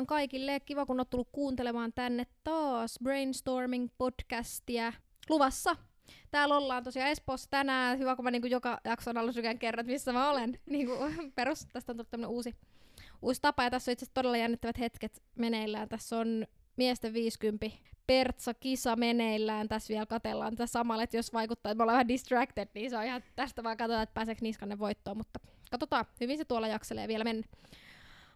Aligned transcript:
vaan 0.00 0.06
kaikille. 0.06 0.60
Kiva, 0.60 0.86
kun 0.86 1.00
oot 1.00 1.10
tullut 1.10 1.28
kuuntelemaan 1.32 1.92
tänne 1.92 2.26
taas 2.44 2.98
Brainstorming-podcastia 3.04 4.92
luvassa. 5.28 5.76
Täällä 6.30 6.56
ollaan 6.56 6.84
tosiaan 6.84 7.10
Espoossa 7.10 7.50
tänään. 7.50 7.98
Hyvä, 7.98 8.16
kun 8.16 8.24
mä 8.24 8.30
niin 8.30 8.50
joka 8.50 8.80
jakson 8.84 9.16
alussa 9.16 9.40
kerran, 9.58 9.86
missä 9.86 10.12
mä 10.12 10.30
olen. 10.30 10.58
Niin 10.66 10.86
kuin, 10.86 11.32
perus, 11.32 11.66
tästä 11.72 11.92
on 11.92 11.96
tullut 11.96 12.10
tämmönen 12.10 12.30
uusi, 12.30 12.54
uusi 13.22 13.42
tapa. 13.42 13.62
Ja 13.62 13.70
tässä 13.70 13.90
on 13.90 13.92
itse 13.92 14.04
asiassa 14.04 14.14
todella 14.14 14.36
jännittävät 14.36 14.78
hetket 14.78 15.22
meneillään. 15.34 15.88
Tässä 15.88 16.18
on 16.18 16.46
miesten 16.76 17.12
50 17.12 17.66
Pertsa-kisa 18.06 18.96
meneillään. 18.96 19.68
Tässä 19.68 19.88
vielä 19.88 20.06
katellaan 20.06 20.52
tätä 20.52 20.66
samalla, 20.66 21.02
että 21.02 21.16
jos 21.16 21.32
vaikuttaa, 21.32 21.72
että 21.72 21.78
me 21.78 21.82
ollaan 21.82 21.94
vähän 21.94 22.08
distracted, 22.08 22.68
niin 22.74 22.90
se 22.90 22.96
on 22.96 23.04
ihan 23.04 23.22
tästä 23.36 23.62
vaan 23.62 23.76
katsotaan, 23.76 24.02
että 24.02 24.14
pääseekö 24.14 24.40
Niskanne 24.42 24.78
voittoon. 24.78 25.16
Mutta 25.16 25.40
katsotaan, 25.70 26.04
hyvin 26.20 26.38
se 26.38 26.44
tuolla 26.44 26.68
jakselee 26.68 27.08
vielä 27.08 27.24
mennä. 27.24 27.46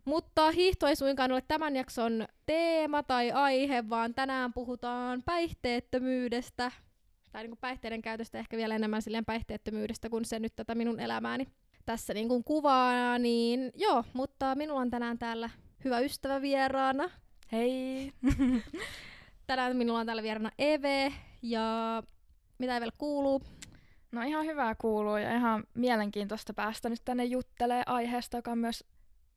Mutta 0.04 0.50
hiihto 0.50 0.86
ei 0.86 0.96
suinkaan 0.96 1.32
ole 1.32 1.42
tämän 1.48 1.76
jakson 1.76 2.26
teema 2.46 3.02
tai 3.02 3.30
aihe, 3.30 3.88
vaan 3.88 4.14
tänään 4.14 4.52
puhutaan 4.52 5.22
päihteettömyydestä. 5.22 6.72
Tai 7.32 7.42
niin 7.42 7.50
kuin 7.50 7.58
päihteiden 7.60 8.02
käytöstä 8.02 8.38
ehkä 8.38 8.56
vielä 8.56 8.74
enemmän 8.74 9.02
silleen 9.02 9.24
päihteettömyydestä, 9.24 10.08
kun 10.10 10.24
se 10.24 10.38
nyt 10.38 10.56
tätä 10.56 10.74
minun 10.74 11.00
elämääni 11.00 11.46
tässä 11.86 12.14
niin 12.14 12.28
kuin 12.28 12.44
kuvaa. 12.44 13.18
Niin 13.18 13.72
joo, 13.74 14.04
mutta 14.12 14.54
minulla 14.54 14.80
on 14.80 14.90
tänään 14.90 15.18
täällä 15.18 15.50
hyvä 15.84 16.00
ystävä 16.00 16.42
vieraana. 16.42 17.10
Hei! 17.52 18.12
tänään 19.46 19.76
minulla 19.76 20.00
on 20.00 20.06
täällä 20.06 20.22
vieraana 20.22 20.50
Eve 20.58 21.12
ja 21.42 22.02
mitä 22.58 22.80
vielä 22.80 22.92
kuuluu? 22.98 23.42
No 24.12 24.22
ihan 24.22 24.46
hyvää 24.46 24.74
kuuluu 24.74 25.16
ja 25.16 25.36
ihan 25.36 25.64
mielenkiintoista 25.74 26.54
päästä 26.54 26.88
nyt 26.88 27.00
tänne 27.04 27.24
juttelee 27.24 27.82
aiheesta, 27.86 28.38
joka 28.38 28.50
on 28.50 28.58
myös 28.58 28.84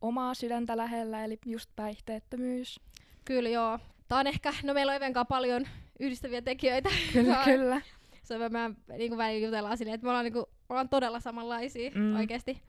omaa 0.01 0.33
sydäntä 0.33 0.77
lähellä, 0.77 1.23
eli 1.23 1.39
just 1.45 1.69
päihteettömyys. 1.75 2.79
Kyllä 3.25 3.49
joo. 3.49 3.79
Tämä 4.07 4.19
on 4.19 4.27
ehkä, 4.27 4.53
no 4.63 4.73
meillä 4.73 4.89
on 4.91 4.95
Evenkaan 4.95 5.27
paljon 5.27 5.67
yhdistäviä 5.99 6.41
tekijöitä. 6.41 6.89
Kyllä, 7.13 7.41
kyllä. 7.45 7.81
Se 8.23 8.35
on 8.35 8.51
mä 8.51 8.71
niin 8.97 9.09
kuin 9.09 9.17
välillä 9.17 9.45
jutellaan 9.45 9.77
silleen, 9.77 9.95
että 9.95 10.05
me 10.05 10.09
ollaan, 10.09 10.25
niin 10.25 10.33
kuin, 10.33 10.45
ollaan 10.69 10.89
todella 10.89 11.19
samanlaisia 11.19 11.91
mm. 11.95 12.15
oikeasti. 12.15 12.61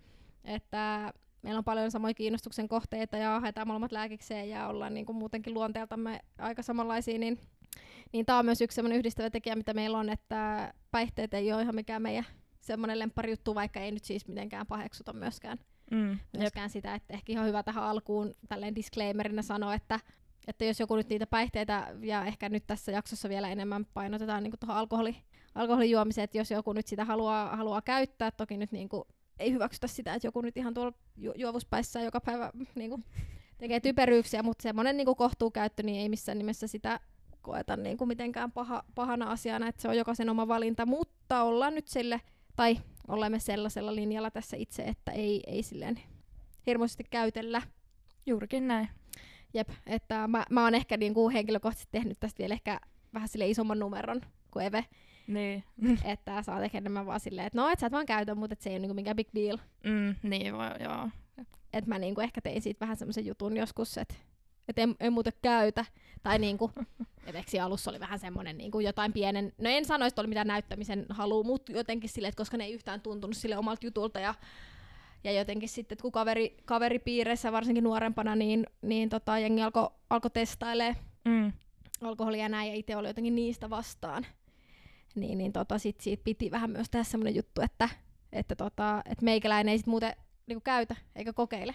Että 0.45 1.13
meillä 1.43 1.59
on 1.59 1.65
paljon 1.65 1.91
samoja 1.91 2.15
kiinnostuksen 2.15 2.69
kohteita 2.69 3.17
ja 3.17 3.41
haetaan 3.41 3.67
molemmat 3.67 3.93
lääkikseen 3.93 4.49
ja 4.49 4.69
ollaan 4.69 4.95
niin 4.95 5.07
kuin 5.07 5.17
muutenkin 5.17 5.55
luonteeltamme 5.55 6.21
aika 6.39 6.63
samanlaisia, 6.63 7.19
niin, 7.19 7.39
niin 8.13 8.27
tämä 8.27 8.39
on 8.39 8.45
myös 8.45 8.61
yksi 8.61 8.75
semmoinen 8.75 8.99
yhdistävä 8.99 9.31
tekijä, 9.31 9.57
mitä 9.57 9.75
meillä 9.75 9.99
on, 9.99 10.11
että 10.11 10.73
päihteet 10.91 11.35
ei 11.35 11.53
ole 11.53 11.63
ihan 11.63 11.75
mikään 11.75 12.03
meidän 12.03 12.27
semmoinen 12.61 13.13
juttu, 13.29 13.55
vaikka 13.55 13.81
ei 13.81 13.93
nyt 13.93 14.05
siis 14.05 14.29
mitenkään 14.29 14.67
paheksuta 14.67 15.13
myöskään, 15.13 15.59
mm, 15.91 16.19
myöskään 16.39 16.71
sitä, 16.71 16.95
että 16.95 17.15
ehkä 17.15 17.33
ihan 17.33 17.47
hyvä 17.47 17.63
tähän 17.63 17.85
alkuun 17.85 18.35
tälleen 18.49 18.77
disclaimerina 18.77 19.43
sanoa, 19.43 19.75
että 19.75 20.01
että 20.49 20.65
jos 20.65 20.81
joku 20.81 20.97
nyt 20.97 21.09
niitä 21.09 21.27
päihteitä, 21.27 21.95
ja 22.01 22.25
ehkä 22.25 22.49
nyt 22.49 22.67
tässä 22.67 22.93
jaksossa 22.93 23.29
vielä 23.29 23.49
enemmän 23.49 23.87
painotetaan 23.95 24.43
niin 24.43 24.53
tuohon 24.61 24.77
alkoholi, 24.77 25.17
alkoholijuomiseen, 25.55 26.25
että 26.25 26.39
jos 26.39 26.51
joku 26.51 26.73
nyt 26.73 26.87
sitä 26.87 27.05
haluaa, 27.05 27.57
haluaa 27.57 27.83
käyttää, 27.83 28.31
toki 28.31 28.57
nyt 28.57 28.73
niin 28.73 28.89
kuin, 28.89 29.05
ei 29.39 29.53
hyväksytä 29.53 29.87
sitä, 29.87 30.15
että 30.15 30.27
joku 30.27 30.41
nyt 30.41 30.57
ihan 30.57 30.75
tuolla 30.75 30.93
ju- 31.17 31.35
juovuspäissä 31.37 32.01
joka 32.01 32.21
päivä 32.21 32.51
niin 32.75 32.91
kuin, 32.91 33.05
tekee 33.59 33.81
typeryyksiä, 33.81 34.43
mutta 34.43 34.63
semmoinen 34.63 34.97
niin 34.97 35.17
kohtuukäyttö, 35.17 35.83
niin 35.83 36.01
ei 36.01 36.09
missään 36.09 36.39
nimessä 36.39 36.67
sitä 36.67 37.01
koeta 37.43 37.77
niin 37.77 37.97
kuin 37.97 38.09
mitenkään 38.09 38.53
paha, 38.53 38.85
pahana 38.95 39.31
asiana, 39.31 39.69
että 39.69 39.83
se 39.83 39.89
on 39.89 39.97
jokaisen 39.97 40.31
oma 40.31 40.49
valinta, 40.49 40.87
mutta 40.87 41.43
ollaan 41.43 41.75
nyt 41.75 41.89
sille, 41.89 42.21
tai 42.57 42.79
olemme 43.09 43.39
sellaisella 43.39 43.95
linjalla 43.95 44.31
tässä 44.31 44.57
itse, 44.57 44.83
että 44.83 45.13
ei, 45.13 45.43
ei 45.47 45.63
silleen 45.63 46.01
hirmuisesti 46.67 47.05
käytellä. 47.11 47.63
Juurikin 48.27 48.69
näin. 48.69 48.89
Jep, 49.55 49.69
että 49.87 50.29
mä, 50.29 50.45
mä 50.51 50.65
oon 50.65 50.75
ehkä 50.75 50.97
niin 50.97 51.15
kuin 51.15 51.33
henkilökohtaisesti 51.33 51.93
tehnyt 51.93 52.21
tästä 52.21 52.39
vielä 52.39 52.55
ehkä 52.55 52.81
vähän 53.15 53.29
sille 53.29 53.49
isomman 53.49 53.79
numeron 53.79 54.21
kuin 54.51 54.67
Eve. 54.67 54.85
Niin. 55.27 55.65
että 56.05 56.43
sä 56.43 56.55
oot 56.55 56.63
ehkä 56.63 56.79
enemmän 56.79 57.07
vaan 57.07 57.21
silleen, 57.21 57.47
että 57.47 57.59
no 57.59 57.69
et 57.69 57.79
sä 57.79 57.87
et 57.87 57.93
vaan 57.93 58.07
käytä, 58.07 58.35
mutta 58.35 58.53
et 58.53 58.61
se 58.61 58.71
ei 58.71 58.75
ole 58.75 58.81
niinku 58.81 58.95
mikään 58.95 59.17
big 59.17 59.29
deal. 59.35 59.59
Mm, 59.85 60.15
niin 60.23 60.55
voi, 60.55 60.71
joo. 60.81 61.09
Et 61.73 61.87
mä 61.87 61.99
niinku 61.99 62.21
ehkä 62.21 62.41
tein 62.41 62.63
siitä 62.63 62.81
vähän 62.81 62.97
semmoisen 62.97 63.27
jutun 63.27 63.57
joskus, 63.57 63.99
että 63.99 64.15
et 64.69 64.79
en, 64.79 64.95
en 65.01 65.13
muuten 65.13 65.33
käytä. 65.43 65.85
Tai 66.23 66.39
niinku, 66.39 66.71
et 67.27 67.37
alussa 67.63 67.91
oli 67.91 68.01
vähän 68.01 68.19
semmoinen 68.19 68.59
niinku 68.59 68.81
jotain 68.81 69.13
pienen, 69.13 69.53
no 69.59 69.71
en 69.71 69.85
sano, 69.85 70.07
että 70.07 70.21
oli 70.21 70.29
mitään 70.29 70.47
näyttämisen 70.47 71.07
halu, 71.09 71.45
mutta 71.45 71.73
jotenkin 71.73 72.11
silleen, 72.11 72.29
että 72.29 72.41
koska 72.41 72.57
ne 72.57 72.65
ei 72.65 72.73
yhtään 72.73 73.01
tuntunut 73.01 73.37
sille 73.37 73.59
omalta 73.59 73.87
jutulta 73.87 74.21
ja 74.21 74.35
ja 75.25 75.33
jotenkin 75.33 75.69
sitten, 75.69 75.95
että 75.95 76.03
kun 76.03 76.13
kaveri, 76.13 76.57
kaveripiireissä, 76.65 77.53
varsinkin 77.53 77.85
nuorempana, 77.85 78.37
niin, 78.37 78.67
niin 78.83 79.09
tota, 79.09 79.39
jengi 79.39 79.63
alkoi 79.63 79.91
alko 80.11 80.29
testailemaan 80.29 80.97
mm. 81.25 81.53
alkoholia 82.01 82.43
ja 82.43 82.49
näin, 82.49 82.69
ja 82.69 82.75
itse 82.75 82.97
oli 82.97 83.09
jotenkin 83.09 83.35
niistä 83.35 83.71
vastaan. 83.71 84.27
Niin, 85.15 85.39
niin 85.39 85.53
tota, 85.53 85.79
sit 85.79 86.01
siitä 86.01 86.25
piti 86.25 86.51
vähän 86.51 86.71
myös 86.71 86.91
tehdä 86.91 87.05
semmoinen 87.05 87.35
juttu, 87.35 87.61
että, 87.61 87.89
että, 88.33 88.57
tota, 88.57 89.03
että 89.05 89.25
meikäläinen 89.25 89.73
ei 89.73 89.79
sit 89.79 89.87
muuten 89.87 90.17
niinku 90.47 90.61
käytä 90.61 90.97
eikä 91.17 91.33
kokeile. 91.33 91.75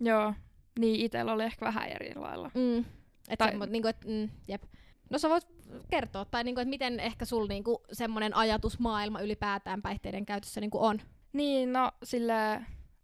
Joo, 0.00 0.34
niin 0.78 1.00
itsellä 1.00 1.32
oli 1.32 1.44
ehkä 1.44 1.64
vähän 1.64 1.88
eri 1.88 2.14
lailla. 2.14 2.50
Mm. 2.54 2.84
Et 3.28 3.38
tai... 3.38 3.50
semmo, 3.50 3.66
niinku, 3.66 3.88
et, 3.88 4.04
mm, 4.04 4.28
jep. 4.48 4.62
No 5.10 5.18
sä 5.18 5.28
voit 5.28 5.46
kertoa, 5.90 6.24
tai 6.24 6.44
niinku, 6.44 6.60
että 6.60 6.70
miten 6.70 7.00
ehkä 7.00 7.24
sul 7.24 7.46
niinku, 7.46 7.82
semmoinen 7.92 8.36
ajatusmaailma 8.36 9.20
ylipäätään 9.20 9.82
päihteiden 9.82 10.26
käytössä 10.26 10.60
niinku 10.60 10.84
on? 10.84 11.00
Niin, 11.32 11.72
no 11.72 11.92
sille 12.02 12.62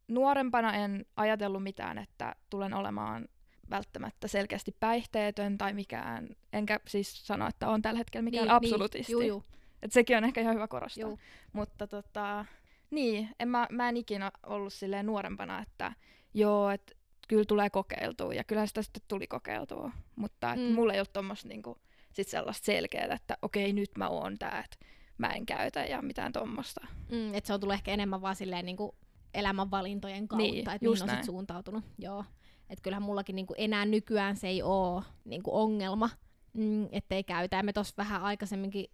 nuorempana 0.08 0.74
en 0.74 1.06
ajatellut 1.16 1.62
mitään, 1.62 1.98
että 1.98 2.36
tulen 2.50 2.74
olemaan 2.74 3.28
välttämättä 3.70 4.28
selkeästi 4.28 4.76
päihteetön 4.80 5.58
tai 5.58 5.72
mikään, 5.72 6.28
enkä 6.52 6.80
siis 6.88 7.26
sano, 7.26 7.48
että 7.48 7.68
on 7.68 7.82
tällä 7.82 7.98
hetkellä 7.98 8.24
mikään 8.24 8.44
niin, 8.44 8.54
absolutisti. 8.54 9.12
Niin, 9.12 9.12
juu, 9.12 9.22
juu. 9.22 9.44
Et 9.82 9.92
sekin 9.92 10.16
on 10.16 10.24
ehkä 10.24 10.40
ihan 10.40 10.54
hyvä 10.54 10.68
korostaa. 10.68 11.08
Juu. 11.08 11.18
Mutta 11.52 11.86
tota, 11.86 12.44
niin, 12.90 13.28
en 13.40 13.48
mä, 13.48 13.66
mä 13.70 13.88
en 13.88 13.96
ikinä 13.96 14.32
ollut 14.46 14.72
silleen 14.72 15.06
nuorempana, 15.06 15.62
että 15.62 15.92
joo, 16.34 16.70
että 16.70 16.92
kyllä 17.28 17.44
tulee 17.44 17.70
kokeiltua, 17.70 18.34
ja 18.34 18.44
kyllä 18.44 18.66
sitä 18.66 18.82
sitten 18.82 19.02
tuli 19.08 19.26
kokeiltua, 19.26 19.90
mutta 20.16 20.54
mm. 20.56 20.62
mulla 20.62 20.92
ei 20.92 20.98
ollut 20.98 21.12
tuommoista 21.12 21.48
niinku, 21.48 21.78
sit 22.12 22.28
sellaista 22.28 22.64
selkeää, 22.64 23.14
että 23.14 23.36
okei, 23.42 23.72
nyt 23.72 23.90
mä 23.98 24.08
oon 24.08 24.38
tää, 24.38 24.64
että 24.64 24.86
mä 25.18 25.28
en 25.28 25.46
käytä 25.46 25.84
ja 25.84 26.02
mitään 26.02 26.32
tuommoista. 26.32 26.86
Mm, 27.10 27.34
että 27.34 27.46
se 27.46 27.54
on 27.54 27.60
tullut 27.60 27.74
ehkä 27.74 27.90
enemmän 27.90 28.22
vaan 28.22 28.36
silleen 28.36 28.66
niinku 28.66 28.94
elämänvalintojen 29.34 30.28
kautta, 30.28 30.46
niin, 30.46 30.58
että 30.58 30.78
mihin 30.88 31.02
on 31.02 31.10
sit 31.10 31.24
suuntautunut. 31.24 31.84
Joo. 31.98 32.24
Et 32.70 32.80
kyllähän 32.80 33.02
mullakin 33.02 33.36
niinku 33.36 33.54
enää 33.58 33.84
nykyään 33.84 34.36
se 34.36 34.48
ei 34.48 34.62
ole 34.62 35.02
niinku 35.24 35.56
ongelma, 35.56 36.10
mm, 36.52 36.88
ettei 36.92 37.24
käytä. 37.24 37.56
Ja 37.56 37.62
me 37.62 37.72
tuossa 37.72 37.94
vähän 37.96 38.22
aikaisemminkin, 38.22 38.90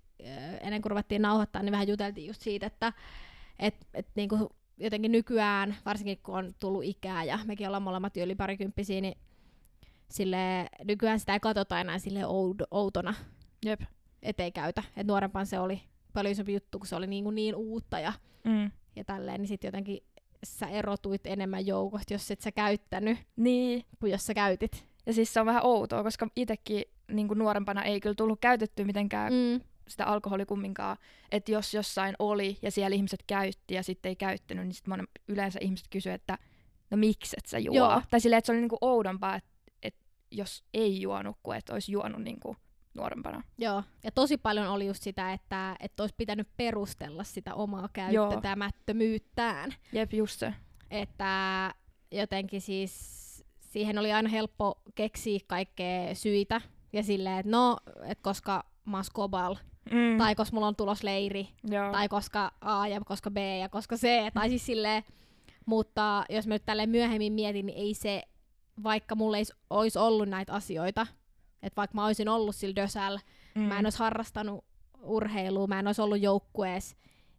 ennen 0.61 0.83
kuin 0.83 0.91
ruvettiin 0.91 1.23
nauhoittaa, 1.23 1.63
niin 1.63 1.73
vähän 1.73 1.89
juteltiin 1.89 2.27
just 2.27 2.43
siitä, 2.43 2.67
että 2.67 2.93
et, 3.59 3.87
et 3.95 4.09
niinku 4.15 4.51
jotenkin 4.81 5.13
nykyään, 5.13 5.77
varsinkin 5.85 6.19
kun 6.23 6.39
on 6.39 6.55
tullut 6.61 6.85
ikää 6.85 7.25
ja 7.25 7.39
mekin 7.45 7.67
ollaan 7.67 7.83
molemmat 7.83 8.17
yli 8.17 8.35
parikymppisiä, 8.35 9.01
niin 9.01 9.19
sille, 10.11 10.67
nykyään 10.85 11.21
sitä 11.21 11.33
ei 11.33 11.41
katsota 11.41 11.81
enää 11.81 11.99
sille 11.99 12.21
outona. 12.71 13.15
Jep. 13.65 13.81
Ettei 14.23 14.53
käytä. 14.53 14.83
Et 14.97 15.07
nuorempaan 15.07 15.47
se 15.47 15.59
oli 15.59 15.81
paljon 16.13 16.33
isompi 16.33 16.55
juttu, 16.55 16.79
kun 16.79 16.87
se 16.87 16.97
oli 16.97 17.07
niin, 17.07 17.35
niin 17.35 17.55
uutta 17.55 18.01
ja, 18.01 18.13
mm. 18.45 18.71
ja 18.97 19.05
tälleen, 19.05 19.41
niin 19.41 19.49
sitten 19.49 19.69
jotenkin 19.69 19.99
sä 20.45 20.69
erotuit 20.69 21.27
enemmän 21.27 21.67
joukosta, 21.67 22.15
jos 22.15 22.31
et 22.31 22.41
sä 22.41 22.53
käyttänyt, 22.53 23.19
niin. 23.37 23.85
kuin 24.01 24.13
jos 24.13 24.27
sä 24.27 24.35
käytit. 24.35 24.87
Ja 25.07 25.13
siis 25.13 25.35
se 25.35 25.41
on 25.41 25.47
vähän 25.47 25.65
outoa, 25.65 26.03
koska 26.03 26.29
itsekin 26.37 26.85
niin 27.13 27.29
nuorempana 27.35 27.83
ei 27.83 28.01
kyllä 28.01 28.15
tullut 28.15 28.41
käytetty 28.41 28.85
mitenkään 28.85 29.33
mm. 29.33 29.61
Sitä 29.89 30.05
alkoholi 30.05 30.47
kumminkaan. 30.47 30.97
Että 31.33 31.53
jos 31.53 31.75
jossain 31.75 32.15
oli 32.19 32.59
ja 32.63 32.71
siellä 32.71 32.95
ihmiset 32.95 33.23
käytti 33.27 33.75
ja 33.75 33.83
sitten 33.83 34.11
ei 34.11 34.17
käyttänyt, 34.17 34.67
niin 34.67 34.75
sitten 34.75 35.09
yleensä 35.29 35.59
ihmiset 35.63 35.87
kysyivät, 35.91 36.21
että 36.21 36.39
no 36.91 36.97
miksi 36.97 37.37
et 37.39 37.47
sä 37.47 37.59
juo? 37.59 37.75
Joo. 37.75 38.03
Tai 38.11 38.21
silleen, 38.21 38.39
että 38.39 38.47
se 38.47 38.53
oli 38.53 38.61
niinku 38.61 38.79
oudompaa, 38.81 39.35
että 39.37 39.51
et 39.83 39.95
jos 40.31 40.65
ei 40.75 41.01
juonut, 41.01 41.37
kuin 41.43 41.59
että 41.59 41.73
olisi 41.73 41.93
juonut 41.93 42.23
niinku 42.23 42.57
nuorempana. 42.95 43.43
Joo, 43.59 43.83
ja 44.05 44.13
tosi 44.13 44.37
paljon 44.37 44.67
oli 44.67 44.87
just 44.87 45.03
sitä, 45.03 45.33
että, 45.33 45.77
että 45.81 46.03
olisi 46.03 46.15
pitänyt 46.19 46.49
perustella 46.57 47.25
sitä 47.25 47.55
omaa 47.55 47.89
käyttämättömyyttään. 47.93 49.75
Jep, 49.93 50.13
just 50.13 50.41
se. 50.41 50.55
Että 50.91 51.75
jotenkin 52.13 52.61
siis 52.61 53.19
siihen 53.61 53.99
oli 53.99 54.13
aina 54.13 54.29
helppo 54.29 54.83
keksiä 54.95 55.41
kaikkea 55.47 56.15
syitä. 56.15 56.61
Ja 56.93 57.03
silleen, 57.03 57.39
että 57.39 57.51
no, 57.51 57.77
että 58.05 58.23
koska 58.23 58.65
mä 58.85 58.97
oon 58.97 59.05
mm. 59.91 60.19
tai 60.19 60.35
koska 60.35 60.55
mulla 60.55 60.67
on 60.67 60.77
tulos 60.77 61.03
leiri, 61.03 61.49
Joo. 61.65 61.93
tai 61.93 62.09
koska 62.09 62.53
A 62.61 62.89
ja 62.89 63.01
koska 63.01 63.31
B 63.31 63.37
ja 63.61 63.69
koska 63.69 63.97
C, 63.97 64.09
tai 64.35 64.49
siis 64.49 64.67
silleen, 64.67 65.03
mutta 65.67 66.25
jos 66.29 66.47
mä 66.47 66.55
nyt 66.55 66.65
tälle 66.67 66.87
myöhemmin 66.87 67.33
mietin, 67.33 67.67
niin 67.67 67.79
ei 67.79 67.95
se, 67.95 68.23
vaikka 68.83 69.15
mulla 69.15 69.37
ei 69.37 69.45
olisi 69.71 69.99
ollut 69.99 70.29
näitä 70.29 70.53
asioita, 70.53 71.07
että 71.63 71.77
vaikka 71.77 71.95
mä 71.95 72.07
olisin 72.07 72.29
ollut 72.29 72.57
sillä 72.57 72.77
dösällä, 72.77 73.21
mm. 73.55 73.63
mä 73.63 73.79
en 73.79 73.87
olisi 73.87 73.99
harrastanut 73.99 74.65
urheilua, 75.03 75.67
mä 75.67 75.79
en 75.79 75.87
olisi 75.87 76.03
ollut 76.03 76.21
joukkueessa, 76.21 76.97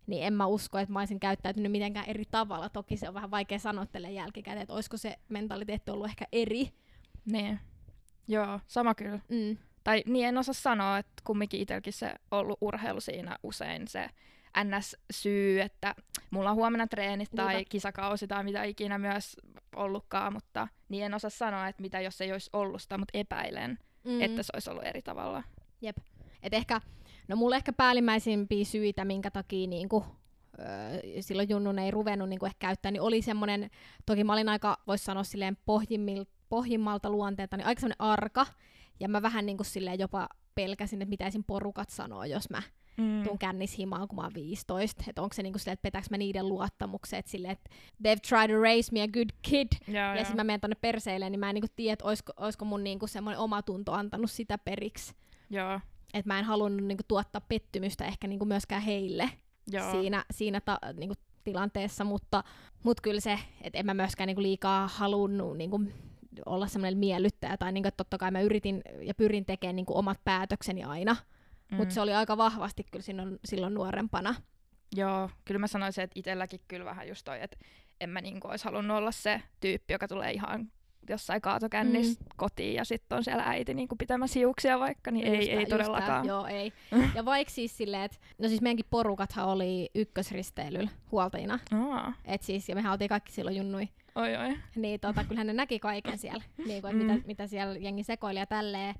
niin 0.07 0.23
en 0.23 0.33
mä 0.33 0.45
usko, 0.45 0.77
että 0.77 0.93
mä 0.93 0.99
olisin 0.99 1.19
käyttäytynyt 1.19 1.71
mitenkään 1.71 2.09
eri 2.09 2.23
tavalla. 2.31 2.69
Toki 2.69 2.97
se 2.97 3.07
on 3.07 3.13
vähän 3.13 3.31
vaikea 3.31 3.59
sanoa 3.59 3.85
tälle 3.85 4.11
jälkikäteen, 4.11 4.61
että 4.61 4.73
olisiko 4.73 4.97
se 4.97 5.15
mentaliteetti 5.29 5.91
ollut 5.91 6.05
ehkä 6.05 6.25
eri. 6.31 6.69
Niin. 7.25 7.59
Joo, 8.27 8.59
sama 8.67 8.95
kyllä. 8.95 9.19
Mm. 9.29 9.57
Tai 9.89 10.03
niin 10.05 10.27
en 10.27 10.37
osaa 10.37 10.53
sanoa, 10.53 10.97
että 10.97 11.21
kumminkin 11.23 11.61
itselläkin 11.61 11.93
se 11.93 12.13
ollut 12.31 12.57
urheilu 12.61 13.01
siinä 13.01 13.37
usein 13.43 13.87
se 13.87 14.09
NS-syy, 14.63 15.61
että 15.61 15.95
mulla 16.31 16.49
on 16.49 16.55
huomenna 16.55 16.87
treenit 16.87 17.29
tai 17.35 17.53
Niinpä. 17.55 17.69
kisakausi 17.69 18.27
tai 18.27 18.43
mitä 18.43 18.63
ikinä 18.63 18.97
myös 18.97 19.37
ollutkaan, 19.75 20.33
mutta 20.33 20.67
niin 20.89 21.05
en 21.05 21.13
osaa 21.13 21.29
sanoa, 21.29 21.67
että 21.67 21.81
mitä 21.81 22.01
jos 22.01 22.21
ei 22.21 22.31
olisi 22.31 22.49
ollut 22.53 22.81
sitä, 22.81 22.97
mutta 22.97 23.17
epäilen, 23.17 23.79
mm. 24.03 24.21
että 24.21 24.43
se 24.43 24.51
olisi 24.53 24.69
ollut 24.69 24.85
eri 24.85 25.01
tavalla. 25.01 25.43
Jep. 25.81 25.97
Et 26.43 26.53
ehkä, 26.53 26.81
no 27.27 27.35
mulla 27.35 27.55
ehkä 27.55 27.73
päällimmäisimpiä 27.73 28.65
syitä, 28.65 29.05
minkä 29.05 29.31
takia 29.31 29.67
niinku, 29.67 30.05
silloin 31.19 31.49
Junnun 31.49 31.79
ei 31.79 31.91
ruvennut 31.91 32.29
niinku 32.29 32.45
ehkä 32.45 32.67
käyttää, 32.67 32.91
niin 32.91 33.01
oli 33.01 33.21
semmoinen, 33.21 33.69
toki 34.05 34.23
mä 34.23 34.33
olin 34.33 34.49
aika, 34.49 34.77
voisi 34.87 35.03
sanoa 35.03 35.23
silleen 35.23 35.57
pohjimmilta, 35.65 36.31
pohjimmalta 36.49 37.09
luonteelta, 37.09 37.57
niin 37.57 37.67
aika 37.67 37.79
semmoinen 37.79 38.01
arka, 38.01 38.45
ja 38.99 39.09
mä 39.09 39.21
vähän 39.21 39.45
niinku 39.45 39.63
silleen 39.63 39.99
jopa 39.99 40.29
pelkäsin, 40.55 41.01
että 41.01 41.09
mitä 41.09 41.27
esim. 41.27 41.43
porukat 41.43 41.89
sanoo, 41.89 42.23
jos 42.23 42.49
mä 42.49 42.61
mm. 42.97 43.23
tuun 43.23 43.39
kännishimaan, 43.39 44.07
kun 44.07 44.15
mä 44.15 44.21
oon 44.21 44.33
15. 44.33 45.03
Että 45.07 45.21
onko 45.21 45.33
se 45.33 45.43
niinku 45.43 45.59
silleen, 45.59 45.73
että 45.73 45.81
petääks 45.81 46.09
mä 46.09 46.17
niiden 46.17 46.49
luottamukset 46.49 47.27
silleen, 47.27 47.51
että 47.51 47.69
they've 48.03 48.29
tried 48.29 48.55
to 48.55 48.61
raise 48.61 48.91
me 48.91 49.01
a 49.01 49.07
good 49.07 49.29
kid. 49.41 49.67
Ja, 49.87 50.15
ja 50.15 50.17
sitten 50.17 50.35
mä 50.35 50.43
menen 50.43 50.61
tonne 50.61 50.75
perseille, 50.75 51.29
niin 51.29 51.39
mä 51.39 51.49
en 51.49 51.53
niinku 51.53 51.73
tiedä, 51.75 51.93
että 51.93 52.05
oisko, 52.05 52.33
oisko 52.37 52.65
mun 52.65 52.83
niinku 52.83 53.07
semmoinen 53.07 53.39
omatunto 53.39 53.93
antanut 53.93 54.31
sitä 54.31 54.57
periksi. 54.57 55.13
Joo. 55.49 55.79
Että 56.13 56.27
mä 56.33 56.39
en 56.39 56.45
halunnut 56.45 56.87
niinku 56.87 57.03
tuottaa 57.07 57.41
pettymystä 57.41 58.05
ehkä 58.05 58.27
niinku 58.27 58.45
myöskään 58.45 58.81
heille 58.81 59.29
Joo. 59.71 59.91
siinä, 59.91 60.25
siinä 60.31 60.61
ta, 60.61 60.79
niinku 60.93 61.15
tilanteessa, 61.43 62.03
mutta 62.03 62.43
mut 62.83 63.01
kyllä 63.01 63.19
se, 63.19 63.39
että 63.61 63.79
en 63.79 63.85
mä 63.85 63.93
myöskään 63.93 64.27
niinku 64.27 64.41
liikaa 64.41 64.87
halunnut 64.87 65.57
niinku 65.57 65.81
olla 66.45 66.67
semmoinen 66.67 66.97
miellyttäjä, 66.97 67.57
tai 67.57 67.71
niinku, 67.71 67.87
että 67.87 67.97
totta 67.97 68.17
kai 68.17 68.31
mä 68.31 68.41
yritin 68.41 68.81
ja 69.01 69.13
pyrin 69.13 69.45
tekemään 69.45 69.75
niinku 69.75 69.97
omat 69.97 70.19
päätökseni 70.23 70.83
aina, 70.83 71.15
mm. 71.71 71.77
mutta 71.77 71.93
se 71.93 72.01
oli 72.01 72.13
aika 72.13 72.37
vahvasti 72.37 72.85
kyllä 72.91 73.03
silloin, 73.03 73.39
silloin 73.45 73.73
nuorempana. 73.73 74.35
Joo, 74.95 75.29
kyllä 75.45 75.59
mä 75.59 75.67
sanoisin, 75.67 76.03
että 76.03 76.19
itselläkin 76.19 76.59
kyllä 76.67 76.85
vähän 76.85 77.07
just 77.07 77.25
toi, 77.25 77.41
että 77.41 77.57
en 78.01 78.09
mä 78.09 78.21
niinku 78.21 78.47
olisi 78.47 78.65
halunnut 78.65 78.97
olla 78.97 79.11
se 79.11 79.41
tyyppi, 79.59 79.93
joka 79.93 80.07
tulee 80.07 80.31
ihan 80.31 80.71
jossain 81.09 81.41
kaatokännissä 81.41 82.21
mm. 82.21 82.27
kotiin 82.35 82.73
ja 82.73 82.85
sitten 82.85 83.17
on 83.17 83.23
siellä 83.23 83.43
äiti 83.43 83.73
niin 83.73 83.87
pitämässä 83.99 84.39
hiuksia 84.39 84.79
vaikka, 84.79 85.11
niin 85.11 85.27
ei, 85.27 85.51
ei 85.51 85.65
todellakaan. 85.65 86.25
Joo, 86.25 86.45
ei. 86.45 86.73
ja 87.15 87.25
vaikka 87.25 87.53
siis 87.53 87.77
silleen, 87.77 88.03
että 88.03 88.17
no 88.37 88.47
siis 88.47 88.61
meidänkin 88.61 88.85
porukathan 88.89 89.47
oli 89.47 89.89
ykkösristeilyllä 89.95 90.89
huoltajina. 91.11 91.59
Oh. 91.73 92.13
Et 92.25 92.43
siis, 92.43 92.69
ja 92.69 92.75
mehän 92.75 92.91
oltiin 92.91 93.09
kaikki 93.09 93.31
silloin 93.31 93.57
junnui. 93.57 93.89
Oi, 94.15 94.35
oi. 94.35 94.57
Niin 94.75 94.99
tota, 94.99 95.23
kyllähän 95.23 95.47
ne 95.47 95.53
näki 95.53 95.79
kaiken 95.79 96.17
siellä, 96.17 96.43
niin 96.67 96.81
kuin, 96.81 96.95
mm. 96.95 97.05
mitä, 97.05 97.27
mitä 97.27 97.47
siellä 97.47 97.77
jengi 97.77 98.03
sekoili 98.03 98.39
ja 98.39 98.45
tälleen. 98.45 98.95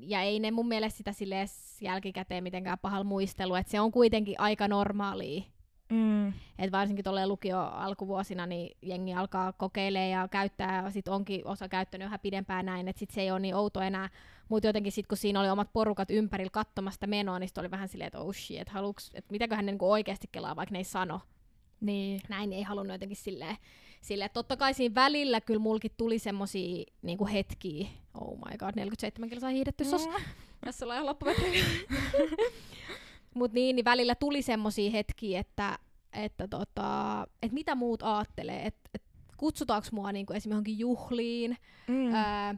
Ja 0.00 0.20
ei 0.20 0.40
ne 0.40 0.50
mun 0.50 0.68
mielestä 0.68 0.96
sitä 0.96 1.12
silleen 1.12 1.48
jälkikäteen 1.80 2.42
mitenkään 2.42 2.78
pahalla 2.78 3.04
muistelu, 3.04 3.54
että 3.54 3.70
se 3.70 3.80
on 3.80 3.92
kuitenkin 3.92 4.34
aika 4.38 4.68
normaalia 4.68 5.42
Mm. 5.90 6.28
Et 6.58 6.72
varsinkin 6.72 7.04
tuolle 7.04 7.26
lukio 7.26 7.58
alkuvuosina 7.58 8.46
niin 8.46 8.76
jengi 8.82 9.14
alkaa 9.14 9.52
kokeilemaan 9.52 10.10
ja 10.10 10.28
käyttää, 10.28 10.82
ja 10.84 10.90
sit 10.90 11.08
onkin 11.08 11.46
osa 11.46 11.68
käyttänyt 11.68 12.06
yhä 12.06 12.18
pidempään 12.18 12.66
näin, 12.66 12.88
että 12.88 13.00
sit 13.00 13.10
se 13.10 13.20
ei 13.20 13.30
ole 13.30 13.40
niin 13.40 13.54
outo 13.54 13.80
enää. 13.80 14.08
Mutta 14.48 14.66
jotenkin 14.66 14.92
sitten 14.92 15.08
kun 15.08 15.18
siinä 15.18 15.40
oli 15.40 15.48
omat 15.48 15.72
porukat 15.72 16.10
ympärillä 16.10 16.50
katsomasta 16.50 17.06
menoa, 17.06 17.38
niin 17.38 17.50
oli 17.58 17.70
vähän 17.70 17.88
silleen, 17.88 18.06
että 18.06 18.18
oh 18.18 18.34
shit, 18.34 18.60
että 18.60 18.72
haluuks, 18.72 19.10
että 19.14 19.32
mitäköhän 19.32 19.66
ne 19.66 19.72
niinku 19.72 19.90
oikeasti 19.90 20.28
kelaa, 20.32 20.56
vaikka 20.56 20.72
ne 20.72 20.78
ei 20.78 20.84
sano. 20.84 21.20
Niin. 21.80 22.20
Näin 22.28 22.52
ei 22.52 22.62
halunnut 22.62 22.94
jotenkin 22.94 23.16
silleen, 23.16 23.56
silleen 24.00 24.30
totta 24.34 24.56
kai 24.56 24.74
siinä 24.74 24.94
välillä 24.94 25.40
kyllä 25.40 25.60
mulkin 25.60 25.90
tuli 25.96 26.18
semmosia 26.18 26.84
niinku 27.02 27.26
hetkiä, 27.26 27.88
oh 28.14 28.36
my 28.36 28.58
god, 28.58 28.72
47 28.76 29.30
kilsaa 29.30 29.50
hiihdetty 29.50 29.84
sos, 29.84 30.06
mm. 30.06 30.14
tässä 30.64 30.84
ollaan 30.84 30.96
ihan 30.96 31.06
loppumetri. 31.06 31.62
Mut 33.34 33.52
niin, 33.52 33.76
niin 33.76 33.84
välillä 33.84 34.14
tuli 34.14 34.42
semmosia 34.42 34.90
hetkiä, 34.90 35.40
että, 35.40 35.78
että, 36.12 36.48
tota, 36.48 37.26
että 37.42 37.54
mitä 37.54 37.74
muut 37.74 38.02
aattelee, 38.02 38.66
että, 38.66 38.90
että 38.94 39.08
kutsutaanko 39.36 39.88
mua 39.92 40.12
niinku 40.12 40.32
esimerkiksi 40.32 40.50
johonkin 40.50 40.78
juhliin, 40.78 41.56
mm. 41.88 42.14
ää, 42.14 42.54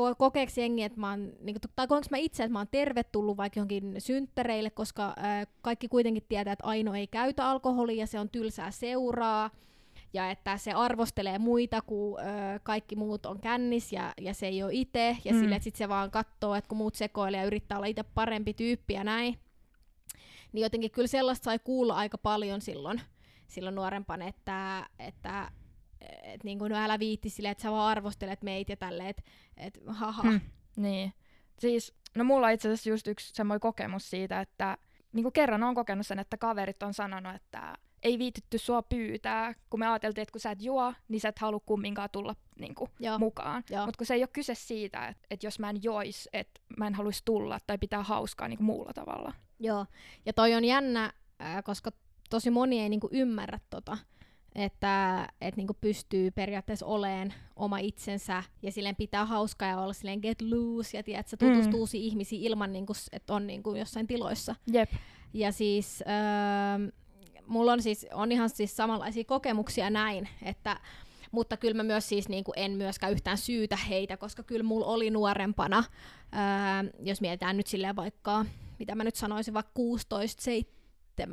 ko- 0.00 0.60
jengi, 0.60 0.82
että 0.82 1.00
mä 1.00 1.10
oon, 1.10 1.32
niinku, 1.40 1.60
tai 1.76 1.86
koenko 1.86 2.06
mä 2.10 2.16
itse, 2.16 2.42
että 2.44 2.52
mä 2.52 2.58
oon 2.58 2.68
tervetullut 2.70 3.36
vaikka 3.36 3.58
johonkin 3.58 3.94
synttäreille, 3.98 4.70
koska 4.70 5.12
ää, 5.16 5.46
kaikki 5.62 5.88
kuitenkin 5.88 6.22
tietää, 6.28 6.52
että 6.52 6.66
Aino 6.66 6.94
ei 6.94 7.06
käytä 7.06 7.48
alkoholia 7.48 8.06
se 8.06 8.18
on 8.18 8.30
tylsää 8.30 8.70
seuraa, 8.70 9.50
ja 10.12 10.30
että 10.30 10.56
se 10.56 10.72
arvostelee 10.72 11.38
muita, 11.38 11.82
kun 11.82 12.20
ö, 12.20 12.24
kaikki 12.62 12.96
muut 12.96 13.26
on 13.26 13.40
kännis 13.40 13.92
ja, 13.92 14.12
ja 14.20 14.34
se 14.34 14.46
ei 14.46 14.62
ole 14.62 14.72
itse, 14.74 15.16
ja 15.24 15.32
mm. 15.32 15.40
sille, 15.40 15.54
että 15.54 15.64
sit 15.64 15.76
se 15.76 15.88
vaan 15.88 16.10
katsoo, 16.10 16.54
että 16.54 16.68
kun 16.68 16.78
muut 16.78 16.94
sekoilee 16.94 17.40
ja 17.40 17.46
yrittää 17.46 17.78
olla 17.78 17.86
itse 17.86 18.02
parempi 18.02 18.54
tyyppi 18.54 18.94
ja 18.94 19.04
näin 19.04 19.38
niin 20.52 20.62
jotenkin 20.62 20.90
kyllä 20.90 21.08
sellaista 21.08 21.44
sai 21.44 21.58
kuulla 21.58 21.94
aika 21.94 22.18
paljon 22.18 22.60
silloin, 22.60 23.00
silloin 23.48 23.74
nuorempana, 23.74 24.26
että, 24.26 24.86
että 24.98 25.50
et 26.22 26.44
niin 26.44 26.58
kuin, 26.58 26.70
no 26.70 26.78
älä 26.78 26.98
viitti 26.98 27.30
silleen, 27.30 27.52
että 27.52 27.62
sä 27.62 27.70
vaan 27.70 27.90
arvostelet 27.90 28.42
meitä 28.42 28.72
ja 28.72 28.76
tälleen, 28.76 29.08
että 29.08 29.22
et, 29.56 29.78
haha. 29.86 30.22
Hmm, 30.22 30.40
niin. 30.76 31.12
Siis, 31.58 31.94
no 32.14 32.24
mulla 32.24 32.46
on 32.46 32.52
itse 32.52 32.68
asiassa 32.68 32.90
just 32.90 33.06
yksi 33.06 33.34
semmoinen 33.34 33.60
kokemus 33.60 34.10
siitä, 34.10 34.40
että 34.40 34.78
niin 35.12 35.22
kuin 35.22 35.32
kerran 35.32 35.62
on 35.62 35.74
kokenut 35.74 36.06
sen, 36.06 36.18
että 36.18 36.36
kaverit 36.36 36.82
on 36.82 36.94
sanonut, 36.94 37.34
että 37.34 37.74
ei 38.02 38.18
viititty 38.18 38.58
sua 38.58 38.82
pyytää, 38.82 39.54
kun 39.70 39.80
me 39.80 39.86
ajateltiin, 39.86 40.22
että 40.22 40.32
kun 40.32 40.40
sä 40.40 40.50
et 40.50 40.62
juo, 40.62 40.94
niin 41.08 41.20
sä 41.20 41.28
et 41.28 41.38
halua 41.38 41.60
kumminkaan 41.66 42.08
tulla 42.12 42.36
niin 42.60 42.74
kuin, 42.74 42.90
mukaan. 43.18 43.62
Mutta 43.84 43.98
kun 43.98 44.06
se 44.06 44.14
ei 44.14 44.22
ole 44.22 44.28
kyse 44.32 44.54
siitä, 44.54 45.06
että, 45.06 45.26
että 45.30 45.46
jos 45.46 45.58
mä 45.58 45.70
en 45.70 45.82
jois, 45.82 46.28
että 46.32 46.60
mä 46.76 46.86
en 46.86 46.94
haluaisi 46.94 47.22
tulla 47.24 47.58
tai 47.66 47.78
pitää 47.78 48.02
hauskaa 48.02 48.48
niin 48.48 48.56
kuin 48.56 48.66
muulla 48.66 48.92
tavalla. 48.92 49.32
Joo, 49.58 49.86
ja 50.26 50.32
toi 50.32 50.54
on 50.54 50.64
jännä, 50.64 51.12
äh, 51.42 51.64
koska 51.64 51.90
tosi 52.30 52.50
moni 52.50 52.80
ei 52.80 52.88
niinku 52.88 53.08
ymmärrä 53.12 53.58
tota, 53.70 53.98
että 54.54 55.26
et 55.40 55.56
niinku 55.56 55.74
pystyy 55.80 56.30
periaatteessa 56.30 56.86
oleen 56.86 57.34
oma 57.56 57.78
itsensä 57.78 58.42
ja 58.62 58.72
silleen 58.72 58.96
pitää 58.96 59.24
hauskaa 59.24 59.68
ja 59.68 59.80
olla 59.80 59.92
silleen 59.92 60.20
get 60.20 60.42
loose 60.42 60.96
ja 60.96 61.02
tiedät, 61.02 61.32
että 61.32 61.46
tutustuu 61.46 61.72
mm. 61.72 61.80
uusiin 61.80 62.04
ihmisiin 62.04 62.42
ilman, 62.42 62.72
niinku, 62.72 62.92
että 63.12 63.34
on 63.34 63.46
niinku 63.46 63.74
jossain 63.74 64.06
tiloissa. 64.06 64.54
Jep. 64.72 64.90
Ja 65.34 65.52
siis 65.52 66.02
äh, 66.02 66.92
mulla 67.46 67.72
on 67.72 67.82
siis 67.82 68.06
on 68.14 68.32
ihan 68.32 68.50
siis 68.50 68.76
samanlaisia 68.76 69.24
kokemuksia 69.24 69.90
näin, 69.90 70.28
että 70.42 70.80
mutta 71.30 71.56
kyllä 71.56 71.74
mä 71.74 71.82
myös 71.82 72.08
siis 72.08 72.28
niin 72.28 72.44
kuin 72.44 72.54
en 72.58 72.72
myöskään 72.72 73.12
yhtään 73.12 73.38
syytä 73.38 73.76
heitä, 73.76 74.16
koska 74.16 74.42
kyllä 74.42 74.62
mulla 74.62 74.86
oli 74.86 75.10
nuorempana, 75.10 75.84
ää, 76.32 76.84
jos 77.02 77.20
mietitään 77.20 77.56
nyt 77.56 77.66
silleen 77.66 77.96
vaikka 77.96 78.44
mitä 78.78 78.94
mä 78.94 79.04
nyt 79.04 79.14
sanoisin, 79.14 79.54
vaikka 79.54 79.72
16-17 81.20 81.24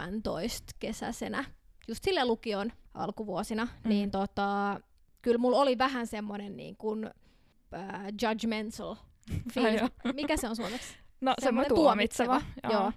kesäisenä, 0.79 1.45
just 1.87 2.03
sille 2.03 2.25
lukion 2.25 2.71
alkuvuosina, 2.93 3.65
mm. 3.65 3.89
niin 3.89 4.11
tota, 4.11 4.79
kyllä 5.21 5.37
mulla 5.37 5.57
oli 5.57 5.77
vähän 5.77 6.07
semmoinen 6.07 6.57
niin 6.57 6.75
kuin, 6.77 7.05
uh, 7.05 7.11
judgmental 8.21 8.95
fiilis. 9.53 9.81
Mikä 10.13 10.37
se 10.37 10.47
on 10.47 10.55
suomeksi? 10.55 10.93
No 11.21 11.33
semmoinen 11.41 11.75
tuomitseva. 11.75 12.41
tuomitseva. 12.41 12.71
Joo. 12.73 12.81
joo. 12.81 12.91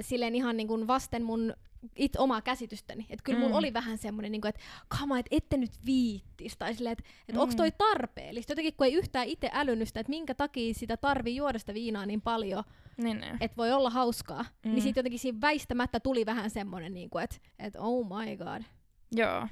Silleen 0.00 0.34
ihan 0.34 0.56
niin 0.56 0.68
kuin 0.68 0.86
vasten 0.86 1.24
mun 1.24 1.54
it, 1.96 2.16
omaa 2.16 2.40
käsitystäni. 2.40 3.06
Että 3.10 3.22
kyllä 3.22 3.38
mm. 3.38 3.44
mulla 3.44 3.58
oli 3.58 3.72
vähän 3.72 3.98
semmoinen, 3.98 4.32
niin 4.32 4.46
että 4.46 4.60
kama, 4.88 5.18
että 5.18 5.36
ette 5.36 5.56
nyt 5.56 5.70
viittis. 5.86 6.56
Tai 6.56 6.74
silleen, 6.74 6.92
että 6.92 7.04
et 7.28 7.34
mm. 7.34 7.40
onko 7.40 7.54
toi 7.54 7.72
tarpeellista. 7.72 8.52
Jotenkin 8.52 8.74
kun 8.76 8.86
ei 8.86 8.94
yhtään 8.94 9.26
itse 9.26 9.50
älynnystä, 9.52 10.00
että 10.00 10.10
minkä 10.10 10.34
takia 10.34 10.74
sitä 10.74 10.96
tarvii 10.96 11.36
juoda 11.36 11.58
sitä 11.58 11.74
viinaa 11.74 12.06
niin 12.06 12.20
paljon, 12.20 12.64
niin, 12.96 13.20
niin. 13.20 13.36
että 13.40 13.56
voi 13.56 13.72
olla 13.72 13.90
hauskaa. 13.90 14.42
Niin 14.42 14.52
mm. 14.64 14.70
Niin 14.70 14.82
sitten 14.82 15.00
jotenkin 15.00 15.18
siinä 15.18 15.40
väistämättä 15.40 16.00
tuli 16.00 16.26
vähän 16.26 16.50
semmoinen, 16.50 16.94
niin 16.94 17.10
että 17.22 17.36
et 17.58 17.76
oh 17.76 18.06
my 18.06 18.36
god. 18.36 18.62
Joo. 19.12 19.48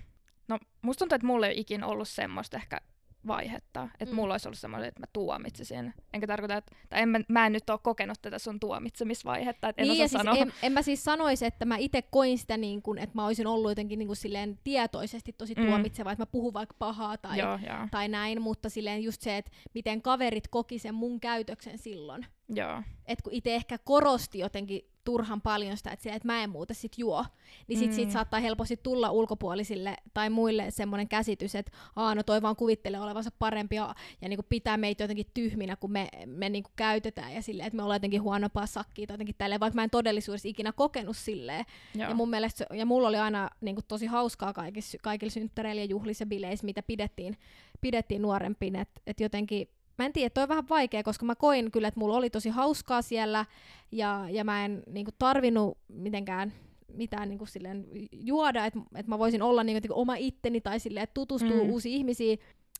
No 0.49 0.59
musta 0.83 0.99
tuntuu, 0.99 1.17
että 1.17 1.27
mulla 1.27 1.47
ei 1.47 1.61
ikinä 1.61 1.87
ollut 1.87 2.09
semmoista 2.09 2.57
ehkä 2.57 2.81
vaihetta. 3.27 3.89
Että 4.01 4.15
mm. 4.15 4.17
mulla 4.17 4.35
olisi 4.35 4.49
ollut 4.49 4.59
semmoinen, 4.59 4.89
että 4.89 5.01
mä 5.01 5.07
tuomitsisin. 5.13 5.95
Enkä 6.13 6.27
tarkoita, 6.27 6.57
että 6.57 6.77
tai 6.89 7.03
en 7.03 7.09
mä, 7.09 7.21
mä 7.29 7.47
en 7.47 7.53
nyt 7.53 7.71
ole 7.71 7.79
kokenut 7.83 8.19
tätä 8.23 8.39
sun 8.39 8.61
tuomitsemisvaihetta, 8.61 9.69
että 9.69 9.83
en 9.83 9.89
niin, 9.89 10.05
osaa 10.05 10.23
siis 10.23 10.43
En, 10.43 10.53
en 10.63 10.73
mä 10.73 10.83
siis 10.83 11.05
sanoisi, 11.05 11.47
että 11.47 11.65
mä 11.65 11.77
itse 11.77 12.03
koin 12.03 12.39
sitä 12.39 12.57
niin 12.57 12.83
kuin, 12.83 12.99
että 12.99 13.15
mä 13.15 13.27
olisin 13.27 13.47
ollut 13.47 13.71
jotenkin 13.71 13.99
niin 13.99 14.07
kuin 14.07 14.17
silleen 14.17 14.59
tietoisesti 14.65 15.33
tosi 15.33 15.55
mm. 15.55 15.67
tuomitseva, 15.67 16.13
että 16.13 16.23
mä 16.23 16.27
puhun 16.27 16.55
vaikka 16.55 16.77
pahaa 16.79 17.19
tai, 17.19 17.39
joo, 17.39 17.59
joo. 17.67 17.89
tai 17.91 18.09
näin, 18.09 18.43
mutta 18.43 18.69
silleen 18.69 19.03
just 19.03 19.23
se, 19.23 19.37
että 19.37 19.51
miten 19.75 20.03
kaverit 20.03 20.49
koki 20.49 20.79
sen 20.79 20.95
mun 20.95 21.21
käytöksen 21.21 21.79
silloin. 21.79 22.27
Joo. 22.49 22.83
Et 23.07 23.23
kun 23.23 23.33
itse 23.33 23.55
ehkä 23.55 23.79
korosti 23.79 24.39
jotenkin 24.39 24.92
turhan 25.05 25.41
paljon 25.41 25.77
sitä, 25.77 25.91
että, 25.91 26.13
että 26.13 26.29
mä 26.29 26.43
en 26.43 26.51
muuta 26.51 26.75
sit 26.75 26.99
juo, 26.99 27.25
niin 27.69 27.79
sit 27.79 27.91
mm. 27.91 27.95
siitä 27.95 28.13
saattaa 28.13 28.41
helposti 28.41 28.77
tulla 28.83 29.11
ulkopuolisille 29.11 29.97
tai 30.15 30.31
muille 30.31 30.71
semmoinen 30.71 31.09
käsitys, 31.09 31.55
että 31.55 31.73
Aa, 31.97 32.15
no 32.15 32.23
toi 32.23 32.43
vaan 32.43 32.57
kuvittelee 32.57 33.01
olevansa 33.01 33.31
parempi 33.39 33.77
ja, 33.77 33.95
ja 34.21 34.29
niin 34.29 34.39
pitää 34.49 34.77
meitä 34.77 35.05
jotenkin 35.05 35.27
tyhminä, 35.35 35.77
kun 35.77 35.93
me, 35.93 36.09
me 36.27 36.49
niin 36.49 36.65
käytetään 36.77 37.35
ja 37.35 37.43
silleen, 37.43 37.67
että 37.67 37.77
me 37.77 37.83
ollaan 37.83 37.97
jotenkin 37.97 38.23
huonompaa 38.23 38.67
sakkia 38.67 39.07
tai 39.07 39.15
jotenkin 39.15 39.35
tälleen, 39.39 39.61
vaikka 39.61 39.75
mä 39.75 39.85
en 39.85 39.91
todellisuudessa 39.91 40.49
ikinä 40.49 40.73
kokenut 40.73 41.17
silleen. 41.17 41.65
Joo. 41.95 42.09
Ja 42.09 42.15
mun 42.15 42.31
mielestä, 42.31 42.67
ja 42.75 42.87
mulla 42.87 43.09
oli 43.09 43.19
aina 43.19 43.51
niin 43.61 43.77
tosi 43.89 44.07
hauskaa 44.07 44.53
kaikissa, 44.53 44.99
kaikilla 45.03 45.31
synttäreillä 45.31 45.83
ja 45.83 45.87
juhlissa 45.87 46.23
ja 46.23 46.27
bileissä, 46.27 46.67
mitä 46.67 46.83
pidettiin, 46.83 47.37
pidettiin 47.81 48.23
nuorempiin, 48.23 48.77
että 48.77 49.01
et 49.07 49.21
jotenkin 49.21 49.69
mä 49.99 50.07
en 50.07 50.13
tiedä, 50.13 50.31
toi 50.31 50.43
on 50.43 50.49
vähän 50.49 50.69
vaikea, 50.69 51.03
koska 51.03 51.27
mä 51.27 51.35
koin 51.35 51.71
kyllä, 51.71 51.89
että 51.89 52.01
mulla 52.01 52.17
oli 52.17 52.31
tosi 52.31 52.49
hauskaa 52.49 53.03
siellä, 53.03 53.47
ja, 53.93 54.27
ja 54.31 54.45
mä 54.45 54.65
en 54.65 54.83
niinku 54.87 55.11
tarvinnut 55.19 55.79
mitenkään 55.89 56.53
mitään 56.93 57.29
niinku 57.29 57.47
silleen 57.47 57.87
juoda, 58.13 58.67
että 58.67 58.81
et 58.95 59.07
mä 59.07 59.19
voisin 59.19 59.43
olla 59.43 59.65
niinku, 59.65 59.89
oma 59.91 60.15
itteni 60.15 60.61
tai 60.61 60.81
silleen, 60.81 61.05
että 61.05 61.15
tutustuu 61.15 61.65
mm. 61.65 61.71
uusiin 61.71 61.97
ihmisiin. 61.97 62.39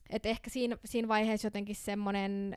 Että 0.09 0.29
ehkä 0.29 0.49
siinä, 0.49 0.77
siinä 0.85 1.07
vaiheessa 1.07 1.45
jotenkin 1.45 1.75
semmoinen 1.75 2.55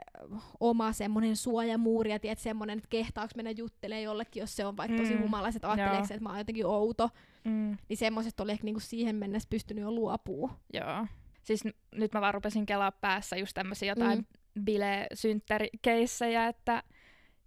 oma 0.60 0.92
semmoinen 0.92 1.36
suojamuuri, 1.36 2.10
ja 2.10 2.18
tiedät, 2.18 2.38
semmoinen, 2.38 2.78
että 2.78 2.88
kehtaako 2.90 3.32
mennä 3.36 3.50
juttelee 3.50 4.02
jollekin, 4.02 4.40
jos 4.40 4.56
se 4.56 4.66
on 4.66 4.76
vaikka 4.76 4.96
tosi 4.96 5.14
mm. 5.14 5.22
humalaiset, 5.22 5.64
ajatteleeko 5.64 6.04
että 6.04 6.20
mä 6.20 6.28
oon 6.28 6.38
jotenkin 6.38 6.66
outo. 6.66 7.10
Mm. 7.44 7.76
Niin 7.88 7.96
semmoiset 7.96 8.40
oli 8.40 8.52
ehkä 8.52 8.64
niinku 8.64 8.80
siihen 8.80 9.16
mennessä 9.16 9.48
pystynyt 9.50 9.82
jo 9.82 9.90
luopuu. 9.90 10.50
Joo. 10.72 11.06
Siis 11.42 11.64
n- 11.64 11.74
nyt 11.94 12.12
mä 12.12 12.20
vaan 12.20 12.34
rupesin 12.34 12.66
kelaa 12.66 12.92
päässä 12.92 13.36
just 13.36 13.54
tämmöisiä 13.54 13.90
jotain 13.90 14.18
mm. 14.18 14.24
Bile-synttärikeissejä, 14.64 16.46
että 16.46 16.82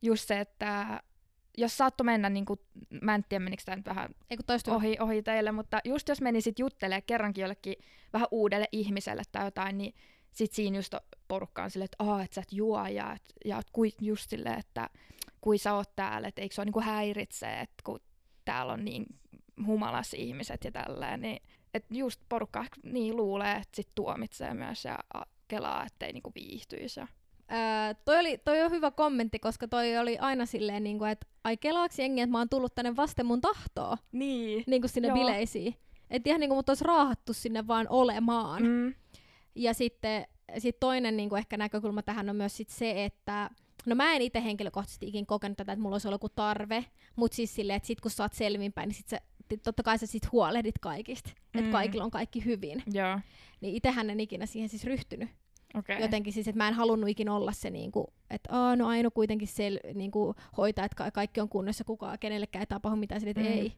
just 0.01 0.27
se, 0.27 0.39
että 0.39 1.01
jos 1.57 1.77
saattoi 1.77 2.05
mennä, 2.05 2.29
niin 2.29 2.45
kuin, 2.45 2.59
mä 3.01 3.15
en 3.15 3.23
tiedä 3.29 3.43
menikö 3.43 3.63
tämä 3.65 3.75
nyt 3.75 3.85
vähän 3.85 4.09
ohi, 4.67 4.97
ohi 4.99 5.23
teille, 5.23 5.51
mutta 5.51 5.79
just 5.83 6.09
jos 6.09 6.21
menisit 6.21 6.59
juttelemaan 6.59 7.03
kerrankin 7.07 7.41
jollekin 7.41 7.75
vähän 8.13 8.27
uudelle 8.31 8.67
ihmiselle 8.71 9.23
tai 9.31 9.45
jotain, 9.45 9.77
niin 9.77 9.93
sit 10.31 10.51
siinä 10.51 10.77
just 10.77 10.93
porukka 11.27 11.63
on 11.63 11.71
silleen, 11.71 11.85
että 11.85 12.03
aah, 12.03 12.23
et 12.23 12.33
sä 12.33 12.41
et 12.41 12.53
juo 12.53 12.87
ja, 12.87 13.13
et, 13.13 13.23
ja 13.45 13.61
kui, 13.71 13.91
just 14.01 14.29
silleen, 14.29 14.59
että 14.59 14.89
kui 15.41 15.57
sä 15.57 15.73
oot 15.73 15.95
täällä, 15.95 16.27
että 16.27 16.41
eikö 16.41 16.55
se 16.55 16.61
ole 16.61 16.65
niinku 16.65 16.81
häiritsee, 16.81 17.59
että 17.59 17.83
kun 17.83 17.99
täällä 18.45 18.73
on 18.73 18.85
niin 18.85 19.05
humalas 19.65 20.13
ihmiset 20.13 20.63
ja 20.63 20.71
tälleen, 20.71 21.21
niin 21.21 21.41
et 21.73 21.85
just 21.89 22.21
porukka 22.29 22.65
niin 22.83 23.15
luulee, 23.15 23.55
että 23.55 23.75
sit 23.75 23.89
tuomitsee 23.95 24.53
myös 24.53 24.85
ja 24.85 24.99
kelaa, 25.49 25.85
ettei 25.85 26.13
niinku 26.13 26.31
viihtyisi. 26.35 26.99
Ja 26.99 27.07
Öö, 27.51 27.93
toi, 28.05 28.19
oli, 28.19 28.37
toi 28.37 28.61
on 28.61 28.71
hyvä 28.71 28.91
kommentti, 28.91 29.39
koska 29.39 29.67
toi 29.67 29.97
oli 29.97 30.17
aina 30.17 30.45
silleen, 30.45 30.83
niin 30.83 30.97
kuin, 30.97 31.11
että 31.11 31.27
ai 31.43 31.57
kelaaksi 31.57 32.01
jengi, 32.01 32.21
että 32.21 32.31
mä 32.31 32.37
oon 32.37 32.49
tullut 32.49 32.75
tänne 32.75 32.95
vasten 32.95 33.25
mun 33.25 33.41
tahtoa. 33.41 33.97
Niin. 34.11 34.63
Niin 34.67 34.81
kuin 34.81 34.89
sinne 34.89 35.07
Joo. 35.07 35.17
bileisiin. 35.17 35.75
Että 36.09 36.29
ihan 36.29 36.39
niin 36.39 36.49
kuin 36.49 36.57
mut 36.57 36.69
olisi 36.69 36.83
raahattu 36.83 37.33
sinne 37.33 37.67
vaan 37.67 37.87
olemaan. 37.89 38.63
Mm. 38.63 38.93
Ja 39.55 39.73
sitten 39.73 40.25
sit 40.57 40.79
toinen 40.79 41.17
niin 41.17 41.29
kuin 41.29 41.39
ehkä 41.39 41.57
näkökulma 41.57 42.01
tähän 42.01 42.29
on 42.29 42.35
myös 42.35 42.57
sit 42.57 42.69
se, 42.69 43.05
että 43.05 43.49
No 43.85 43.95
mä 43.95 44.13
en 44.13 44.21
itse 44.21 44.43
henkilökohtaisesti 44.43 45.07
ikin 45.07 45.25
kokenut 45.25 45.57
tätä, 45.57 45.71
että 45.71 45.81
mulla 45.81 45.93
olisi 45.93 46.07
ollut 46.07 46.15
joku 46.15 46.29
tarve, 46.29 46.85
mutta 47.15 47.35
siis 47.35 47.55
silleen, 47.55 47.77
että 47.77 47.87
sit 47.87 48.01
kun 48.01 48.11
sä 48.11 48.23
oot 48.23 48.33
selvinpäin, 48.33 48.87
niin 48.87 48.95
sit 48.95 49.07
sä, 49.07 49.21
totta 49.57 49.83
kai 49.83 49.97
sä 49.97 50.05
sit 50.05 50.31
huolehdit 50.31 50.79
kaikista, 50.79 51.31
mm. 51.53 51.59
että 51.59 51.71
kaikilla 51.71 52.03
on 52.03 52.11
kaikki 52.11 52.45
hyvin. 52.45 52.83
Joo. 52.93 53.19
Niin 53.61 53.75
itsehän 53.75 54.09
en 54.09 54.19
ikinä 54.19 54.45
siihen 54.45 54.69
siis 54.69 54.83
ryhtynyt. 54.83 55.29
Okay. 55.75 56.01
Jotenkin 56.01 56.33
siis, 56.33 56.47
että 56.47 56.57
mä 56.57 56.67
en 56.67 56.73
halunnut 56.73 57.09
ikinä 57.09 57.35
olla 57.35 57.51
se, 57.51 57.69
niinku, 57.69 58.13
että 58.29 58.49
Aa, 58.51 58.75
no 58.75 58.87
Aino 58.87 59.11
kuitenkin 59.11 59.47
sel, 59.47 59.79
niinku, 59.93 60.35
hoitaa, 60.57 60.85
että 60.85 60.95
ka- 60.95 61.11
kaikki 61.11 61.41
on 61.41 61.49
kunnossa, 61.49 61.83
kukaan 61.83 62.19
kenellekään 62.19 62.61
ei 62.61 62.67
tapahdu 62.67 62.95
mitään, 62.95 63.27
että 63.27 63.41
mm. 63.41 63.47
ei. 63.47 63.73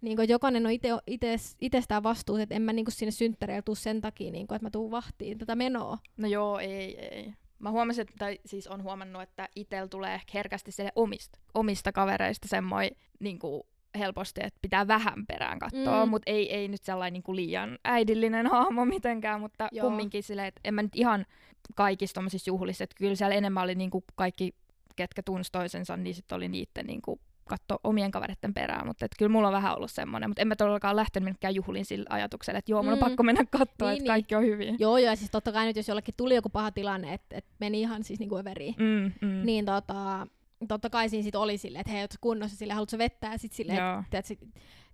Niinku, 0.00 0.22
jokainen 0.22 0.66
on 0.66 0.72
ite, 1.06 1.36
itsestään 1.60 2.02
vastuussa, 2.02 2.42
että 2.42 2.54
en 2.54 2.62
mä 2.62 2.72
niinku, 2.72 2.90
sinne 2.90 3.10
synttäreillä 3.10 3.62
tuu 3.62 3.74
sen 3.74 4.00
takia, 4.00 4.32
niinku, 4.32 4.54
että 4.54 4.66
mä 4.66 4.70
tuun 4.70 4.90
vahtiin 4.90 5.38
tätä 5.38 5.56
menoa. 5.56 5.98
No 6.16 6.28
joo, 6.28 6.58
ei, 6.58 6.98
ei. 6.98 7.32
Mä 7.58 7.70
huomasin, 7.70 8.02
että, 8.02 8.14
tai 8.18 8.38
siis 8.46 8.66
on 8.66 8.82
huomannut, 8.82 9.22
että 9.22 9.48
itsellä 9.56 9.88
tulee 9.88 10.14
ehkä 10.14 10.30
herkästi 10.34 10.72
sille 10.72 10.92
omista, 10.96 11.38
omista 11.54 11.92
kavereista 11.92 12.48
semmoinen 12.48 12.90
niinku, 13.20 13.66
helposti, 13.98 14.40
että 14.44 14.58
pitää 14.62 14.88
vähän 14.88 15.26
perään 15.26 15.58
katsoa, 15.58 16.04
mm. 16.04 16.10
mutta 16.10 16.30
ei, 16.30 16.54
ei 16.54 16.68
nyt 16.68 16.82
sellainen 16.82 17.12
niin 17.12 17.22
kuin 17.22 17.36
liian 17.36 17.78
äidillinen 17.84 18.46
hahmo 18.56 18.84
mitenkään, 18.84 19.40
mutta 19.40 19.68
Joo. 19.72 19.86
kumminkin 19.86 20.22
silleen, 20.22 20.48
että 20.48 20.60
en 20.64 20.74
mä 20.74 20.82
nyt 20.82 20.96
ihan 20.96 21.26
kaikissa 21.74 22.14
tommosissa 22.14 22.50
juhlissa, 22.50 22.84
että 22.84 22.96
kyllä 22.98 23.14
siellä 23.14 23.34
enemmän 23.34 23.64
oli 23.64 23.74
niin 23.74 23.90
kuin 23.90 24.04
kaikki, 24.14 24.54
ketkä 24.96 25.22
tunsi 25.22 25.52
toisensa, 25.52 25.96
niin 25.96 26.14
sitten 26.14 26.36
oli 26.36 26.48
niiden 26.48 26.86
niin 26.86 27.02
kuin 27.02 27.20
katso 27.48 27.78
omien 27.84 28.10
kavereiden 28.10 28.54
perään, 28.54 28.86
mutta 28.86 29.04
et 29.04 29.10
kyllä 29.18 29.32
mulla 29.32 29.48
on 29.48 29.54
vähän 29.54 29.76
ollut 29.76 29.90
semmoinen, 29.90 30.30
mutta 30.30 30.42
en 30.42 30.48
mä 30.48 30.56
todellakaan 30.56 30.96
lähtenyt 30.96 31.24
minnekään 31.24 31.54
juhliin 31.54 31.84
sillä 31.84 32.06
ajatuksella, 32.10 32.58
että 32.58 32.72
joo, 32.72 32.82
mulla 32.82 32.96
mm. 32.96 33.02
on 33.02 33.08
pakko 33.08 33.22
mennä 33.22 33.44
katsoa, 33.50 33.88
niin, 33.88 33.98
että 33.98 34.06
kaikki 34.06 34.34
on 34.34 34.42
hyvin. 34.42 34.76
Joo, 34.78 34.98
joo, 34.98 35.10
ja 35.10 35.16
siis 35.16 35.30
totta 35.30 35.52
kai 35.52 35.66
nyt 35.66 35.76
jos 35.76 35.88
jollekin 35.88 36.14
tuli 36.16 36.34
joku 36.34 36.48
paha 36.48 36.70
tilanne, 36.70 37.14
että 37.14 37.36
et 37.36 37.44
meni 37.58 37.80
ihan 37.80 38.04
siis 38.04 38.18
niinku 38.18 38.38
överiin, 38.38 38.74
mm, 38.78 39.28
mm. 39.28 39.40
niin 39.44 39.64
tota, 39.64 40.26
totta 40.68 40.90
kai 40.90 41.08
siinä 41.08 41.24
sit 41.24 41.34
oli 41.34 41.58
silleen, 41.58 41.80
että 41.80 41.92
hei, 41.92 42.02
oot 42.02 42.10
kunnossa, 42.20 42.56
sille 42.56 42.72
haluatko 42.72 42.98
vettä, 42.98 43.26
ja 43.26 43.38
sit 43.38 43.52
silleen, 43.52 43.78
että 44.00 44.28
sit 44.28 44.40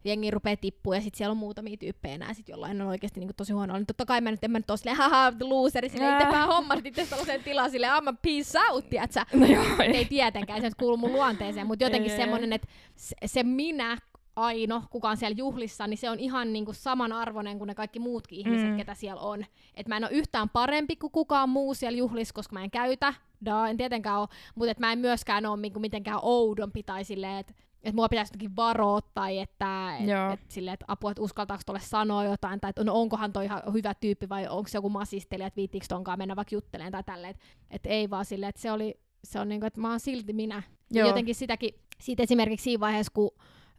jengi 0.04 0.30
rupeaa 0.30 0.56
tippua, 0.56 0.94
ja 0.94 1.00
sit 1.00 1.14
siellä 1.14 1.30
on 1.30 1.36
muutamia 1.36 1.76
tyyppejä 1.76 2.14
enää, 2.14 2.34
sit 2.34 2.48
jollain 2.48 2.82
on 2.82 2.88
oikeasti 2.88 3.20
niinku 3.20 3.34
tosi 3.36 3.52
huono. 3.52 3.74
Niin 3.74 3.86
totta 3.86 4.06
kai 4.06 4.20
mä 4.20 4.30
nyt 4.30 4.44
en 4.44 4.50
mä 4.50 4.58
nyt 4.58 4.70
ole 4.70 4.76
silleen, 4.76 4.96
haha, 4.96 5.32
looseri, 5.40 5.88
silleen, 5.88 6.22
itse 6.22 6.36
hommat 6.36 6.86
itse 6.86 7.04
sellaisen 7.04 7.42
tilaan 7.44 7.70
silleen, 7.70 7.92
amma 7.92 8.12
peace 8.12 8.58
out, 8.70 8.90
tiiätsä. 8.90 9.26
No 9.32 9.46
joo, 9.46 9.64
ei. 9.82 9.96
ei 9.96 10.04
tietenkään, 10.04 10.60
se 10.60 10.70
kuuluu 10.78 10.96
mun 10.96 11.12
luonteeseen, 11.12 11.66
mutta 11.66 11.84
jotenkin 11.84 12.16
semmonen, 12.16 12.52
että 12.52 12.68
se, 12.96 13.16
se 13.26 13.42
minä 13.42 13.98
Aino, 14.36 14.82
kuka 14.90 15.08
on 15.08 15.16
siellä 15.16 15.34
juhlissa, 15.38 15.86
niin 15.86 15.98
se 15.98 16.10
on 16.10 16.20
ihan 16.20 16.52
niinku 16.52 16.72
samanarvoinen 16.72 17.58
kuin 17.58 17.68
ne 17.68 17.74
kaikki 17.74 17.98
muutkin 17.98 18.38
ihmiset, 18.38 18.70
mm. 18.70 18.76
ketä 18.76 18.94
siellä 18.94 19.20
on. 19.20 19.44
Et 19.74 19.88
mä 19.88 19.96
en 19.96 20.04
ole 20.04 20.12
yhtään 20.12 20.48
parempi 20.48 20.96
kuin 20.96 21.10
kukaan 21.10 21.48
muu 21.48 21.74
siellä 21.74 21.98
juhlissa, 21.98 22.34
koska 22.34 22.52
mä 22.52 22.64
en 22.64 22.70
käytä, 22.70 23.14
da, 23.44 23.68
en 23.68 23.76
tietenkään 23.76 24.20
ole, 24.20 24.28
mutta 24.54 24.70
et 24.70 24.78
mä 24.78 24.92
en 24.92 24.98
myöskään 24.98 25.46
ole 25.46 25.60
niinku 25.60 25.80
mitenkään 25.80 26.18
oudompi 26.22 26.82
tai 26.82 27.04
silleen, 27.04 27.38
että 27.38 27.54
että 27.84 27.96
mua 27.96 28.08
pitäisi 28.08 28.30
jotenkin 28.30 28.56
varoa 28.56 29.00
tai 29.14 29.38
että 29.38 29.96
et, 29.96 30.40
et, 30.40 30.50
sille, 30.50 30.72
et 30.72 30.84
apua, 30.88 31.10
että 31.10 31.22
uskaltaako 31.22 31.62
tuolle 31.66 31.80
sanoa 31.80 32.24
jotain, 32.24 32.60
tai 32.60 32.70
että 32.70 32.84
no 32.84 32.94
onkohan 32.94 33.32
toi 33.32 33.44
ihan 33.44 33.62
hyvä 33.72 33.94
tyyppi 33.94 34.28
vai 34.28 34.48
onko 34.48 34.68
se 34.68 34.78
joku 34.78 34.88
masistelija, 34.88 35.46
että 35.46 35.56
viittiinkö 35.56 35.86
tonkaan 35.88 36.18
mennä 36.18 36.36
vaikka 36.36 36.54
juttelemaan 36.54 36.92
tai 36.92 37.02
tälleen, 37.02 37.30
että 37.30 37.44
et 37.70 37.86
ei 37.86 38.10
vaan 38.10 38.24
silleen, 38.24 38.48
että 38.48 38.62
se 38.62 38.72
oli, 38.72 39.00
se 39.24 39.40
on 39.40 39.48
niinku, 39.48 39.66
että 39.66 39.80
mä 39.80 39.90
oon 39.90 40.00
silti 40.00 40.32
minä. 40.32 40.62
Joo. 40.90 41.04
Ja 41.04 41.10
jotenkin 41.10 41.34
sitäkin, 41.34 41.74
siitä 42.00 42.22
esimerkiksi 42.22 42.64
siinä 42.64 42.80
vaiheessa, 42.80 43.12
kun 43.14 43.30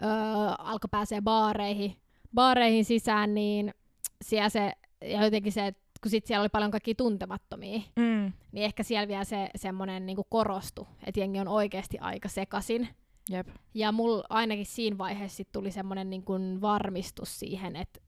öö, 0.03 0.09
alkoi 0.57 0.87
pääsee 0.91 1.21
baareihin, 1.21 1.95
baareihin 2.33 2.85
sisään, 2.85 3.33
niin 3.33 3.73
siellä 4.21 4.49
se, 4.49 4.73
ja 5.01 5.23
jotenkin 5.23 5.51
se, 5.51 5.67
että 5.67 5.84
kun 6.05 6.09
sit 6.09 6.25
siellä 6.25 6.41
oli 6.41 6.49
paljon 6.49 6.71
kaikki 6.71 6.95
tuntemattomia, 6.95 7.79
mm. 7.95 8.33
niin 8.51 8.65
ehkä 8.65 8.83
siellä 8.83 9.07
vielä 9.07 9.23
se 9.23 9.49
semmoinen 9.55 10.05
niinku 10.05 10.23
korostu, 10.29 10.87
että 11.05 11.19
jengi 11.19 11.39
on 11.39 11.47
oikeasti 11.47 11.97
aika 11.99 12.29
sekasin. 12.29 12.87
Jep. 13.29 13.47
Ja 13.73 13.91
mulla 13.91 14.23
ainakin 14.29 14.65
siinä 14.65 14.97
vaiheessa 14.97 15.37
sit 15.37 15.51
tuli 15.51 15.71
semmoinen 15.71 16.09
niinku 16.09 16.33
varmistus 16.61 17.39
siihen, 17.39 17.75
että 17.75 18.01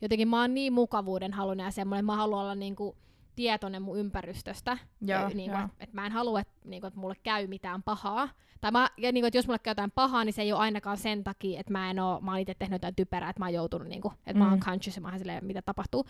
jotenkin 0.00 0.28
mä 0.28 0.40
oon 0.40 0.54
niin 0.54 0.72
mukavuuden 0.72 1.32
halunnut 1.32 1.64
ja 1.64 1.70
semmoinen, 1.70 2.04
mä 2.04 2.16
haluan 2.16 2.42
olla 2.42 2.54
niinku 2.54 2.96
tietoinen 3.36 3.82
mun 3.82 3.98
ympäristöstä. 3.98 4.78
Joo, 5.00 5.28
niin 5.28 5.50
kuin, 5.50 5.64
että, 5.64 5.76
että 5.80 5.94
mä 5.94 6.06
en 6.06 6.12
halua, 6.12 6.40
että, 6.40 6.54
niin 6.64 6.80
kuin, 6.80 6.88
että 6.88 7.00
mulle 7.00 7.16
käy 7.22 7.46
mitään 7.46 7.82
pahaa. 7.82 8.28
Tai 8.60 8.70
mä, 8.70 8.88
ja 8.96 9.12
niin 9.12 9.22
kuin, 9.22 9.28
että 9.28 9.38
jos 9.38 9.46
mulle 9.46 9.58
käy 9.58 9.70
jotain 9.70 9.90
pahaa, 9.90 10.24
niin 10.24 10.32
se 10.32 10.42
ei 10.42 10.52
ole 10.52 10.60
ainakaan 10.60 10.96
sen 10.96 11.24
takia, 11.24 11.60
että 11.60 11.72
mä 11.72 11.90
en 11.90 11.98
oo, 11.98 12.20
mä 12.20 12.30
oon 12.30 12.40
itse 12.40 12.54
tehnyt 12.54 12.74
jotain 12.74 12.94
typerää, 12.94 13.30
että 13.30 13.40
mä 13.40 13.46
oon 13.46 13.54
joutunut, 13.54 13.88
niin 13.88 14.00
kuin, 14.00 14.14
että 14.14 14.32
mm. 14.32 14.38
mä 14.38 14.44
oon 14.44 14.58
mm. 14.58 14.64
conscious 14.64 14.96
ja 14.96 15.02
mä 15.02 15.08
oon 15.08 15.18
silleen, 15.18 15.44
mitä 15.44 15.62
tapahtuu. 15.62 16.06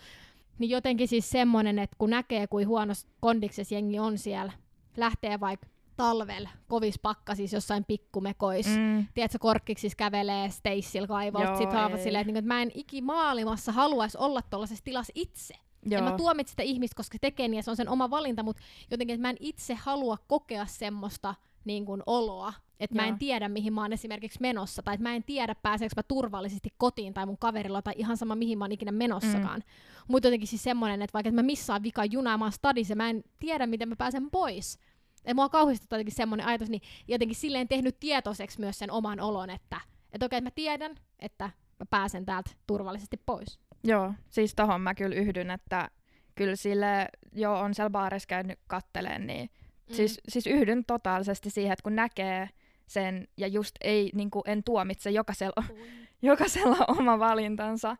Niin 0.59 0.69
jotenkin 0.69 1.07
siis 1.07 1.29
semmonen, 1.29 1.79
että 1.79 1.95
kun 1.99 2.09
näkee, 2.09 2.47
kuin 2.47 2.67
huonossa 2.67 3.07
kondiksessa 3.19 3.75
jengi 3.75 3.99
on 3.99 4.17
siellä, 4.17 4.51
lähtee 4.97 5.39
vaikka 5.39 5.67
talvel 5.97 6.47
kovis 6.67 6.99
siis 7.33 7.53
jossain 7.53 7.85
pikkumekois. 7.85 8.67
Mm. 8.67 9.05
Tiedätkö, 9.13 9.37
korkkiksi 9.39 9.81
siis 9.81 9.95
kävelee 9.95 10.49
Staceyl 10.49 11.07
kaivolta. 11.07 11.57
Sitten 11.57 11.99
silleen, 12.03 12.21
että, 12.21 12.31
niin, 12.31 12.37
että 12.37 12.47
mä 12.47 12.61
en 12.61 12.71
ikimaailmassa 12.73 13.71
haluaisi 13.71 14.17
olla 14.17 14.41
tuollaisessa 14.41 14.83
tilassa 14.83 15.13
itse. 15.15 15.53
Joo. 15.85 15.97
En 15.97 16.03
mä 16.03 16.17
tuomitse 16.17 16.51
sitä 16.51 16.63
ihmistä, 16.63 16.95
koska 16.95 17.15
se 17.15 17.19
tekee 17.21 17.47
niin 17.47 17.57
ja 17.57 17.63
se 17.63 17.71
on 17.71 17.77
sen 17.77 17.89
oma 17.89 18.09
valinta, 18.09 18.43
mutta 18.43 18.61
jotenkin, 18.91 19.13
että 19.13 19.21
mä 19.21 19.29
en 19.29 19.37
itse 19.39 19.73
halua 19.73 20.17
kokea 20.27 20.65
semmoista 20.65 21.35
niin 21.65 21.85
kuin, 21.85 22.03
oloa, 22.05 22.53
että 22.79 22.95
mä 22.95 23.05
en 23.05 23.17
tiedä, 23.17 23.49
mihin 23.49 23.73
mä 23.73 23.81
oon 23.81 23.93
esimerkiksi 23.93 24.41
menossa, 24.41 24.83
tai 24.83 24.93
että 24.93 25.03
mä 25.03 25.15
en 25.15 25.23
tiedä, 25.23 25.55
pääseekö 25.55 25.93
mä 25.97 26.03
turvallisesti 26.03 26.69
kotiin 26.77 27.13
tai 27.13 27.25
mun 27.25 27.37
kaverilla, 27.37 27.81
tai 27.81 27.93
ihan 27.97 28.17
sama, 28.17 28.35
mihin 28.35 28.57
mä 28.57 28.63
oon 28.63 28.71
ikinä 28.71 28.91
menossakaan. 28.91 29.59
Mm. 29.59 30.03
Mutta 30.07 30.27
jotenkin 30.27 30.47
siis 30.47 30.63
semmoinen, 30.63 31.01
että 31.01 31.13
vaikka 31.13 31.29
että 31.29 31.41
mä 31.41 31.45
missaan 31.45 31.83
vika 31.83 32.05
junaa, 32.05 32.37
mä 32.37 32.45
oon 32.45 32.51
stadissa, 32.51 32.95
mä 32.95 33.09
en 33.09 33.23
tiedä, 33.39 33.67
miten 33.67 33.89
mä 33.89 33.95
pääsen 33.95 34.31
pois. 34.31 34.79
Ja 35.27 35.35
mua 35.35 35.49
kauhistuttaa 35.49 35.97
jotenkin 35.97 36.15
semmoinen 36.15 36.47
ajatus, 36.47 36.69
niin 36.69 36.81
jotenkin 37.07 37.35
silleen 37.35 37.67
tehnyt 37.67 37.99
tietoiseksi 37.99 38.59
myös 38.59 38.79
sen 38.79 38.91
oman 38.91 39.19
olon, 39.19 39.49
että, 39.49 39.81
että 40.11 40.25
okei, 40.25 40.41
mä 40.41 40.51
tiedän, 40.51 40.95
että 41.19 41.49
mä 41.79 41.85
pääsen 41.89 42.25
täältä 42.25 42.51
turvallisesti 42.67 43.17
pois. 43.25 43.59
Joo, 43.83 44.13
siis 44.29 44.55
tohon 44.55 44.81
mä 44.81 44.95
kyllä 44.95 45.15
yhdyn, 45.15 45.51
että 45.51 45.89
kyllä 46.35 46.55
sille 46.55 47.07
jo 47.33 47.59
on 47.59 47.73
siellä 47.73 47.89
baarissa 47.89 48.27
käynyt 48.27 48.59
katteleen, 48.67 49.27
niin 49.27 49.49
mm. 49.89 49.95
siis, 49.95 50.21
siis 50.27 50.47
yhdyn 50.47 50.85
totaalisesti 50.85 51.49
siihen, 51.49 51.73
että 51.73 51.83
kun 51.83 51.95
näkee 51.95 52.49
sen 52.87 53.27
ja 53.37 53.47
just 53.47 53.75
ei, 53.81 54.11
niin 54.13 54.31
kuin 54.31 54.43
en 54.45 54.63
tuomitse 54.63 55.11
jokaisella, 55.11 55.63
jokaisella 56.21 56.85
oma 56.87 57.19
valintansa, 57.19 57.97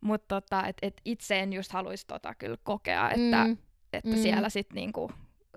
mutta 0.00 0.40
tota, 0.40 0.66
et, 0.66 0.76
et 0.82 1.00
itse 1.04 1.40
en 1.40 1.52
just 1.52 1.72
haluaisi 1.72 2.06
tota 2.06 2.34
kyllä 2.34 2.56
kokea, 2.62 3.10
että, 3.10 3.44
mm. 3.44 3.56
että 3.92 4.10
mm. 4.10 4.16
siellä 4.16 4.48
sitten 4.48 4.74
niinku 4.74 5.10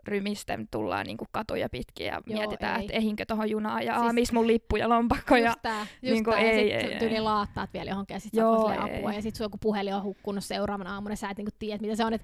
rymisten 0.07 0.67
tullaan 0.71 1.05
niinku 1.05 1.25
katuja 1.31 1.69
pitkin 1.69 2.07
ja 2.07 2.21
Joo, 2.27 2.39
mietitään, 2.39 2.81
että 2.81 2.93
ehinkö 2.93 3.25
tuohon 3.25 3.49
junaan 3.49 3.85
ja 3.85 3.99
siis, 3.99 4.13
missä 4.13 4.33
mun 4.33 4.47
lippu 4.47 4.75
ja 4.75 4.89
lompakko. 4.89 5.35
Ja, 5.35 5.55
tää, 5.61 5.81
just 6.01 6.13
niinku, 6.13 6.31
tää, 6.31 6.39
ei, 6.39 6.69
ja 6.69 6.81
sit 6.81 6.91
ei, 6.91 6.99
tyyli 6.99 7.19
laattaat 7.19 7.73
vielä 7.73 7.89
johonkin 7.89 8.13
ja 8.13 8.19
sit 8.19 8.33
Joo, 8.33 8.67
apua 8.67 9.13
ja 9.13 9.21
sit 9.21 9.35
sun 9.35 9.45
joku 9.45 9.57
puhelin 9.57 9.95
on 9.95 10.03
hukkunut 10.03 10.43
seuraavana 10.43 10.93
aamuna 10.93 11.11
ja 11.13 11.17
sä 11.17 11.29
et 11.29 11.37
niinku 11.37 11.55
tiedä, 11.59 11.81
mitä 11.81 11.95
se 11.95 12.05
on. 12.05 12.13
Et 12.13 12.23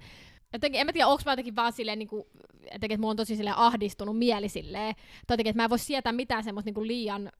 jotenkin, 0.53 0.81
en 0.81 0.87
mä 0.87 0.93
tiedä, 0.93 1.07
onko 1.07 1.23
mä 1.25 1.31
jotenkin 1.31 1.55
vaan 1.55 1.73
silleen, 1.73 1.99
niin 1.99 2.09
kuin, 2.09 2.23
jotenkin, 2.61 2.91
että 2.91 2.97
mulla 2.97 3.11
on 3.11 3.17
tosi 3.17 3.35
silleen 3.35 3.57
ahdistunut 3.57 4.17
mieli 4.17 4.49
silleen, 4.49 4.95
tai 4.95 5.33
jotenkin, 5.33 5.49
että 5.49 5.59
mä 5.59 5.63
en 5.63 5.69
voi 5.69 5.79
sietää 5.79 6.13
mitään 6.13 6.43
semmoista 6.43 6.67
niin 6.67 6.73
kuin 6.73 6.87
liian 6.87 7.31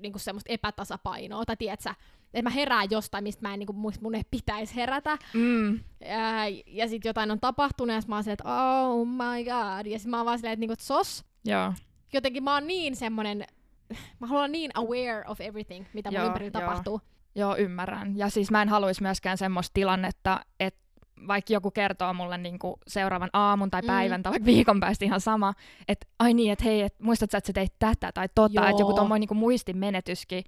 niin 0.00 0.12
kuin 0.12 0.20
semmoista 0.20 0.52
epätasapainoa, 0.52 1.44
tai 1.44 1.56
tiedätkö, 1.56 1.90
että 2.34 2.42
mä 2.42 2.50
herään 2.50 2.88
jostain, 2.90 3.24
mistä 3.24 3.42
mä 3.48 3.54
en, 3.54 3.58
niin 3.58 3.66
kuin, 3.66 3.78
mun 4.00 4.14
ei 4.14 4.22
pitäisi 4.30 4.76
herätä. 4.76 5.18
Mm. 5.34 5.80
Ja, 6.00 6.48
ja 6.66 6.88
sitten 6.88 7.08
jotain 7.08 7.30
on 7.30 7.40
tapahtunut, 7.40 7.96
ja 7.96 8.02
mä 8.06 8.14
oon 8.14 8.24
silleen, 8.24 8.38
että 8.40 8.54
oh 8.54 9.06
my 9.06 9.44
god, 9.44 9.86
ja 9.86 9.98
sitten 9.98 10.10
mä 10.10 10.16
oon 10.16 10.26
vaan 10.26 10.38
silleen, 10.38 10.52
että, 10.52 10.60
niin 10.60 10.68
kuin, 10.68 10.74
että 10.74 10.84
sos, 10.84 11.24
Joo. 11.44 11.72
jotenkin 12.12 12.42
mä 12.42 12.54
oon 12.54 12.66
niin 12.66 12.96
semmonen, 12.96 13.38
mä 14.20 14.26
haluan 14.26 14.44
olla 14.44 14.52
niin 14.52 14.70
aware 14.74 15.24
of 15.26 15.40
everything, 15.40 15.86
mitä 15.92 16.10
mun 16.10 16.20
ympärillä 16.20 16.50
tapahtuu. 16.50 17.00
Joo, 17.34 17.56
ymmärrän. 17.56 18.18
Ja 18.18 18.30
siis 18.30 18.50
mä 18.50 18.62
en 18.62 18.68
haluaisi 18.68 19.02
myöskään 19.02 19.38
semmoista 19.38 19.74
tilannetta, 19.74 20.40
että 20.60 20.79
vaikka 21.28 21.52
joku 21.52 21.70
kertoo 21.70 22.14
mulle 22.14 22.38
niinku 22.38 22.78
seuraavan 22.86 23.30
aamun 23.32 23.70
tai 23.70 23.82
Mm. 23.82 23.86
päivän 23.86 24.22
tai 24.22 24.30
vaikka 24.30 24.46
viikon 24.46 24.80
päästä 24.80 25.04
ihan 25.04 25.20
sama, 25.20 25.54
että 25.88 26.06
ai 26.18 26.34
niin, 26.34 26.52
että 26.52 26.64
hei, 26.64 26.82
et 26.82 26.94
muistatko, 27.00 27.36
että 27.36 27.46
sä 27.46 27.52
teit 27.52 27.72
tätä 27.78 28.12
tai 28.14 28.28
tota, 28.34 28.68
että 28.68 28.82
joku 28.82 28.90
Joo. 28.92 28.96
tommoinen 28.96 29.20
niinku 29.20 29.34
muistin 29.34 29.76
menetyskin 29.76 30.44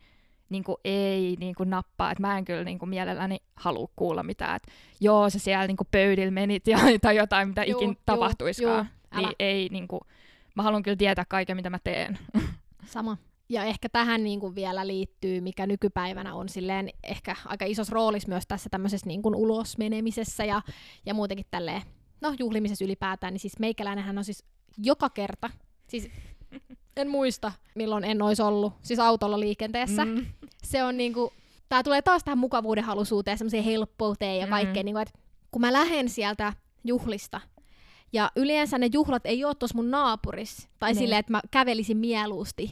niinku 0.48 0.76
ei 0.84 1.36
niinku 1.40 1.64
nappaa, 1.64 2.10
että 2.10 2.20
mä 2.22 2.38
en 2.38 2.44
kyllä 2.44 2.64
niinku 2.64 2.86
mielelläni 2.86 3.36
halua 3.56 3.88
kuulla 3.96 4.22
mitään, 4.22 4.56
että 4.56 4.72
joo, 5.00 5.30
sä 5.30 5.38
siellä 5.38 5.66
niinku 5.66 5.84
pöydillä 5.90 6.30
menit 6.30 6.66
ja, 6.66 6.78
tai 7.02 7.16
jotain, 7.16 7.48
mitä 7.48 7.64
Juu, 7.64 7.80
ikin 7.80 7.96
tapahtuiskaan, 8.06 8.88
juu, 9.14 9.22
niin 9.26 9.36
ei 9.38 9.68
niinku, 9.68 10.00
mä 10.54 10.62
haluan 10.62 10.82
kyllä 10.82 10.96
tietää 10.96 11.24
kaiken, 11.28 11.56
mitä 11.56 11.70
mä 11.70 11.78
teen. 11.84 12.18
Sama. 12.86 13.16
Ja 13.52 13.64
ehkä 13.64 13.88
tähän 13.88 14.24
niin 14.24 14.40
kuin 14.40 14.54
vielä 14.54 14.86
liittyy, 14.86 15.40
mikä 15.40 15.66
nykypäivänä 15.66 16.34
on 16.34 16.48
silleen 16.48 16.88
ehkä 17.02 17.36
aika 17.44 17.64
isos 17.64 17.88
roolis 17.88 18.26
myös 18.26 18.44
tässä 18.48 18.70
tämmöisessä 18.70 19.06
niin 19.06 19.22
kuin 19.22 19.34
ulosmenemisessä 19.34 20.44
ja, 20.44 20.62
ja 21.06 21.14
muutenkin 21.14 21.46
tälleen, 21.50 21.82
no 22.20 22.34
juhlimisessa 22.38 22.84
ylipäätään, 22.84 23.32
niin 23.32 23.40
siis 23.40 23.58
meikäläinenhän 23.58 24.18
on 24.18 24.24
siis 24.24 24.44
joka 24.78 25.10
kerta, 25.10 25.50
siis 25.88 26.08
en 26.96 27.08
muista 27.10 27.52
milloin 27.74 28.04
en 28.04 28.22
olisi 28.22 28.42
ollut, 28.42 28.72
siis 28.82 28.98
autolla 29.00 29.40
liikenteessä. 29.40 30.04
Mm. 30.04 30.26
Se 30.64 30.84
on 30.84 30.96
niinku, 30.96 31.32
tää 31.68 31.82
tulee 31.82 32.02
taas 32.02 32.24
tähän 32.24 32.38
mukavuuden 32.38 32.84
halusuuteen, 32.84 33.38
semmoiseen 33.38 33.64
helppouteen 33.64 34.38
ja 34.38 34.46
Mm. 34.46 34.50
kaikkeen, 34.50 34.84
niinku, 34.86 34.98
että 34.98 35.18
kun 35.50 35.60
mä 35.60 35.72
lähden 35.72 36.08
sieltä 36.08 36.52
juhlista, 36.84 37.40
ja 38.12 38.30
yleensä 38.36 38.78
ne 38.78 38.88
juhlat 38.92 39.26
ei 39.26 39.44
ole 39.44 39.54
tuossa 39.54 39.76
mun 39.76 39.90
naapuris, 39.90 40.68
tai 40.78 40.90
Niin. 40.92 40.98
silleen, 40.98 41.18
että 41.20 41.32
mä 41.32 41.40
kävelisin 41.50 41.96
mieluusti 41.96 42.70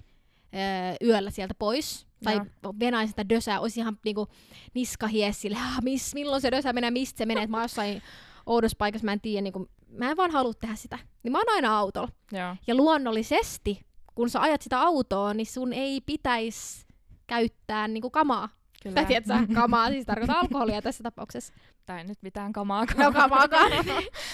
öö, 0.54 1.08
yöllä 1.08 1.30
sieltä 1.30 1.54
pois, 1.58 2.06
tai 2.24 2.34
Joo. 2.34 2.74
venaisin 2.80 3.08
sitä 3.08 3.28
dösää, 3.28 3.60
olisi 3.60 3.80
ihan 3.80 3.98
niinku 4.04 4.28
niskahiessille, 4.74 5.56
ah, 5.56 5.82
miss, 5.82 6.14
milloin 6.14 6.42
se 6.42 6.50
dösä 6.50 6.72
menee, 6.72 6.90
mistä 6.90 7.18
se 7.18 7.26
menee, 7.26 7.44
että 7.44 7.56
mä 7.56 7.62
jossain 7.62 8.02
oudossa 8.46 8.76
paikassa, 8.78 9.04
mä 9.04 9.12
en 9.12 9.20
tiedä, 9.20 9.42
niinku, 9.42 9.68
mä 9.88 10.10
en 10.10 10.16
vaan 10.16 10.30
halua 10.30 10.54
tehdä 10.54 10.74
sitä. 10.74 10.98
Niin 11.22 11.32
mä 11.32 11.38
oon 11.38 11.54
aina 11.54 11.78
autolla. 11.78 12.08
Joo. 12.32 12.56
Ja 12.66 12.74
luonnollisesti, 12.74 13.80
kun 14.14 14.30
sä 14.30 14.40
ajat 14.40 14.62
sitä 14.62 14.80
autoa, 14.80 15.34
niin 15.34 15.46
sun 15.46 15.72
ei 15.72 16.00
pitäisi 16.00 16.86
käyttää 17.26 17.88
niinku 17.88 18.10
kamaa. 18.10 18.48
Kyllä. 18.82 18.94
Tai 18.94 19.06
tiedätkö, 19.06 19.54
kamaa 19.54 19.88
siis 19.88 20.06
tarkoittaa 20.06 20.40
alkoholia 20.40 20.82
tässä 20.82 21.02
tapauksessa. 21.02 21.54
Tai 21.86 22.04
nyt 22.04 22.18
mitään 22.22 22.52
kamaa. 22.52 22.84
No 22.96 23.12
kamaakaan. 23.12 23.72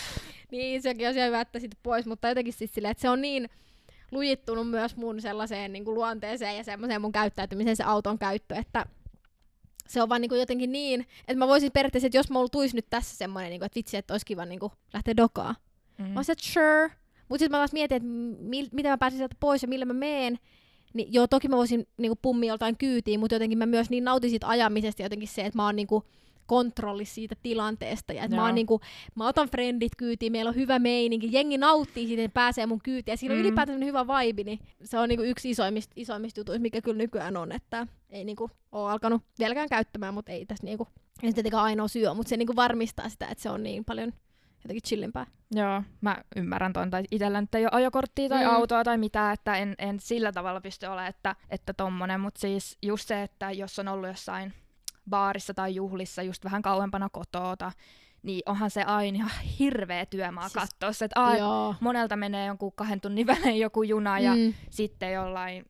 niin, 0.53 0.83
sekin 0.83 1.09
on 1.09 1.15
ihan 1.15 1.27
hyvä, 1.27 1.41
että 1.41 1.59
sitten 1.59 1.81
pois, 1.83 2.07
mutta 2.07 2.29
jotenkin 2.29 2.53
siis 2.53 2.75
silleen, 2.75 2.91
että 2.91 3.03
se 3.03 3.11
on 3.11 3.21
niin 3.21 3.49
lujittunut 4.13 4.71
myös 4.71 4.97
mun 4.97 5.21
sellaiseen 5.21 5.73
niin 5.73 5.85
kuin 5.85 5.95
luonteeseen 5.95 6.57
ja 6.57 6.65
semmoiseen 6.65 7.01
mun 7.01 7.13
käyttäytymiseen 7.13 7.77
se 7.77 7.85
auton 7.85 8.19
käyttö, 8.19 8.55
että 8.55 8.87
se 9.89 10.03
on 10.03 10.09
vaan 10.09 10.21
niin 10.21 10.29
kuin 10.29 10.39
jotenkin 10.39 10.73
niin, 10.73 11.01
että 11.21 11.39
mä 11.39 11.49
voisin 11.49 11.73
periaatteessa, 11.73 12.07
että 12.07 12.19
jos 12.19 12.31
mulla 12.31 12.49
tuisi 12.49 12.77
nyt 12.77 12.87
tässä 12.91 13.17
semmoinen, 13.17 13.51
niin 13.51 13.61
kuin, 13.61 13.67
että 13.67 13.77
vitsi, 13.77 13.97
että 13.97 14.15
olisi 14.15 14.27
kiva 14.27 14.45
niin 14.45 14.61
kuin 14.61 14.73
lähteä 14.95 15.17
dokaa, 15.17 15.55
Mm. 15.99 16.05
Mä 16.05 16.19
olisin, 16.19 16.33
että 16.33 16.45
sure. 16.45 16.91
Mutta 17.29 17.39
sitten 17.39 17.51
mä 17.51 17.59
taas 17.59 17.73
mietin, 17.73 17.97
että 17.97 18.09
mi- 18.43 18.69
miten 18.73 18.93
mä 18.93 18.99
pääsin 18.99 19.17
sieltä 19.19 19.37
pois 19.41 19.63
ja 19.63 19.69
millä 19.69 19.85
mä 19.85 19.93
meen. 19.93 20.39
Niin 20.95 21.13
joo, 21.13 21.27
toki 21.27 21.49
mä 21.49 21.57
voisin 21.57 21.87
niinku 21.97 22.19
pummia 22.23 22.49
joltain 22.49 22.77
kyytiin, 22.77 23.21
mutta 23.21 23.35
jotenkin 23.35 23.59
mä 23.59 23.67
myös 23.67 23.91
niin 23.91 24.05
nautin 24.05 24.31
siitä 24.31 24.49
ajamisesta 24.49 25.03
ja 25.03 25.05
jotenkin 25.05 25.29
se, 25.29 25.47
että 25.47 25.59
mä 25.59 25.65
oon 25.65 25.77
niinku 25.77 26.05
kontrollissa 26.47 27.15
siitä 27.15 27.35
tilanteesta. 27.43 28.13
Ja 28.13 28.25
että 28.25 28.37
mä, 28.37 28.45
oon 28.45 28.55
niinku, 28.55 28.81
mä 29.15 29.29
otan 29.29 29.49
friendit 29.49 29.93
kyytiin, 29.97 30.33
meillä 30.33 30.49
on 30.49 30.55
hyvä 30.55 30.79
meininki, 30.79 31.29
jengi 31.33 31.59
nauttii 31.59 32.07
siitä, 32.07 32.29
pääsee 32.35 32.67
mun 32.67 32.81
kyytiin. 32.83 33.13
Ja 33.13 33.17
siinä 33.17 33.33
on 33.33 33.39
Mm. 33.39 33.45
ylipäätään 33.47 33.79
semmonen 33.79 33.89
hyvä 33.89 34.07
vibe, 34.07 34.45
niin 34.45 34.59
se 34.85 34.99
on 34.99 35.09
niinku 35.09 35.25
yksi 35.25 35.51
isoimmista, 35.51 35.93
isoimmista 35.97 36.41
jutuista, 36.41 36.63
mikä 36.63 36.83
kyllä 36.83 36.99
nykyään 36.99 37.37
on, 37.37 37.53
että 37.53 37.87
ei 38.11 38.25
niinku 38.25 38.51
ole 38.73 38.91
alkanut 38.93 39.23
vieläkään 39.39 39.69
käyttämään, 39.69 40.15
mutta 40.15 40.33
ei 40.33 40.47
tässä 40.47 40.65
niinku, 40.65 40.89
ei 41.23 41.31
se 41.31 41.35
tietenkään 41.35 41.63
ainoa 41.63 41.89
syy 41.89 42.07
ole, 42.07 42.15
mutta 42.17 42.31
se 42.31 42.37
niinku 42.37 42.57
varmistaa 42.57 43.09
sitä, 43.09 43.27
että 43.27 43.43
se 43.43 43.51
on 43.51 43.63
niin 43.63 43.85
paljon 43.85 44.13
jotenkin 44.65 44.83
chillimpää. 44.83 45.27
Joo, 45.51 45.83
mä 46.01 46.17
ymmärrän 46.37 46.73
ton. 46.73 46.91
Tai 46.91 47.05
itsellä 47.11 47.41
nyt 47.41 47.55
ei 47.55 47.65
ole 47.65 47.71
ajokorttia 47.73 48.29
tai 48.29 48.45
mm. 48.45 48.51
autoa 48.51 48.85
tai 48.85 48.99
mitään, 48.99 49.35
että 49.35 49.57
en, 49.57 49.75
en 49.79 50.01
sillä 50.01 50.33
tavalla 50.33 50.61
pysty 50.61 50.87
olemaan, 50.87 51.09
että, 51.09 51.37
että 51.51 51.73
tommonen. 51.73 52.21
Mutta 52.21 52.41
siis 52.41 52.79
just 52.83 53.09
se, 53.09 53.23
että 53.23 53.51
jos 53.51 53.79
on 53.79 53.89
ollut 53.89 54.09
jossain 54.09 54.53
baarissa 55.11 55.55
tai 55.55 55.75
juhlissa 55.75 56.23
just 56.23 56.45
vähän 56.45 56.63
kauempana 56.63 57.09
kotoota, 57.13 57.73
niin 58.23 58.43
onhan 58.47 58.71
se 58.71 58.83
aina 58.83 59.17
ihan 59.17 59.31
hirveä 59.59 60.07
työmaa 60.07 60.49
Siis- 60.49 60.53
katsoa 60.55 60.93
se, 60.93 61.05
että 61.05 61.23
ai, 61.23 61.39
monelta 61.81 62.17
menee 62.17 62.47
jonkun 62.47 62.73
kahden 62.73 63.01
tunnin 63.01 63.27
välein 63.37 63.59
joku 63.61 63.83
juna 63.83 64.19
ja 64.19 64.35
Mm. 64.35 64.55
sitten 64.71 65.13
jollain 65.13 65.65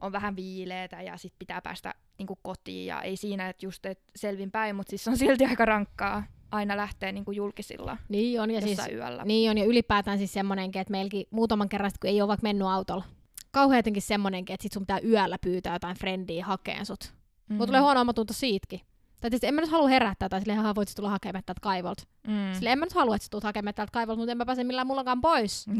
on 0.00 0.12
vähän 0.12 0.36
viileetä 0.36 1.02
ja 1.02 1.16
sitten 1.16 1.38
pitää 1.38 1.60
päästä 1.62 1.94
niinku 2.18 2.38
kotiin 2.42 2.86
ja 2.86 3.02
ei 3.02 3.16
siinä, 3.16 3.48
että 3.48 3.66
just 3.66 3.86
et 3.86 4.00
selvin 4.16 4.50
päin, 4.50 4.76
mutta 4.76 4.90
siis 4.90 5.08
on 5.08 5.16
silti 5.16 5.44
aika 5.46 5.64
rankkaa 5.64 6.24
aina 6.50 6.76
lähteä 6.76 7.12
niinku 7.12 7.32
julkisilla 7.32 7.96
Niin 8.08 8.40
on, 8.40 8.50
ja 8.50 8.60
siis, 8.60 8.80
yöllä. 8.92 9.24
niin 9.24 9.50
on, 9.50 9.58
ja 9.58 9.64
ylipäätään 9.64 10.18
siis 10.18 10.32
semmonenkin, 10.32 10.80
että 10.80 10.90
meilläkin 10.90 11.26
muutaman 11.30 11.68
kerran, 11.68 11.90
kun 12.00 12.10
ei 12.10 12.20
ole 12.22 12.28
vaikka 12.28 12.42
mennyt 12.42 12.68
autolla, 12.68 13.04
kauhean 13.50 13.78
jotenkin 13.78 14.02
semmonenkin, 14.02 14.54
että 14.54 14.62
sit 14.62 14.72
sun 14.72 14.82
pitää 14.82 15.00
yöllä 15.00 15.38
pyytää 15.38 15.74
jotain 15.74 15.96
frendiä 15.96 16.44
hakeen 16.44 16.86
sut. 16.86 17.12
Mm. 17.52 17.56
Mulla 17.56 17.66
tulee 17.66 17.80
huono 17.80 18.00
omatunto 18.00 18.32
siitäkin. 18.32 18.80
Tai 18.80 19.30
tietysti 19.30 19.46
en 19.46 19.54
mä 19.54 19.60
nyt 19.60 19.70
halua 19.70 19.88
herättää, 19.88 20.28
tai 20.28 20.40
silleen, 20.40 20.74
voit 20.74 20.92
tulla 20.96 21.10
hakemaan 21.10 21.42
täältä 21.46 21.60
kaivolta. 21.60 22.02
Mm. 22.26 22.32
Mm. 22.32 22.54
Silleen 22.54 22.72
en 22.72 22.78
mä 22.78 22.84
nyt 22.84 22.92
halua, 22.92 23.16
että 23.16 23.24
sä 23.24 23.30
tulet 23.30 23.44
hakemaan 23.44 23.74
täältä 23.74 23.92
kaivolta, 23.92 24.18
mutta 24.18 24.32
en 24.32 24.38
mä 24.38 24.46
pääse 24.46 24.64
millään 24.64 24.86
mullakaan 24.86 25.20
pois. 25.20 25.66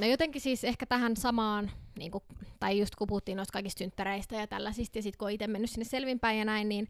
No 0.00 0.06
jotenkin 0.06 0.40
siis 0.42 0.64
ehkä 0.64 0.86
tähän 0.86 1.16
samaan, 1.16 1.70
niin 1.98 2.10
kuin, 2.10 2.24
tai 2.60 2.78
just 2.78 2.94
kun 2.94 3.06
puhuttiin 3.06 3.36
noista 3.36 3.52
kaikista 3.52 3.78
synttäreistä 3.78 4.36
ja 4.36 4.46
tällaisista, 4.46 4.98
ja 4.98 5.02
sitten 5.02 5.18
kun 5.18 5.26
on 5.26 5.32
itse 5.32 5.46
mennyt 5.46 5.70
sinne 5.70 5.84
selvinpäin 5.84 6.38
ja 6.38 6.44
näin, 6.44 6.68
niin 6.68 6.88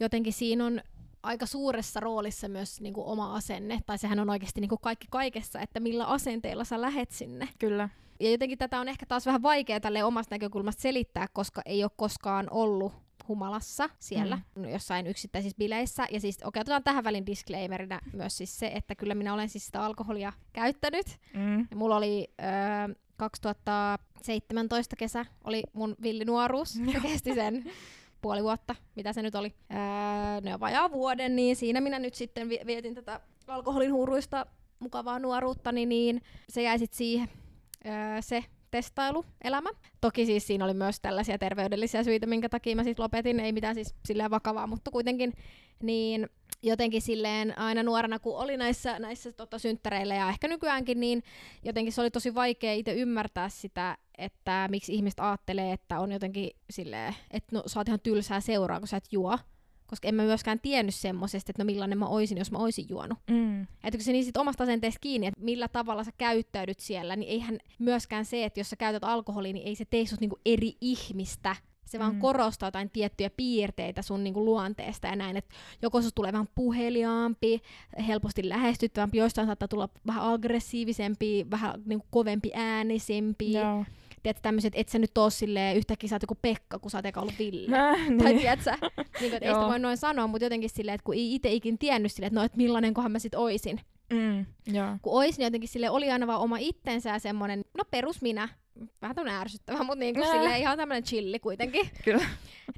jotenkin 0.00 0.32
siinä 0.32 0.66
on 0.66 0.80
aika 1.22 1.46
suuressa 1.46 2.00
roolissa 2.00 2.48
myös 2.48 2.80
niin 2.80 2.94
kuin 2.94 3.06
oma 3.06 3.34
asenne, 3.34 3.80
tai 3.86 3.98
sehän 3.98 4.18
on 4.18 4.30
oikeasti 4.30 4.60
niin 4.60 4.68
kuin 4.68 4.80
kaikki 4.82 5.06
kaikessa, 5.10 5.60
että 5.60 5.80
millä 5.80 6.04
asenteella 6.04 6.64
sä 6.64 6.80
lähet 6.80 7.10
sinne. 7.10 7.48
Kyllä. 7.58 7.88
Ja 8.22 8.30
jotenkin 8.30 8.58
tätä 8.58 8.80
on 8.80 8.88
ehkä 8.88 9.06
taas 9.06 9.26
vähän 9.26 9.42
vaikea 9.42 9.80
tälle 9.80 10.04
omasta 10.04 10.34
näkökulmasta 10.34 10.82
selittää, 10.82 11.26
koska 11.32 11.62
ei 11.66 11.84
ole 11.84 11.90
koskaan 11.96 12.46
ollut 12.50 12.92
humalassa 13.28 13.90
siellä 13.98 14.38
mm. 14.54 14.64
jossain 14.64 15.06
yksittäisissä 15.06 15.58
bileissä. 15.58 16.06
Ja 16.10 16.20
siis 16.20 16.38
okei, 16.44 16.60
otetaan 16.60 16.84
tähän 16.84 17.04
välin 17.04 17.26
disclaimerina 17.26 18.00
myös 18.12 18.36
siis 18.36 18.58
se, 18.58 18.66
että 18.74 18.94
kyllä 18.94 19.14
minä 19.14 19.34
olen 19.34 19.48
siis 19.48 19.66
sitä 19.66 19.84
alkoholia 19.84 20.32
käyttänyt. 20.52 21.06
Mm. 21.34 21.58
Ja 21.58 21.76
mulla 21.76 21.96
oli 21.96 22.28
öö, 22.40 22.94
2017 23.16 24.96
kesä, 24.96 25.26
oli 25.44 25.62
mun 25.72 25.96
villinuoruus. 26.02 26.72
Se 26.92 27.00
kesti 27.02 27.34
sen 27.34 27.70
puoli 28.20 28.42
vuotta, 28.42 28.74
mitä 28.94 29.12
se 29.12 29.22
nyt 29.22 29.34
oli. 29.34 29.54
Öö, 29.72 30.50
no 30.50 30.60
vajaa 30.60 30.92
vuoden, 30.92 31.36
niin 31.36 31.56
siinä 31.56 31.80
minä 31.80 31.98
nyt 31.98 32.14
sitten 32.14 32.48
vi- 32.48 32.60
vietin 32.66 32.94
tätä 32.94 33.20
alkoholin 33.46 33.92
huuruista 33.92 34.46
mukavaa 34.78 35.18
nuoruuttani, 35.18 35.86
niin 35.86 36.22
se 36.48 36.62
jäi 36.62 36.78
sitten 36.78 36.98
siihen 36.98 37.28
öö, 37.86 37.92
se 38.20 38.44
testailuelämä. 38.70 39.70
Toki 40.00 40.26
siis 40.26 40.46
siinä 40.46 40.64
oli 40.64 40.74
myös 40.74 41.00
tällaisia 41.00 41.38
terveydellisiä 41.38 42.04
syitä, 42.04 42.26
minkä 42.26 42.48
takia 42.48 42.76
mä 42.76 42.84
sitten 42.84 43.02
lopetin. 43.02 43.40
Ei 43.40 43.52
mitään 43.52 43.74
siis 43.74 43.94
silleen 44.04 44.30
vakavaa, 44.30 44.66
mutta 44.66 44.90
kuitenkin 44.90 45.32
niin 45.82 46.28
jotenkin 46.62 47.02
silleen 47.02 47.58
aina 47.58 47.82
nuorena, 47.82 48.18
kun 48.18 48.36
oli 48.36 48.56
näissä, 48.56 48.98
näissä 48.98 49.32
tota, 49.32 49.58
synttäreillä 49.58 50.14
ja 50.14 50.28
ehkä 50.28 50.48
nykyäänkin, 50.48 51.00
niin 51.00 51.22
jotenkin 51.64 51.92
se 51.92 52.00
oli 52.00 52.10
tosi 52.10 52.34
vaikea 52.34 52.72
itse 52.72 52.92
ymmärtää 52.92 53.48
sitä, 53.48 53.98
että 54.18 54.68
miksi 54.70 54.94
ihmiset 54.94 55.20
ajattelee, 55.20 55.72
että 55.72 56.00
on 56.00 56.12
jotenkin 56.12 56.50
silleen, 56.70 57.14
että 57.30 57.56
no 57.56 57.62
sä 57.66 57.80
oot 57.80 57.88
ihan 57.88 58.00
tylsää 58.00 58.40
seuraa, 58.40 58.78
kun 58.78 58.88
sä 58.88 58.96
et 58.96 59.12
juo. 59.12 59.38
Koska 59.92 60.08
en 60.08 60.14
mä 60.14 60.22
myöskään 60.22 60.60
tiennyt 60.60 60.94
semmosesta, 60.94 61.50
että 61.50 61.62
no 61.62 61.66
millainen 61.66 61.98
mä 61.98 62.06
oisin, 62.06 62.38
jos 62.38 62.50
mä 62.50 62.58
oisin 62.58 62.86
juonut. 62.88 63.18
Mm. 63.30 63.62
Että 63.62 63.98
kun 63.98 64.00
se 64.00 64.12
niin 64.12 64.24
sit 64.24 64.36
omasta 64.36 64.64
asenteesta 64.64 64.98
kiinni, 65.00 65.26
että 65.26 65.40
millä 65.40 65.68
tavalla 65.68 66.04
sä 66.04 66.10
käyttäydyt 66.18 66.80
siellä, 66.80 67.16
niin 67.16 67.30
eihän 67.30 67.58
myöskään 67.78 68.24
se, 68.24 68.44
että 68.44 68.60
jos 68.60 68.70
sä 68.70 68.76
käytät 68.76 69.04
alkoholia, 69.04 69.52
niin 69.52 69.66
ei 69.66 69.74
se 69.74 69.84
tee 69.84 70.06
sut 70.06 70.20
niinku 70.20 70.38
eri 70.46 70.76
ihmistä. 70.80 71.56
Se 71.84 71.98
vaan 71.98 72.14
Mm. 72.14 72.20
korostaa 72.20 72.66
jotain 72.66 72.90
tiettyjä 72.90 73.30
piirteitä 73.30 74.02
sun 74.02 74.24
niinku 74.24 74.44
luonteesta 74.44 75.06
ja 75.06 75.16
näin, 75.16 75.36
että 75.36 75.54
joko 75.82 76.02
susta 76.02 76.14
tulee 76.14 76.32
vähän 76.32 76.48
puheliaampi, 76.54 77.60
helposti 78.06 78.48
lähestyttävämpi, 78.48 79.18
joistain 79.18 79.46
saattaa 79.46 79.68
tulla 79.68 79.88
vähän 80.06 80.22
aggressiivisempi, 80.22 81.46
vähän 81.50 81.82
niinku 81.84 82.06
kovempi 82.10 82.50
äänisempi. 82.54 83.52
Joo. 83.52 83.84
Tiedätkö, 84.22 84.42
tämmöiset, 84.42 84.72
että 84.76 84.90
sä 84.92 84.98
nyt 84.98 85.18
oo 85.18 85.30
silleen 85.30 85.76
yhtäkkiä 85.76 86.08
sä 86.08 86.14
oot 86.14 86.22
joku 86.22 86.38
Pekka, 86.42 86.78
kun 86.78 86.90
sä 86.90 86.98
oot 86.98 87.06
eka 87.06 87.20
ollut 87.20 87.38
Ville. 87.38 87.76
Äh, 87.76 88.08
niin. 88.08 88.18
Tai 88.18 88.34
tiedätkö, 88.34 88.70
niin, 89.20 89.34
että 89.34 89.46
ei 89.46 89.54
sitä 89.54 89.66
voi 89.66 89.78
noin 89.78 89.96
sanoa, 89.96 90.26
mutta 90.26 90.44
jotenkin 90.44 90.70
silleen, 90.70 90.94
että 90.94 91.04
kun 91.04 91.14
ei 91.14 91.34
itse 91.34 91.52
ikin 91.52 91.78
tiennyt 91.78 92.12
silleen, 92.12 92.28
että 92.28 92.40
no, 92.40 92.44
että 92.44 92.56
millainen 92.56 92.94
kohan 92.94 93.12
mä 93.12 93.18
sit 93.18 93.34
oisin. 93.34 93.80
Mm, 94.12 94.46
joo. 94.74 94.96
Kun 95.02 95.12
ois, 95.12 95.38
niin 95.38 95.44
jotenkin 95.46 95.68
sille 95.68 95.90
oli 95.90 96.10
aina 96.10 96.26
vaan 96.26 96.40
oma 96.40 96.56
itsensä 96.58 97.10
ja 97.10 97.18
semmonen, 97.18 97.64
no 97.78 97.84
perus 97.90 98.22
minä, 98.22 98.48
vähän 99.02 99.14
tämmönen 99.16 99.40
ärsyttävä, 99.40 99.78
mutta 99.78 99.94
niin 99.98 100.14
kuin 100.14 100.26
silleen 100.26 100.60
ihan 100.60 100.76
tämmönen 100.78 101.02
chilli 101.02 101.38
kuitenkin. 101.38 101.90
Kyllä. 102.04 102.24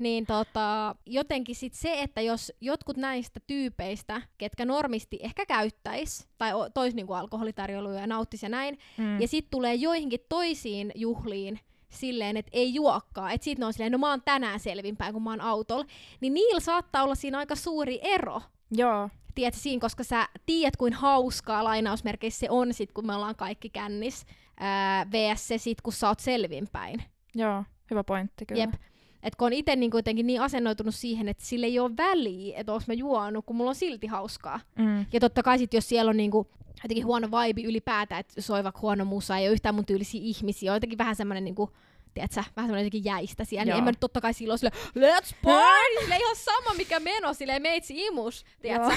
niin 0.01 0.27
tota, 0.27 0.97
jotenkin 1.07 1.55
sit 1.55 1.73
se, 1.75 2.01
että 2.03 2.21
jos 2.21 2.53
jotkut 2.61 2.97
näistä 2.97 3.41
tyypeistä, 3.47 4.23
ketkä 4.39 4.65
normisti 4.65 5.19
ehkä 5.23 5.47
käyttäis, 5.47 6.29
tai 6.39 6.55
o- 6.55 6.71
tois 6.71 6.95
niinku 6.95 7.13
alkoholitarjoiluja 7.13 8.01
ja 8.01 8.07
nauttis 8.07 8.43
ja 8.43 8.49
näin, 8.49 8.79
Mm. 8.99 9.21
ja 9.21 9.29
sit 9.29 9.47
tulee 9.51 9.75
joihinkin 9.75 10.21
toisiin 10.29 10.93
juhliin 10.95 11.61
silleen, 11.89 12.37
että 12.37 12.51
ei 12.55 12.75
juokkaa, 12.75 13.33
että 13.33 13.45
sit 13.45 13.59
ne 13.59 13.67
on 13.67 13.73
silleen, 13.73 13.93
no 13.93 13.99
mä 13.99 14.11
oon 14.11 14.23
tänään 14.25 14.61
selvinpäin, 14.61 15.13
kun 15.13 15.23
mä 15.23 15.31
oon 15.31 15.41
autolla, 15.41 15.85
niin 16.21 16.35
niillä 16.35 16.61
saattaa 16.61 17.03
olla 17.03 17.15
siinä 17.15 17.39
aika 17.39 17.55
suuri 17.57 17.99
ero. 18.03 18.43
Joo. 18.71 19.09
Tiedätkö, 19.35 19.61
siinä, 19.61 19.81
koska 19.81 20.05
sä 20.05 20.29
tiedät, 20.47 20.77
kuin 20.77 20.93
hauskaa 20.93 21.65
lainausmerkeissä 21.65 22.41
se 22.41 22.51
on 22.51 22.75
sit, 22.75 22.93
kun 22.93 23.07
me 23.07 23.15
ollaan 23.15 23.37
kaikki 23.37 23.71
kännis, 23.71 24.27
ää, 24.61 25.07
vs 25.11 25.49
se 25.49 25.59
sit, 25.59 25.81
kun 25.81 25.93
sä 25.93 26.09
oot 26.09 26.21
selvinpäin. 26.21 27.03
Joo. 27.35 27.65
Hyvä 27.91 28.05
pointti 28.05 28.47
kyllä. 28.47 28.63
Jep. 28.63 28.75
Et 29.23 29.37
kun 29.37 29.47
on 29.47 29.53
itse 29.53 29.77
niin 29.77 29.91
kuitenkin 29.91 30.27
niin 30.27 30.41
asennoitunut 30.41 30.95
siihen, 30.95 31.29
että 31.29 31.45
sille 31.45 31.67
ei 31.67 31.79
ole 31.79 31.97
väliä, 31.97 32.59
että 32.59 32.73
onko 32.73 32.85
mä 32.87 32.95
juonut, 32.95 33.45
kun 33.47 33.57
mulla 33.57 33.71
on 33.71 33.75
silti 33.75 34.07
hauskaa. 34.07 34.61
Mm. 34.79 35.07
Ja 35.13 35.21
totta 35.21 35.43
kai 35.43 35.59
sit, 35.59 35.75
jos 35.75 35.89
siellä 35.89 36.11
on 36.11 36.17
niinku 36.17 36.47
jotenkin 36.83 37.07
huono 37.07 37.29
vibe 37.31 37.63
ylipäätään, 37.63 38.21
että 38.21 38.41
soi 38.41 38.65
vaikka 38.65 38.81
huono 38.81 39.05
musa, 39.05 39.37
ei 39.37 39.47
ole 39.49 39.53
yhtään 39.53 39.75
mun 39.75 39.87
tyylisiä 39.87 40.21
ihmisiä, 40.25 40.73
on 40.73 40.77
jotenkin 40.77 40.99
vähän 40.99 41.17
semmoinen 41.17 41.45
niinku, 41.45 41.71
tiedätkö, 42.15 42.35
vähän 42.37 42.51
semmoinen 42.69 42.81
jotenkin 42.85 43.05
jäistä 43.05 43.45
siellä, 43.45 43.65
niin 43.65 43.79
en 43.79 43.85
mä 43.85 43.91
nyt 43.91 44.01
totta 44.01 44.21
kai 44.21 44.35
silloin 44.35 44.59
sille, 44.59 44.73
let's 44.99 45.35
party, 45.43 46.01
sille 46.01 46.17
ihan 46.17 46.37
sama 46.37 46.75
mikä 46.77 47.01
meno, 47.01 47.35
sille 47.35 47.59
meitsi 47.59 48.07
imus, 48.07 48.45
tiedätkö. 48.63 48.97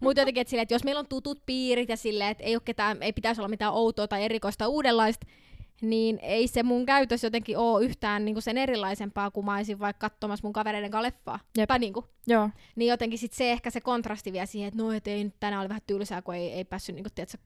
Mutta 0.00 0.20
jotenkin, 0.20 0.40
että, 0.40 0.50
sille, 0.50 0.62
että 0.62 0.74
jos 0.74 0.84
meillä 0.84 0.98
on 0.98 1.08
tutut 1.08 1.42
piirit 1.46 1.88
ja 1.88 1.96
silleen, 1.96 2.30
että 2.30 2.44
ei, 2.44 2.54
ole 2.56 2.62
ketään, 2.64 3.02
ei 3.02 3.12
pitäisi 3.12 3.40
olla 3.40 3.48
mitään 3.48 3.72
outoa 3.72 4.08
tai 4.08 4.24
erikoista 4.24 4.68
uudenlaista, 4.68 5.26
niin 5.80 6.18
ei 6.22 6.48
se 6.48 6.62
mun 6.62 6.86
käytös 6.86 7.24
jotenkin 7.24 7.58
ole 7.58 7.84
yhtään 7.84 8.24
niinku 8.24 8.40
sen 8.40 8.58
erilaisempaa, 8.58 9.30
kuin 9.30 9.46
mä 9.46 9.56
olisin 9.56 9.78
vaikka 9.78 10.08
katsomassa 10.10 10.46
mun 10.46 10.52
kavereiden 10.52 10.90
kanssa 10.90 11.02
leffaa. 11.06 11.38
Jep. 11.58 11.68
Tai 11.68 11.78
niinku, 11.78 12.04
Joo. 12.26 12.50
niin 12.76 12.88
jotenkin 12.88 13.18
sit 13.18 13.32
se 13.32 13.52
ehkä 13.52 13.70
se 13.70 13.80
kontrasti 13.80 14.32
vielä 14.32 14.46
siihen, 14.46 14.68
että 14.68 14.82
no 14.82 14.92
et 14.92 15.08
ei 15.08 15.32
tänään 15.40 15.60
oli 15.60 15.68
vähän 15.68 15.82
tylsää, 15.86 16.22
kun 16.22 16.34
ei, 16.34 16.52
ei 16.52 16.64
päässyt 16.64 16.94
niinku, 16.94 17.10
tiedätkö, 17.14 17.38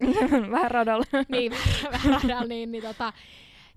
Vähän 0.50 0.70
radalla. 0.70 1.04
niin 1.28 1.52
vähän- 1.52 1.92
vähän 1.92 2.20
radalla, 2.22 2.44
niin, 2.44 2.72
niin 2.72 2.82
tota, 2.84 3.12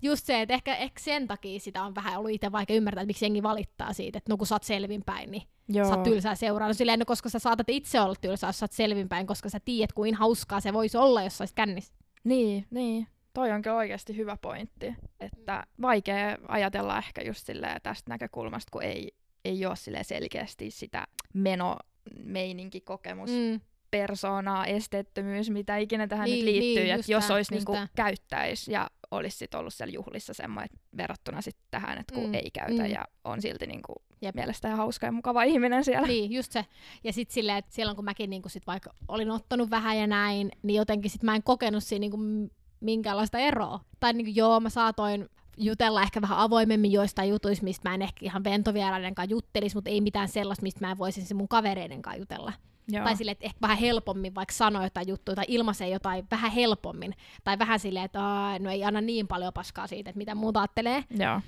just 0.02 0.26
se, 0.26 0.40
että 0.40 0.54
ehkä, 0.54 0.76
ehkä 0.76 1.00
sen 1.00 1.26
takia 1.28 1.60
sitä 1.60 1.82
on 1.82 1.94
vähän 1.94 2.18
ollut 2.18 2.30
itse 2.30 2.52
vaikea 2.52 2.76
ymmärtää, 2.76 3.00
että 3.02 3.06
miksi 3.06 3.24
jengi 3.24 3.42
valittaa 3.42 3.92
siitä, 3.92 4.18
että 4.18 4.32
no 4.32 4.36
kun 4.36 4.46
sä 4.46 4.54
oot 4.54 4.62
selvinpäin, 4.62 5.30
niin 5.30 5.42
Joo. 5.68 5.88
sä 5.88 5.94
oot 5.94 6.02
tylsää 6.02 6.34
seuraa. 6.34 6.68
No 6.68 6.74
silleen, 6.74 6.98
no, 6.98 7.04
koska 7.04 7.28
sä 7.28 7.38
saatat 7.38 7.68
itse 7.68 8.00
olla 8.00 8.14
tylsää, 8.20 8.48
jos 8.48 8.58
sä 8.58 8.64
oot 8.64 8.72
selvinpäin, 8.72 9.26
koska 9.26 9.48
sä 9.48 9.60
tiedät, 9.64 9.92
kuin 9.92 10.14
hauskaa 10.14 10.60
se 10.60 10.72
voisi 10.72 10.96
olla, 10.96 11.22
jos 11.22 11.38
sä 11.38 11.42
olisit 11.42 11.56
kännissä. 11.56 11.94
Niin, 12.24 12.66
niin. 12.70 13.06
Toi 13.34 13.52
on 13.52 13.62
kyllä 13.62 13.76
oikeasti 13.76 14.16
hyvä 14.16 14.36
pointti. 14.42 14.94
Että 15.20 15.64
vaikea 15.82 16.38
ajatella 16.48 16.98
ehkä 16.98 17.22
just 17.22 17.48
tästä 17.82 18.10
näkökulmasta, 18.10 18.70
kun 18.70 18.82
ei, 18.82 19.12
ei 19.44 19.66
ole 19.66 20.02
selkeästi 20.02 20.70
sitä 20.70 21.06
meno 21.34 21.76
meininkikokemus, 22.24 23.30
mm. 23.30 23.36
Mm. 23.36 23.60
persoonaa, 23.90 24.66
esteettömyys, 24.66 25.50
mitä 25.50 25.76
ikinä 25.76 26.06
tähän 26.06 26.24
Niin, 26.24 26.36
nyt 26.36 26.54
liittyy. 26.54 26.84
niin, 26.84 26.94
että 26.94 27.12
jos 27.12 27.30
olisi 27.30 27.54
niinku 27.54 27.76
käyttäisi 27.96 28.72
ja 28.72 28.90
olisi 29.16 29.36
sit 29.36 29.54
ollut 29.54 29.74
siellä 29.74 29.92
juhlissa 29.94 30.34
semmoinen 30.34 30.78
verrattuna 30.96 31.40
sit 31.40 31.56
tähän, 31.70 31.98
että 31.98 32.14
kun 32.14 32.26
Mm, 32.26 32.34
ei 32.34 32.50
käytä 32.50 32.82
mm. 32.82 32.90
ja 32.90 33.04
on 33.24 33.42
silti 33.42 33.66
niinku 33.66 33.94
Jep. 34.22 34.34
mielestä 34.34 34.68
ihan 34.68 34.78
hauska 34.78 35.06
ja 35.06 35.12
mukava 35.12 35.42
ihminen 35.42 35.84
siellä. 35.84 36.06
Niin, 36.06 36.32
just 36.32 36.52
se. 36.52 36.66
Ja 37.04 37.12
sit 37.12 37.30
silleen, 37.30 37.58
että 37.58 37.74
silloin 37.74 37.96
kun 37.96 38.04
mäkin 38.04 38.30
niinku 38.30 38.48
sit 38.48 38.66
vaikka 38.66 38.90
olin 39.08 39.30
ottanut 39.30 39.70
vähän 39.70 39.98
ja 39.98 40.06
näin, 40.06 40.50
niin 40.62 40.76
jotenkin 40.76 41.10
sit 41.10 41.22
mä 41.22 41.34
en 41.34 41.42
kokenut 41.42 41.84
siinä 41.84 42.00
niinku 42.00 42.18
minkäänlaista 42.80 43.38
eroa. 43.38 43.80
Tai 44.00 44.12
niinku 44.12 44.32
joo, 44.34 44.60
mä 44.60 44.70
saatoin 44.70 45.28
jutella 45.56 46.02
ehkä 46.02 46.20
vähän 46.20 46.38
avoimemmin 46.38 46.92
joistain 46.92 47.28
jutuista, 47.28 47.64
mistä 47.64 47.88
mä 47.88 47.94
en 47.94 48.02
ehkä 48.02 48.18
ihan 48.26 48.44
ventovieraiden 48.44 49.14
kanssa 49.14 49.30
juttelisi, 49.30 49.76
mutta 49.76 49.90
ei 49.90 50.00
mitään 50.00 50.28
sellaista, 50.28 50.62
mistä 50.62 50.80
mä 50.80 50.90
en 50.90 50.98
voisin 50.98 51.26
se 51.26 51.34
mun 51.34 51.48
kavereiden 51.48 52.02
kanssa 52.02 52.20
jutella. 52.20 52.52
Joo. 52.88 53.04
Tai 53.04 53.16
silleen, 53.16 53.32
että 53.32 53.46
ehkä 53.46 53.60
vähän 53.60 53.78
helpommin 53.78 54.34
vaikka 54.34 54.54
sanoa 54.54 54.84
jotain 54.84 55.08
juttuja 55.08 55.36
tai 55.36 55.44
ilmaisee 55.48 55.88
jotain 55.88 56.26
vähän 56.30 56.52
helpommin. 56.52 57.14
Tai 57.44 57.58
vähän 57.58 57.80
silleen, 57.80 58.04
että 58.04 58.20
no 58.60 58.70
ei 58.70 58.84
anna 58.84 59.00
niin 59.00 59.28
paljon 59.28 59.52
paskaa 59.52 59.86
siitä, 59.86 60.10
että 60.10 60.18
mitä 60.18 60.34
muuta 60.34 60.60
ajattelee. 60.60 61.04
Joo. 61.18 61.40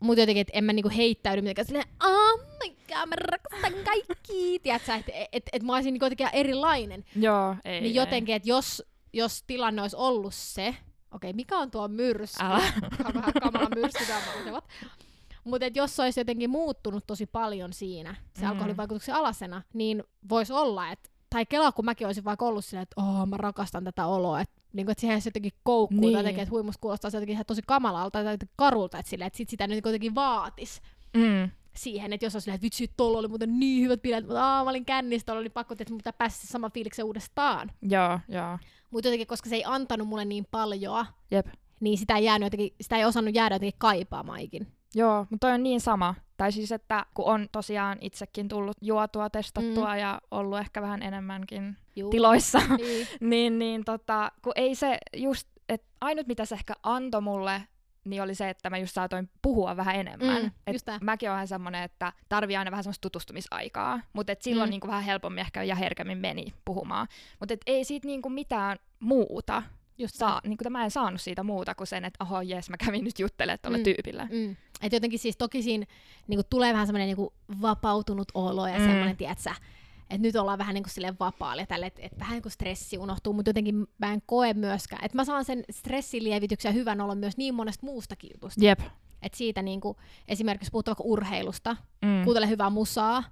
Mutta 0.00 0.20
jotenkin, 0.22 0.40
että 0.40 0.58
en 0.58 0.64
mä 0.64 0.72
niinku 0.72 0.90
heittäydy 0.96 1.42
mitenkään 1.42 1.66
silleen, 1.66 1.88
oh 2.04 2.40
my 2.40 2.74
god, 2.88 3.08
mä 3.08 3.16
rakastan 3.16 3.72
kaikki, 3.84 4.58
tiedätkö, 4.62 4.94
että 4.94 5.12
et, 5.14 5.28
et, 5.32 5.42
et 5.52 5.62
mä 5.62 5.74
olisin 5.74 5.92
niinku 5.92 6.04
jotenkin 6.04 6.28
erilainen. 6.32 7.04
Joo, 7.16 7.56
ei. 7.64 7.80
niin 7.80 7.94
jotenkin, 7.94 8.34
että 8.34 8.48
jos, 8.48 8.82
jos 9.12 9.42
tilanne 9.42 9.82
olisi 9.82 9.96
ollut 9.96 10.34
se, 10.34 10.76
okei, 11.10 11.32
mikä 11.32 11.58
on 11.58 11.70
tuo 11.70 11.88
myrsky? 11.88 12.44
Älä. 12.44 12.62
Tämä 12.96 13.14
vähän 13.14 13.32
kamala 13.42 13.68
myrsky 13.74 14.04
Mutta 15.46 15.66
jos 15.74 15.96
se 15.96 16.02
olisi 16.02 16.20
jotenkin 16.20 16.50
muuttunut 16.50 17.06
tosi 17.06 17.26
paljon 17.26 17.72
siinä, 17.72 18.14
se 18.34 18.42
Mm. 18.44 18.48
alkoholin 18.50 18.76
vaikutuksen 18.76 19.14
alasena, 19.14 19.62
niin 19.74 20.04
voisi 20.28 20.52
olla, 20.52 20.90
että 20.90 21.10
tai 21.30 21.46
kelaa, 21.46 21.72
kun 21.72 21.84
mäkin 21.84 22.06
olisin 22.06 22.24
vaikka 22.24 22.44
ollut 22.44 22.64
silleen, 22.64 22.82
että 22.82 23.00
oh, 23.02 23.26
mä 23.26 23.36
rakastan 23.36 23.84
tätä 23.84 24.06
oloa, 24.06 24.40
että 24.40 24.60
niin 24.72 24.90
että 24.90 25.00
siihen 25.00 25.20
se 25.22 25.28
jotenkin 25.28 25.52
koukkuu 25.62 26.00
Niin. 26.00 26.12
tai 26.12 26.20
jotenkin, 26.20 26.42
että 26.42 26.50
huimus 26.50 26.78
kuulostaa 26.78 27.10
se 27.10 27.16
jotenkin 27.16 27.32
ihan 27.32 27.46
tosi 27.46 27.62
kamalalta 27.66 28.24
tai 28.24 28.36
karulta, 28.56 28.98
että, 28.98 29.10
silleen, 29.10 29.26
että 29.26 29.36
sit 29.36 29.48
sitä 29.48 29.66
nyt 29.66 29.84
jotenkin 29.84 30.14
vaatis 30.14 30.82
Mm. 31.16 31.50
siihen, 31.76 32.12
että 32.12 32.26
jos 32.26 32.34
on 32.34 32.40
silleen, 32.40 32.54
että 32.54 32.64
vitsi, 32.64 32.90
tuolla 32.96 33.18
oli 33.18 33.28
muuten 33.28 33.58
niin 33.58 33.82
hyvät 33.82 34.02
bileet, 34.02 34.24
mutta 34.26 34.44
aah, 34.56 34.64
mä 34.64 34.70
olin 34.70 34.84
kännissä, 34.84 35.26
tuolla 35.26 35.40
oli 35.40 35.50
pakko, 35.50 35.74
että 35.78 36.12
päästä 36.12 36.40
se 36.40 36.46
sama 36.46 36.70
fiiliksen 36.70 37.04
uudestaan. 37.04 37.70
Joo, 37.82 38.20
joo. 38.28 38.58
Mutta 38.90 39.08
jotenkin, 39.08 39.26
koska 39.26 39.48
se 39.48 39.54
ei 39.56 39.64
antanut 39.66 40.08
mulle 40.08 40.24
niin 40.24 40.46
paljon, 40.50 41.06
Jep. 41.30 41.46
niin 41.80 41.98
sitä 41.98 42.16
ei, 42.16 42.24
jäänyt 42.24 42.46
jotenkin, 42.46 42.74
sitä 42.80 42.96
ei 42.96 43.04
osannut 43.04 43.34
jäädä 43.34 43.54
jotenkin 43.54 43.78
kaipaamaan 43.78 44.40
ikin. 44.40 44.66
Joo, 44.96 45.26
mutta 45.30 45.46
toi 45.46 45.54
on 45.54 45.62
niin 45.62 45.80
sama. 45.80 46.14
Tai 46.36 46.52
siis, 46.52 46.72
että 46.72 47.06
kun 47.14 47.24
on 47.24 47.48
tosiaan 47.52 47.98
itsekin 48.00 48.48
tullut 48.48 48.76
juotua, 48.80 49.30
testattua 49.30 49.92
mm. 49.94 49.98
ja 50.00 50.20
ollut 50.30 50.58
ehkä 50.58 50.82
vähän 50.82 51.02
enemmänkin 51.02 51.76
Juu. 51.96 52.10
tiloissa, 52.10 52.58
Niin. 52.76 53.06
niin, 53.30 53.58
niin 53.58 53.84
tota, 53.84 54.32
kun 54.42 54.52
ei 54.56 54.74
se 54.74 54.98
just, 55.16 55.48
että 55.68 55.86
ainut 56.00 56.26
mitä 56.26 56.44
se 56.44 56.54
ehkä 56.54 56.74
antoi 56.82 57.20
mulle, 57.20 57.62
niin 58.04 58.22
oli 58.22 58.34
se, 58.34 58.48
että 58.50 58.70
mä 58.70 58.78
just 58.78 58.94
saatoin 58.94 59.30
puhua 59.42 59.76
vähän 59.76 59.96
enemmän. 59.96 60.42
Mm, 60.42 60.50
et 60.66 60.76
mäkin 61.00 61.30
olen 61.30 61.48
semmoinen, 61.48 61.82
että 61.82 62.12
tarvii 62.28 62.56
aina 62.56 62.70
vähän 62.70 62.84
semmoista 62.84 63.02
tutustumisaikaa, 63.02 64.00
mutta 64.12 64.32
et 64.32 64.42
silloin 64.42 64.68
Mm. 64.68 64.70
niinku 64.70 64.86
vähän 64.86 65.02
helpommin 65.04 65.40
ehkä 65.40 65.62
ja 65.62 65.74
herkemmin 65.74 66.18
meni 66.18 66.54
puhumaan. 66.64 67.06
Mutta 67.40 67.54
et 67.54 67.60
ei 67.66 67.84
siitä 67.84 68.06
niinku 68.06 68.28
mitään 68.28 68.78
muuta 69.00 69.62
Just 69.98 70.14
saa, 70.14 70.40
niinku, 70.44 70.70
mä 70.70 70.84
en 70.84 70.90
saanut 70.90 71.20
siitä 71.20 71.42
muuta 71.42 71.74
kuin 71.74 71.86
sen, 71.86 72.04
että 72.04 72.24
oho 72.24 72.40
jes, 72.42 72.70
mä 72.70 72.76
kävin 72.76 73.04
nyt 73.04 73.18
juttelemaan 73.18 73.58
tuolle 73.62 73.78
Mm. 73.78 73.84
tyypille. 73.84 74.28
Mm. 74.32 74.56
Et 74.82 74.92
jotenkin 74.92 75.18
siis 75.18 75.36
toki 75.36 75.62
siinä 75.62 75.86
niinku, 76.28 76.42
tulee 76.50 76.72
vähän 76.72 76.86
semmoinen 76.86 77.06
niinku, 77.06 77.32
vapautunut 77.62 78.28
olo 78.34 78.66
ja 78.66 78.74
mm. 78.74 78.80
Mm. 78.80 78.86
semmoinen, 78.86 79.16
tiedätkö, 79.16 79.50
että 80.00 80.18
nyt 80.18 80.36
ollaan 80.36 80.58
vähän 80.58 80.74
niinku 80.74 80.90
sille 80.90 81.14
vapaalle 81.20 81.62
ja 81.62 81.66
tälle, 81.66 81.86
että 81.86 82.02
et 82.04 82.18
vähän 82.18 82.32
niinku 82.32 82.50
stressi 82.50 82.98
unohtuu, 82.98 83.32
mutta 83.32 83.48
jotenkin 83.48 83.86
mä 83.98 84.12
en 84.12 84.22
koe 84.26 84.54
myöskään, 84.54 85.04
että 85.04 85.16
mä 85.16 85.24
saan 85.24 85.44
sen 85.44 85.64
stressilievityksen 85.70 86.68
ja 86.68 86.72
hyvän 86.72 87.00
olon 87.00 87.18
myös 87.18 87.36
niin 87.36 87.54
monesta 87.54 87.86
muustakin 87.86 88.30
jutusta. 88.34 88.64
Jep. 88.64 88.80
Että 89.22 89.38
siitä 89.38 89.62
niinku, 89.62 89.96
esimerkiksi 90.28 90.70
puhutaan 90.70 90.96
urheilusta, 91.04 91.76
Mm. 92.04 92.24
kuuntele 92.24 92.48
hyvää 92.48 92.70
musaa, 92.70 93.24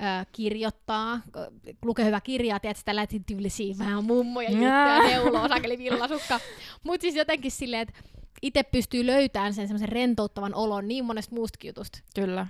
ö, 0.00 0.24
kirjoittaa, 0.32 1.20
k- 1.32 1.84
luke 1.84 2.04
hyvää 2.04 2.20
kirjaa, 2.20 2.60
tiedätkö, 2.60 2.78
sitä 2.78 2.96
lähti 2.96 3.22
tyylisiä 3.26 3.74
vähän 3.78 4.04
mummoja 4.04 4.50
juttuja, 4.50 4.70
Jaa. 4.70 5.02
neuloo, 5.02 5.48
sakeli 5.48 5.78
villasukka. 5.78 6.40
Mutta 6.84 7.02
siis 7.02 7.14
jotenkin 7.14 7.50
silleen, 7.50 7.82
että 7.88 7.94
itse 8.42 8.62
pystyy 8.62 9.06
löytämään 9.06 9.54
sen 9.54 9.68
semmoisen 9.68 9.88
rentouttavan 9.88 10.54
olon 10.54 10.88
niin 10.88 11.04
monesta 11.04 11.34
muustakin 11.34 11.68
jutusta. 11.68 11.98
Kyllä. 12.14 12.46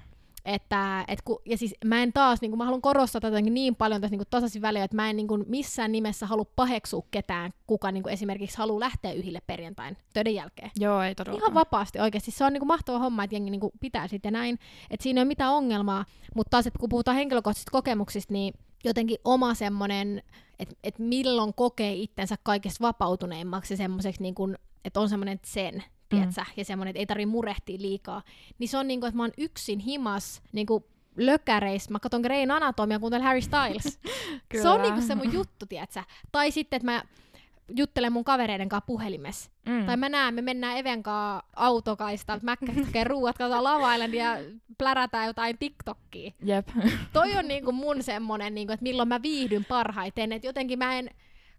Että, 0.47 1.05
et 1.09 1.23
ku, 1.23 1.43
ja 1.45 1.59
siis 1.59 1.75
mä 1.85 2.03
en 2.03 2.13
taas, 2.13 2.41
niin 2.41 2.59
mä 2.59 2.65
haluan 2.65 2.83
korostaa 2.83 3.21
tätä 3.21 3.41
niin 3.41 3.77
paljon 3.77 4.01
tässä 4.01 4.17
niin 4.17 4.27
tasaisin 4.31 4.63
väliä, 4.63 4.85
että 4.85 4.97
mä 4.97 5.11
en 5.11 5.17
niin 5.17 5.29
missään 5.47 5.93
nimessä 5.93 6.27
halua 6.27 6.45
paheksua 6.57 7.03
ketään, 7.11 7.53
kuka 7.67 7.93
niin 7.93 8.09
esimerkiksi 8.09 8.59
haluaa 8.59 8.81
lähteä 8.81 9.13
yhille 9.13 9.41
perjantain 9.47 9.97
töiden 10.13 10.35
jälkeen. 10.35 10.71
Joo, 10.77 11.03
ei 11.03 11.15
todellakaan. 11.15 11.53
Ihan 11.53 11.55
vapaasti 11.55 12.01
oikeasti. 12.01 12.31
Se 12.31 12.45
on 12.45 12.53
niinku 12.53 12.67
mahtava 12.67 12.99
homma, 12.99 13.25
että 13.25 13.37
jengi 13.37 13.51
niinku 13.51 13.73
pitää 13.81 14.09
sitten 14.09 14.33
näin. 14.33 14.59
Että 14.91 15.03
siinä 15.03 15.19
ei 15.19 15.23
ole 15.23 15.29
mitään 15.29 15.53
ongelmaa. 15.53 16.05
Mutta 16.35 16.51
taas, 16.51 16.67
että 16.67 16.79
kun 16.79 16.89
puhutaan 16.89 17.17
henkilökohtaisista 17.17 17.71
kokemuksista, 17.71 18.33
niin 18.33 18.55
jotenkin 18.85 19.19
oma 19.25 19.55
semmoinen, 19.55 20.23
että 20.59 20.75
et 20.85 20.99
milloin 20.99 21.55
kokee 21.55 21.93
itsensä 21.93 22.37
kaikista 22.43 22.87
vapautuneimmaksi 22.87 23.77
semmoiseksi, 23.77 24.23
niinku, 24.23 24.55
että 24.85 25.01
on 25.01 25.09
semmoinen 25.09 25.41
sen, 25.45 25.85
tiedätkö, 26.09 26.45
ja 26.57 26.65
semmoinen, 26.65 26.91
että 26.91 26.99
ei 26.99 27.07
tarvitse 27.07 27.31
murehtia 27.31 27.79
liikaa. 27.81 28.23
Niin 28.59 28.69
se 28.69 28.79
on 28.79 28.89
niinku, 28.89 29.07
että 29.07 29.17
mä 29.17 29.23
oon 29.23 29.33
yksin 29.39 29.79
himas 29.79 30.43
niinku, 30.53 30.87
lökäreissä, 31.17 31.91
mä 31.91 32.01
katson 32.01 32.21
Grain 32.21 32.51
Anatomia, 32.51 32.99
kuuntelen 32.99 33.25
Harry 33.25 33.41
Styles. 33.41 34.01
se 34.63 34.69
on 34.69 34.83
niinku 34.83 35.01
se 35.01 35.15
mun 35.15 35.33
juttu, 35.33 35.67
tiedätkö? 35.67 36.03
Tai 36.33 36.51
sitten, 36.51 36.77
että 36.77 36.93
mä 36.93 37.03
juttelen 37.77 38.13
mun 38.13 38.25
kavereiden 38.25 38.69
kanssa 38.69 38.87
puhelimessa. 38.87 39.51
Mm. 39.67 39.87
Tai 39.87 39.97
mä 39.97 40.09
näen, 40.09 40.35
me 40.35 40.43
mennään 40.43 40.77
Even 40.77 41.03
kanssa 41.03 41.47
autokaista, 41.57 42.41
mäkkä 42.43 43.05
ruuat, 43.05 43.39
katsotaan 43.39 43.65
lavailen 43.65 44.15
ja 44.15 44.37
plärätään 44.79 45.27
jotain 45.27 45.59
TikTokia. 45.59 46.33
Jep. 46.45 46.69
Toi 47.13 47.37
on 47.37 47.49
niinku 47.49 47.73
mun 47.73 48.03
semmonen, 48.03 48.55
niinku, 48.55 48.73
että 48.73 48.83
milloin 48.83 49.09
mä 49.09 49.23
viihdyn 49.23 49.65
parhaiten. 49.65 50.33
Että 50.33 50.49
jotenkin 50.49 50.79
mä 50.79 50.99
en 50.99 51.11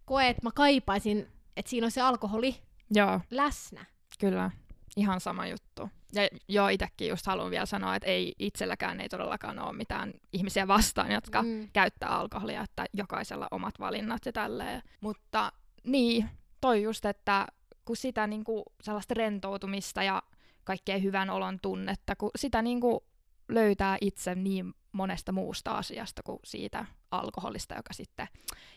koe, 0.06 0.30
että 0.30 0.42
mä 0.44 0.52
kaipaisin, 0.52 1.28
että 1.58 1.70
siinä 1.70 1.88
on 1.88 1.92
se 1.92 2.02
alkoholi 2.02 2.56
Joo. 2.92 3.20
läsnä. 3.32 3.86
Kyllä, 4.18 4.52
ihan 4.96 5.22
sama 5.22 5.48
juttu. 5.48 5.90
Ja 6.14 6.28
joo, 6.48 6.68
itsekin 6.68 7.10
just 7.10 7.26
haluan 7.26 7.52
vielä 7.52 7.66
sanoa, 7.66 7.96
että 7.96 8.10
ei 8.10 8.34
itselläkään 8.40 9.02
ei 9.02 9.10
todellakaan 9.10 9.60
ole 9.60 9.74
mitään 9.74 10.14
ihmisiä 10.34 10.68
vastaan, 10.68 11.12
jotka 11.12 11.44
mm. 11.44 11.70
käyttää 11.74 12.10
alkoholia, 12.10 12.62
että 12.64 12.86
jokaisella 12.94 13.48
omat 13.52 13.80
valinnat 13.80 14.26
ja 14.26 14.32
tälleen. 14.32 14.82
Mutta 15.02 15.52
niin, 15.84 16.30
toi 16.62 16.84
just, 16.84 17.06
että 17.06 17.48
kun 17.86 17.98
sitä 17.98 18.28
niinku 18.28 18.64
sellaista 18.82 19.14
rentoutumista 19.14 20.04
ja 20.04 20.24
kaikkea 20.64 20.98
hyvän 20.98 21.30
olon 21.30 21.60
tunnetta, 21.62 22.16
kun 22.16 22.32
sitä 22.36 22.62
niinku 22.62 23.04
löytää 23.50 23.98
itse 24.02 24.36
niin 24.36 24.74
monesta 24.92 25.32
muusta 25.32 25.72
asiasta 25.72 26.24
kuin 26.24 26.40
siitä 26.44 26.86
alkoholista, 27.12 27.76
joka 27.76 27.94
sitten 27.94 28.28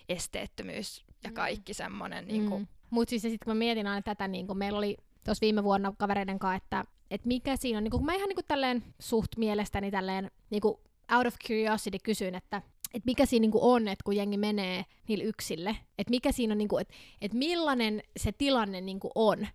esteettömyys 0.09 1.05
ja 1.25 1.31
mm. 1.31 1.35
kaikki 1.35 1.75
semmoinen. 1.75 2.29
Niinku. 2.29 2.59
Mm. 2.59 2.67
Mutta 2.91 3.11
siis 3.11 3.23
sitten 3.23 3.39
kun 3.45 3.51
mä 3.51 3.59
mietin 3.59 3.87
aina 3.87 4.03
tätä, 4.03 4.29
niin 4.29 4.47
kun 4.47 4.59
meillä 4.59 4.79
oli 4.79 4.97
tuossa 5.25 5.41
viime 5.41 5.65
vuonna 5.65 5.93
kavereiden 5.99 6.39
kanssa, 6.39 6.57
että 6.57 6.85
että 7.11 7.29
mikä 7.29 7.57
siinä 7.57 7.79
on, 7.79 7.85
niin 7.85 7.91
kun 7.91 8.05
mä 8.05 8.15
ihan 8.15 8.29
niin 8.29 8.37
kuin 8.37 8.45
tälleen 8.49 8.85
suht 8.99 9.37
mielestäni 9.37 9.91
tälleen 9.91 10.31
niin 10.51 10.61
kuin 10.61 10.79
out 11.17 11.27
of 11.27 11.35
curiosity 11.47 11.99
kysyn, 12.03 12.35
että 12.35 12.63
että 12.95 13.07
mikä 13.07 13.27
siinä 13.27 13.43
niinku 13.43 13.71
on, 13.73 13.89
että 13.89 14.03
kun 14.05 14.17
jengi 14.17 14.37
menee 14.37 14.85
niille 15.09 15.25
yksille, 15.25 15.77
että 15.99 16.11
mikä 16.11 16.33
siinä 16.33 16.55
on, 16.55 16.59
niinku, 16.59 16.79
että 16.79 16.95
et 17.21 17.35
millainen 17.35 18.03
se 18.17 18.33
tilanne 18.33 18.81
niinku 18.81 19.11
on. 19.15 19.47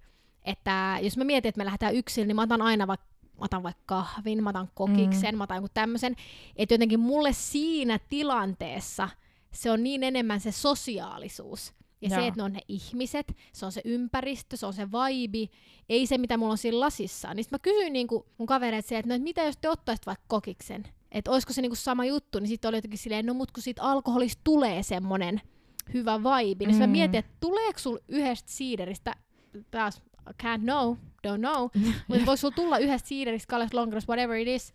Että 0.46 0.98
jos 1.02 1.18
mä 1.18 1.24
mietin, 1.24 1.50
että 1.50 1.60
me 1.60 1.66
lähdetään 1.66 1.96
yksin, 1.96 2.28
niin 2.28 2.36
mä 2.36 2.42
otan 2.42 2.62
aina 2.62 2.88
vaikka 2.88 3.06
mä 3.40 3.46
otan 3.46 3.64
vaikka 3.64 3.84
kahvin, 3.86 4.44
mä 4.44 4.50
otan 4.50 4.72
kokiksen, 4.74 5.36
mm. 5.36 5.38
mä 5.38 5.44
otan 5.44 5.56
jonkun 5.56 5.70
tämmöisen, 5.74 6.16
että 6.56 6.74
jotenkin 6.74 7.00
mulle 7.00 7.34
siinä 7.34 8.00
tilanteessa 8.10 9.10
se 9.52 9.72
on 9.72 9.84
niin 9.84 10.04
enemmän 10.04 10.40
se 10.40 10.52
sosiaalisuus. 10.52 11.74
Ja 12.02 12.10
Joo. 12.10 12.20
se, 12.20 12.28
että 12.28 12.40
ne 12.40 12.44
on 12.44 12.54
ne 12.54 12.60
ihmiset, 12.68 13.38
se 13.54 13.66
on 13.66 13.72
se 13.72 13.82
ympäristö, 13.86 14.58
se 14.58 14.66
on 14.66 14.74
se 14.74 14.88
vibe, 14.92 15.54
ei 15.90 16.08
se, 16.08 16.18
mitä 16.18 16.38
mulla 16.38 16.52
on 16.52 16.58
siinä 16.58 16.80
lasissa. 16.80 17.34
Niin 17.34 17.46
mä 17.52 17.60
kysyin 17.60 17.94
niinku 17.94 18.26
mun 18.38 18.46
kavereet 18.46 18.86
se, 18.86 18.98
että, 18.98 19.10
no, 19.10 19.16
että 19.16 19.24
mitä 19.24 19.44
jos 19.44 19.58
te 19.58 19.70
ottaisit 19.70 20.06
vaikka 20.06 20.26
kokiksen? 20.28 20.84
Että 21.12 21.32
olisiko 21.32 21.54
se 21.54 21.62
niinku 21.62 21.76
sama 21.76 22.06
juttu, 22.06 22.40
niin 22.40 22.48
sitten 22.48 22.70
oli 22.70 22.78
jotenkin 22.78 23.00
silleen, 23.00 23.26
no 23.26 23.34
mut 23.34 23.52
kun 23.52 23.64
siitä 23.64 23.84
alkoholista 23.84 24.42
tulee 24.44 24.84
semmonen 24.84 25.42
hyvä 25.94 26.20
vibe, 26.20 26.66
niin 26.66 26.76
mm. 26.76 26.80
mä 26.80 26.88
mietin, 26.88 27.20
että 27.20 27.32
tuleeko 27.40 27.80
sul 27.80 27.98
yhdestä 28.08 28.52
siideristä, 28.52 29.16
taas 29.72 30.02
can't 30.44 30.62
know, 30.64 30.96
don't 31.28 31.40
know, 31.40 31.70
mutta 32.08 32.26
voiko 32.26 32.36
sulla 32.36 32.56
tulla 32.56 32.78
yhdestä 32.78 33.08
siideristä, 33.08 33.50
kallesta 33.50 33.78
lonkerosta, 33.78 34.14
whatever 34.14 34.38
it 34.38 34.48
is, 34.48 34.74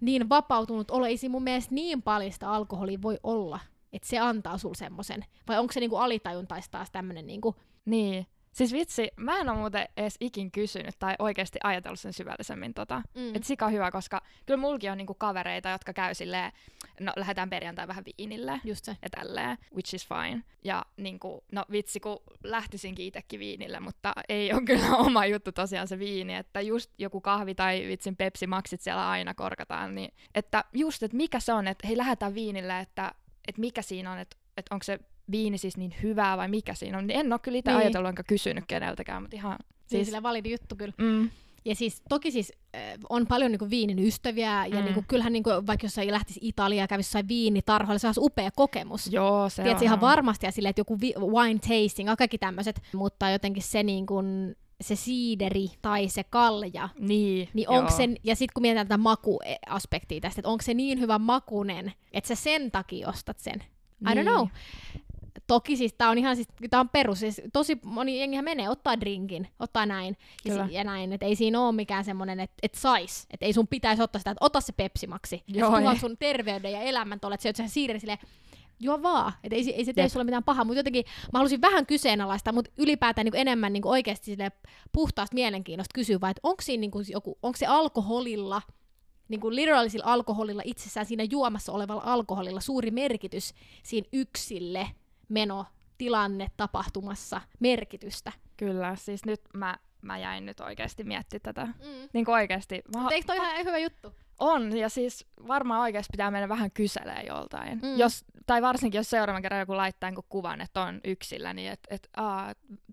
niin 0.00 0.28
vapautunut 0.28 0.90
olo, 0.90 1.06
ei 1.06 1.16
mun 1.28 1.42
mielestä 1.42 1.74
niin 1.74 2.02
paljon 2.02 2.32
sitä 2.32 2.50
alkoholia 2.50 3.02
voi 3.02 3.18
olla, 3.22 3.60
että 3.92 4.08
se 4.08 4.18
antaa 4.18 4.58
sul 4.58 4.74
semmoisen. 4.74 5.24
Vai 5.48 5.58
onko 5.58 5.72
se 5.72 5.80
niinku 5.80 5.96
alitajuntaista 5.96 6.78
taas 6.78 6.90
tämmönen 6.90 7.26
niinku... 7.26 7.56
Niin. 7.84 8.26
Siis 8.52 8.72
vitsi, 8.72 9.10
mä 9.16 9.40
en 9.40 9.48
ole 9.48 9.58
muuten 9.58 9.88
edes 9.96 10.16
ikin 10.20 10.52
kysynyt 10.52 10.94
tai 10.98 11.14
oikeasti 11.18 11.58
ajatellut 11.62 12.00
sen 12.00 12.12
syvällisemmin 12.12 12.74
tota. 12.74 13.02
Mm. 13.14 13.34
Että 13.34 13.48
sika 13.48 13.68
hyvä, 13.68 13.90
koska 13.90 14.22
kyllä 14.46 14.60
mulki 14.60 14.88
on 14.88 14.98
niinku 14.98 15.14
kavereita, 15.14 15.70
jotka 15.70 15.92
käy 15.92 16.14
silleen, 16.14 16.52
no 17.00 17.12
lähdetään 17.16 17.50
perjantai 17.50 17.88
vähän 17.88 18.04
viinille. 18.04 18.60
Just 18.64 18.84
se. 18.84 18.96
Ja 19.02 19.10
tälleen, 19.10 19.58
which 19.74 19.94
is 19.94 20.08
fine. 20.08 20.42
Ja 20.64 20.84
niinku, 20.96 21.44
no 21.52 21.64
vitsi, 21.70 22.00
kun 22.00 22.18
lähtisinkin 22.44 23.06
itsekin 23.06 23.40
viinille, 23.40 23.80
mutta 23.80 24.12
ei 24.28 24.52
ole 24.52 24.62
kyllä 24.62 24.96
oma 25.06 25.26
juttu 25.26 25.52
tosiaan 25.52 25.88
se 25.88 25.98
viini, 25.98 26.34
että 26.34 26.60
just 26.60 26.90
joku 26.98 27.20
kahvi 27.20 27.54
tai 27.54 27.86
vitsin 27.88 28.16
Pepsi 28.16 28.46
Maxit 28.46 28.80
siellä 28.80 29.10
aina 29.10 29.34
korkataan, 29.34 29.94
niin 29.94 30.14
että 30.34 30.64
just, 30.72 31.02
että 31.02 31.16
mikä 31.16 31.40
se 31.40 31.52
on, 31.52 31.68
että 31.68 31.86
hei 31.86 31.96
lähdetään 31.96 32.34
viinille, 32.34 32.80
että, 32.80 33.14
että 33.48 33.60
mikä 33.60 33.82
siinä 33.82 34.12
on, 34.12 34.18
että, 34.18 34.36
että 34.56 34.74
onko 34.74 34.84
se 34.84 34.98
viini 35.30 35.58
siis 35.58 35.76
niin 35.76 35.94
hyvää 36.02 36.36
vai 36.36 36.48
mikä 36.48 36.74
siinä 36.74 36.98
on, 36.98 37.06
niin 37.06 37.20
en 37.20 37.32
ole 37.32 37.40
kyllä 37.42 37.58
itse 37.58 37.70
niin. 37.70 37.80
ajatellut 37.80 38.08
enkä 38.08 38.22
kysynyt 38.22 38.64
keneltäkään, 38.68 39.22
mutta 39.22 39.36
ihan... 39.36 39.58
Siis... 39.86 40.06
Sillä 40.06 40.22
validi 40.22 40.50
juttu 40.50 40.76
kyllä. 40.76 40.94
Mm. 40.98 41.30
Ja 41.64 41.74
siis 41.74 42.02
toki 42.08 42.30
siis 42.30 42.52
äh, 42.76 42.80
on 43.08 43.26
paljon 43.26 43.50
niinku 43.50 43.70
viinin 43.70 43.98
ystäviä, 43.98 44.64
mm. 44.66 44.74
ja 44.74 44.84
niinku, 44.84 45.04
kyllähän 45.08 45.32
niinku, 45.32 45.50
vaikka 45.50 45.86
jos 45.86 45.98
ei 45.98 46.10
lähtisi 46.10 46.40
Italiaan 46.42 46.84
ja 46.84 46.88
kävisi 46.88 47.08
jossain 47.08 47.28
viinitarhoilla, 47.28 47.98
se 47.98 48.06
olisi 48.06 48.20
upea 48.22 48.50
kokemus. 48.50 49.12
Joo, 49.12 49.48
se 49.48 49.62
Tiedätkö, 49.62 49.84
on. 49.84 49.86
ihan 49.86 50.00
varmasti, 50.00 50.46
ja 50.46 50.52
silleen, 50.52 50.70
että 50.70 50.80
joku 50.80 51.00
vi- 51.00 51.14
wine 51.18 51.58
tasting, 51.58 52.10
kaikki 52.18 52.38
tämmöiset, 52.38 52.82
mutta 52.94 53.30
jotenkin 53.30 53.62
se 53.62 53.82
niinku, 53.82 54.22
se 54.82 54.96
siideri 54.96 55.66
tai 55.82 56.08
se 56.08 56.24
kalja, 56.24 56.88
niin, 56.98 57.48
niin 57.54 57.68
onko 57.68 57.90
sen, 57.90 58.16
ja 58.24 58.36
sitten 58.36 58.54
kun 58.54 58.62
mietitään 58.62 58.86
tätä 58.86 58.98
makuaspektia 58.98 60.20
tästä, 60.20 60.40
että 60.40 60.48
onko 60.48 60.62
se 60.62 60.74
niin 60.74 61.00
hyvä 61.00 61.18
makunen, 61.18 61.92
että 62.12 62.28
sä 62.28 62.34
sen 62.34 62.70
takia 62.70 63.08
ostat 63.08 63.38
sen. 63.38 63.64
I 64.10 64.14
niin. 64.14 64.26
don't 64.26 64.30
know. 64.30 64.48
Toki 65.46 65.76
siis 65.76 65.94
tää 65.98 66.10
on 66.10 66.18
ihan 66.18 66.36
siis, 66.36 66.48
tää 66.70 66.80
on 66.80 66.88
perus, 66.88 67.20
siis 67.20 67.42
tosi 67.52 67.78
moni 67.84 68.20
jengihän 68.20 68.44
menee, 68.44 68.68
ottaa 68.68 69.00
drinkin, 69.00 69.48
ottaa 69.58 69.86
näin 69.86 70.16
ja, 70.44 70.66
si- 70.66 70.74
ja 70.74 70.84
näin, 70.84 71.12
että 71.12 71.26
ei 71.26 71.36
siinä 71.36 71.60
ole 71.60 71.72
mikään 71.72 72.04
semmonen, 72.04 72.40
että 72.40 72.56
et 72.62 72.74
sais, 72.74 73.26
että 73.30 73.46
ei 73.46 73.52
sun 73.52 73.68
pitäisi 73.68 74.02
ottaa 74.02 74.18
sitä, 74.18 74.30
että 74.30 74.44
ota 74.44 74.60
se 74.60 74.72
pepsimaksi, 74.72 75.42
Joo, 75.46 75.78
ja 75.78 75.96
sun 76.00 76.16
terveyden 76.18 76.72
ja 76.72 76.80
elämän 76.80 77.20
tolle, 77.20 77.34
että 77.34 77.52
se 77.56 77.62
on 77.62 77.68
siirre 77.68 77.98
silleen, 77.98 78.18
juo 78.82 79.02
vaan, 79.02 79.32
että 79.44 79.56
ei, 79.56 79.74
ei 79.74 79.84
se 79.84 79.92
tee 79.92 80.04
Jep. 80.04 80.12
sulle 80.12 80.24
mitään 80.24 80.44
pahaa, 80.44 80.64
mutta 80.64 80.78
jotenkin 80.78 81.04
mä 81.32 81.38
halusin 81.38 81.60
vähän 81.60 81.86
kyseenalaista, 81.86 82.52
mutta 82.52 82.70
ylipäätään 82.78 83.24
niin 83.24 83.36
enemmän 83.36 83.72
niin 83.72 83.86
oikeasti 83.86 84.24
sille 84.24 84.52
puhtaasta 84.92 85.34
mielenkiinnosta 85.34 85.94
kysyä, 85.94 86.20
vai 86.20 86.30
että 86.30 86.40
onko 86.42 86.62
siinä 86.62 86.80
niin 86.80 87.04
joku, 87.08 87.38
onko 87.42 87.56
se 87.56 87.66
alkoholilla, 87.66 88.62
niin 89.28 89.40
kuin 89.40 89.56
literalisilla 89.56 90.12
alkoholilla 90.12 90.62
itsessään, 90.64 91.06
siinä 91.06 91.24
juomassa 91.30 91.72
olevalla 91.72 92.02
alkoholilla 92.04 92.60
suuri 92.60 92.90
merkitys 92.90 93.54
siinä 93.82 94.08
yksille 94.12 94.88
meno, 95.28 95.66
tilanne, 95.98 96.50
tapahtumassa 96.56 97.40
merkitystä. 97.60 98.32
Kyllä, 98.56 98.96
siis 98.96 99.24
nyt 99.24 99.40
mä, 99.54 99.78
mä 100.02 100.18
jäin 100.18 100.46
nyt 100.46 100.60
oikeasti 100.60 101.04
miettimään 101.04 101.42
tätä. 101.42 101.66
Mm. 101.66 102.08
Niin 102.12 102.24
kuin 102.24 102.34
oikeasti. 102.34 102.82
Mä... 102.96 103.08
Eikö 103.10 103.26
toi 103.26 103.36
ihan 103.36 103.64
hyvä 103.64 103.78
juttu? 103.78 104.12
On, 104.38 104.76
ja 104.76 104.88
siis 104.88 105.26
varmaan 105.48 105.80
oikeasti 105.80 106.10
pitää 106.12 106.30
mennä 106.30 106.48
vähän 106.48 106.70
kyselee 106.70 107.22
joltain. 107.26 107.78
Mm. 107.82 107.96
Jos, 107.96 108.24
tai 108.46 108.62
varsinkin, 108.62 108.98
jos 108.98 109.10
seuraavan 109.10 109.42
kerran 109.42 109.60
joku 109.60 109.76
laittaa 109.76 110.10
niin 110.10 110.24
kuvan, 110.28 110.60
että 110.60 110.80
on 110.80 111.00
yksillä, 111.04 111.54
niin 111.54 111.72
että 111.72 111.94
et, 111.94 112.10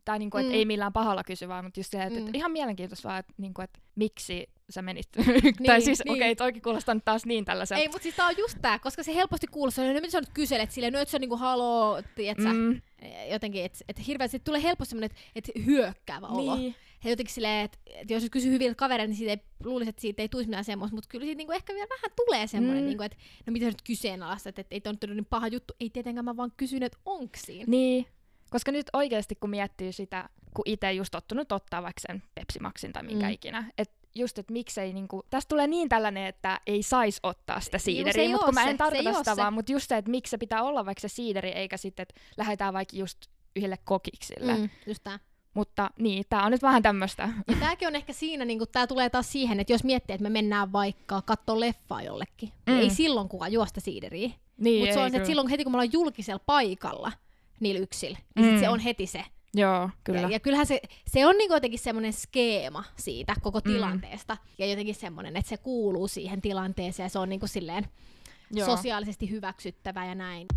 tai 0.06 0.20
niin 0.20 0.30
kuin, 0.30 0.46
mm. 0.46 0.50
et 0.50 0.56
ei 0.56 0.66
millään 0.66 0.94
pahalla 0.94 1.24
kysy, 1.24 1.48
vaan 1.48 1.66
mutta 1.66 1.80
just 1.80 1.92
se, 1.92 2.04
että 2.04 2.20
mm. 2.20 2.28
et 2.28 2.36
ihan 2.36 2.52
mielenkiintoista 2.52 3.08
vaan, 3.08 3.20
että 3.20 3.34
niin 3.38 3.54
kuin, 3.54 3.64
et 3.64 3.80
miksi 3.96 4.50
sä 4.70 4.82
menit. 4.82 5.08
niin, 5.18 5.56
tai 5.66 5.82
siis, 5.82 6.02
niin. 6.06 6.14
okei, 6.14 6.32
okay, 6.32 6.36
toikin 6.36 6.62
kuulostaa 6.62 6.96
nyt 6.96 7.06
taas 7.06 7.26
niin 7.26 7.46
tällaisen. 7.46 7.78
Ei, 7.78 7.88
mutta 7.88 8.04
siis 8.04 8.16
tää 8.16 8.28
on 8.28 8.38
just 8.38 8.58
tää, 8.62 8.80
koska 8.80 9.04
se 9.04 9.16
helposti 9.16 9.48
kuulostaa, 9.48 9.86
että 9.86 9.94
no, 9.94 10.02
mitä 10.02 10.12
sä 10.12 10.20
nyt 10.20 10.30
kyselet 10.34 10.72
silleen, 10.72 10.94
no 10.94 11.00
et 11.00 11.10
sä 11.10 11.20
niinku 11.20 11.38
haloo, 11.38 12.02
tietsä, 12.16 12.54
mm. 12.54 12.82
jotenkin, 13.32 13.66
että 13.66 13.80
et 13.88 14.08
hirveästi 14.08 14.40
tulee 14.40 14.64
helposti 14.64 14.90
semmonen, 14.90 15.10
että 15.36 15.52
et 15.56 15.66
hyökkäävä 15.66 16.28
olo. 16.28 16.58
Ja 17.04 17.10
jotenkin 17.10 17.34
silleen, 17.34 17.66
että 17.66 17.78
et 17.86 18.10
jos 18.10 18.28
kysyy 18.32 18.52
hyviltä 18.52 18.76
kavereilta, 18.76 19.10
niin 19.10 19.18
siitä 19.18 19.32
ei, 19.32 19.42
luulisi, 19.64 19.90
että 19.90 20.02
siitä 20.02 20.22
ei 20.22 20.30
tulisi 20.30 20.50
mitään 20.50 20.64
semmoista, 20.64 20.96
mutta 20.96 21.08
kyllä 21.10 21.26
siitä 21.26 21.38
niinku 21.38 21.54
ehkä 21.54 21.74
vielä 21.74 21.88
vähän 21.90 22.12
tulee 22.16 22.48
semmoinen, 22.48 22.84
mm. 22.84 22.88
niinku, 22.88 23.04
että 23.04 23.18
no 23.46 23.54
mitä 23.54 23.66
nyt 23.66 23.82
kyseenalaistat, 23.82 24.60
että 24.60 24.76
ei 24.76 24.82
toi 24.82 24.94
nyt 24.94 25.10
niin 25.10 25.26
paha 25.26 25.48
juttu, 25.48 25.74
ei 25.80 25.90
tietenkään 25.90 26.26
mä 26.26 26.38
vaan 26.38 26.52
kysyn, 26.58 26.84
että 26.84 26.98
onks 27.06 27.42
siinä. 27.42 27.66
Niin, 27.68 28.06
koska 28.50 28.72
nyt 28.72 28.88
oikeasti 28.94 29.36
kun 29.36 29.50
miettii 29.50 29.94
sitä, 29.94 30.30
kun 30.54 30.64
itse 30.66 30.94
just 30.94 31.12
tottunut 31.12 31.52
ottaa 31.52 31.84
vaikka 31.84 32.02
sen 32.08 32.24
Pepsi 32.36 32.60
Maxin 32.60 32.94
tai 32.94 33.04
minkä 33.04 33.26
mm. 33.26 33.32
ikinä, 33.32 33.72
että 33.78 34.00
just, 34.16 34.38
että 34.38 34.54
miksei 34.54 34.94
niinku, 34.94 35.24
tästä 35.30 35.50
tulee 35.50 35.68
niin 35.68 35.90
tällainen, 35.90 36.26
että 36.26 36.62
ei 36.68 36.84
saisi 36.84 37.20
ottaa 37.24 37.60
sitä 37.60 37.78
siideriä, 37.78 38.30
mutta 38.30 38.46
kun 38.46 38.54
mä 38.54 38.70
en 38.70 38.78
tarkoita 38.78 39.14
sitä 39.14 39.38
vaan, 39.38 39.54
mutta 39.54 39.72
just 39.72 39.90
se, 39.90 39.98
että 39.98 40.12
miksi 40.12 40.32
se 40.32 40.38
pitää 40.38 40.64
olla 40.64 40.86
vaikka 40.86 41.02
se 41.02 41.08
siideri, 41.08 41.50
eikä 41.50 41.78
sitten, 41.78 42.04
että 42.04 42.22
lähdetään 42.38 42.74
vaikka 42.74 42.98
just 42.98 43.18
yhdelle 43.56 43.78
kokiksille. 43.84 44.58
Mm, 44.58 44.70
just 44.86 45.04
tää. 45.04 45.20
Mutta 45.60 45.90
niin, 45.98 46.24
tää 46.30 46.44
on 46.44 46.52
nyt 46.52 46.62
vähän 46.62 46.84
tämmöistä. 46.84 47.30
Ja 47.48 47.56
tääkin 47.60 47.88
on 47.88 47.96
ehkä 47.96 48.14
siinä, 48.14 48.46
niin 48.46 48.60
tää 48.72 48.88
tulee 48.88 49.10
taas 49.10 49.32
siihen, 49.32 49.60
että 49.60 49.74
jos 49.74 49.84
miettii, 49.84 50.14
että 50.14 50.24
me 50.24 50.30
mennään 50.30 50.72
vaikka 50.72 51.22
katsoa 51.22 51.60
leffaa 51.60 52.02
jollekin, 52.02 52.50
niin 52.66 52.78
mm. 52.78 52.82
ei 52.82 52.90
silloin 52.90 53.30
kukaan 53.30 53.52
juosta 53.52 53.82
siideriä. 53.82 54.30
Niin, 54.58 54.80
Mutta 54.80 54.94
se 54.94 55.00
on 55.00 55.12
se, 55.12 55.18
että 55.18 55.28
silloin 55.28 55.48
heti 55.48 55.64
kun 55.64 55.72
me 55.72 55.76
ollaan 55.76 55.94
julkisella 55.94 56.44
paikalla 56.46 57.12
niillä 57.60 57.80
yksillä, 57.80 58.18
niin 58.36 58.46
mm. 58.46 58.52
sit 58.52 58.60
se 58.60 58.70
on 58.70 58.80
heti 58.80 59.08
se. 59.08 59.26
Joo, 59.54 59.90
kyllä. 60.04 60.22
Ja, 60.22 60.30
ja 60.30 60.40
kyllähän 60.40 60.66
se, 60.66 60.82
se 61.08 61.26
on 61.26 61.38
niinku 61.38 61.54
jotenkin 61.54 61.80
semmoinen 61.80 62.14
skeema 62.14 62.84
siitä 62.96 63.36
koko 63.42 63.60
mm. 63.66 63.72
tilanteesta. 63.72 64.34
Mm. 64.34 64.40
Ja 64.58 64.66
jotenkin 64.66 64.96
semmoinen, 64.96 65.38
että 65.38 65.50
se 65.50 65.58
kuuluu 65.58 66.08
siihen 66.08 66.42
tilanteeseen 66.42 67.06
ja 67.06 67.10
se 67.10 67.20
on 67.20 67.30
niinku 67.30 67.48
silleen 67.48 67.88
Joo. 68.52 68.66
sosiaalisesti 68.66 69.30
hyväksyttävä 69.30 70.06
ja 70.06 70.16
näin. 70.16 70.48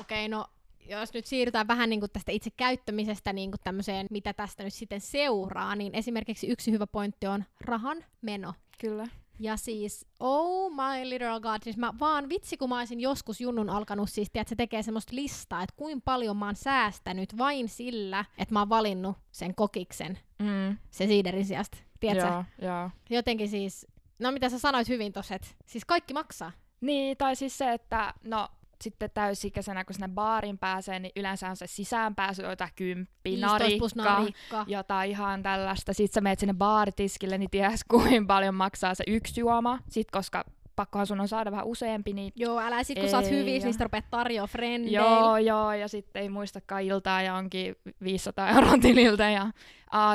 Okei, 0.00 0.26
okay, 0.26 0.28
no 0.28 0.46
jos 0.86 1.14
nyt 1.14 1.26
siirrytään 1.26 1.68
vähän 1.68 1.90
niin 1.90 2.00
kuin 2.00 2.10
tästä 2.12 2.32
itse 2.32 2.50
käyttämisestä 2.56 3.32
niin 3.32 3.50
kuin 3.50 3.60
tämmöiseen, 3.64 4.06
mitä 4.10 4.32
tästä 4.32 4.64
nyt 4.64 4.74
sitten 4.74 5.00
seuraa, 5.00 5.76
niin 5.76 5.94
esimerkiksi 5.94 6.46
yksi 6.46 6.70
hyvä 6.72 6.86
pointti 6.86 7.26
on 7.26 7.44
rahan 7.60 8.04
meno. 8.20 8.54
Kyllä. 8.80 9.06
Ja 9.38 9.56
siis, 9.56 10.06
oh 10.20 10.70
my 10.72 11.08
literal 11.10 11.40
god, 11.40 11.62
siis 11.62 11.76
mä 11.76 11.92
vaan 12.00 12.28
vitsi 12.28 12.56
kun 12.56 12.68
mä 12.68 12.78
olisin 12.78 13.00
joskus 13.00 13.40
junnun 13.40 13.70
alkanut 13.70 14.10
siis, 14.10 14.30
tiedät, 14.32 14.48
se 14.48 14.56
tekee 14.56 14.82
semmoista 14.82 15.16
listaa, 15.16 15.62
että 15.62 15.74
kuinka 15.76 16.02
paljon 16.04 16.36
mä 16.36 16.46
oon 16.46 16.56
säästänyt 16.56 17.38
vain 17.38 17.68
sillä, 17.68 18.24
että 18.38 18.52
mä 18.54 18.58
oon 18.58 18.68
valinnut 18.68 19.16
sen 19.32 19.54
kokiksen, 19.54 20.18
Mm. 20.38 20.76
se 20.90 21.06
siiderin 21.06 21.44
sijasta. 21.46 21.78
Tiedätkö? 22.00 22.28
Joo, 22.28 22.44
joo. 22.62 22.90
Jotenkin 23.10 23.48
siis, 23.48 23.86
no 24.18 24.32
mitä 24.32 24.48
sä 24.48 24.58
sanoit 24.58 24.88
hyvin 24.88 25.12
tossa, 25.12 25.34
että 25.34 25.48
siis 25.66 25.84
kaikki 25.84 26.14
maksaa. 26.14 26.52
Niin, 26.80 27.16
tai 27.16 27.36
siis 27.36 27.58
se, 27.58 27.72
että 27.72 28.14
no 28.24 28.48
sitten 28.82 29.10
täysikäisenä, 29.14 29.84
kun 29.84 29.94
sinne 29.94 30.08
baarin 30.08 30.58
pääsee, 30.58 30.98
niin 30.98 31.12
yleensä 31.16 31.48
on 31.48 31.56
se 31.56 31.66
sisäänpääsy, 31.66 32.42
jotain 32.42 32.70
kymppi, 32.76 33.30
15 33.30 33.78
plus 33.78 33.96
narikka, 33.96 34.20
narikka. 34.20 34.64
jotain 34.66 35.10
ihan 35.10 35.42
tällaista. 35.42 35.92
Sitten 35.92 36.14
sä 36.14 36.20
menet 36.20 36.38
sinne 36.38 36.54
baaritiskille, 36.54 37.38
niin 37.38 37.50
ties 37.50 37.84
kuinka 37.90 38.26
paljon 38.26 38.54
maksaa 38.54 38.94
se 38.94 39.04
yksi 39.06 39.40
juoma. 39.40 39.78
Sitten 39.88 40.18
koska 40.18 40.44
pakkohan 40.76 41.06
sun 41.06 41.20
on 41.20 41.28
saada 41.28 41.50
vähän 41.50 41.66
useampi, 41.66 42.12
niin 42.12 42.32
Joo, 42.36 42.60
älä 42.60 42.82
sit 42.82 42.98
kun 42.98 43.08
sä 43.08 43.16
oot 43.16 43.26
Ei, 43.26 43.32
hyvissä, 43.32 43.68
niin 43.68 43.80
rupeat 43.80 44.10
tarjoa 44.10 44.46
frendeille. 44.46 44.98
Joo, 44.98 45.36
joo, 45.36 45.72
ja 45.72 45.88
sitten 45.88 46.22
ei 46.22 46.28
muistakaan 46.28 46.82
iltaa 46.82 47.22
ja 47.22 47.34
onkin 47.34 47.76
500 48.04 48.48
euroa 48.48 48.78
tililtä 48.82 49.30
ja 49.30 49.50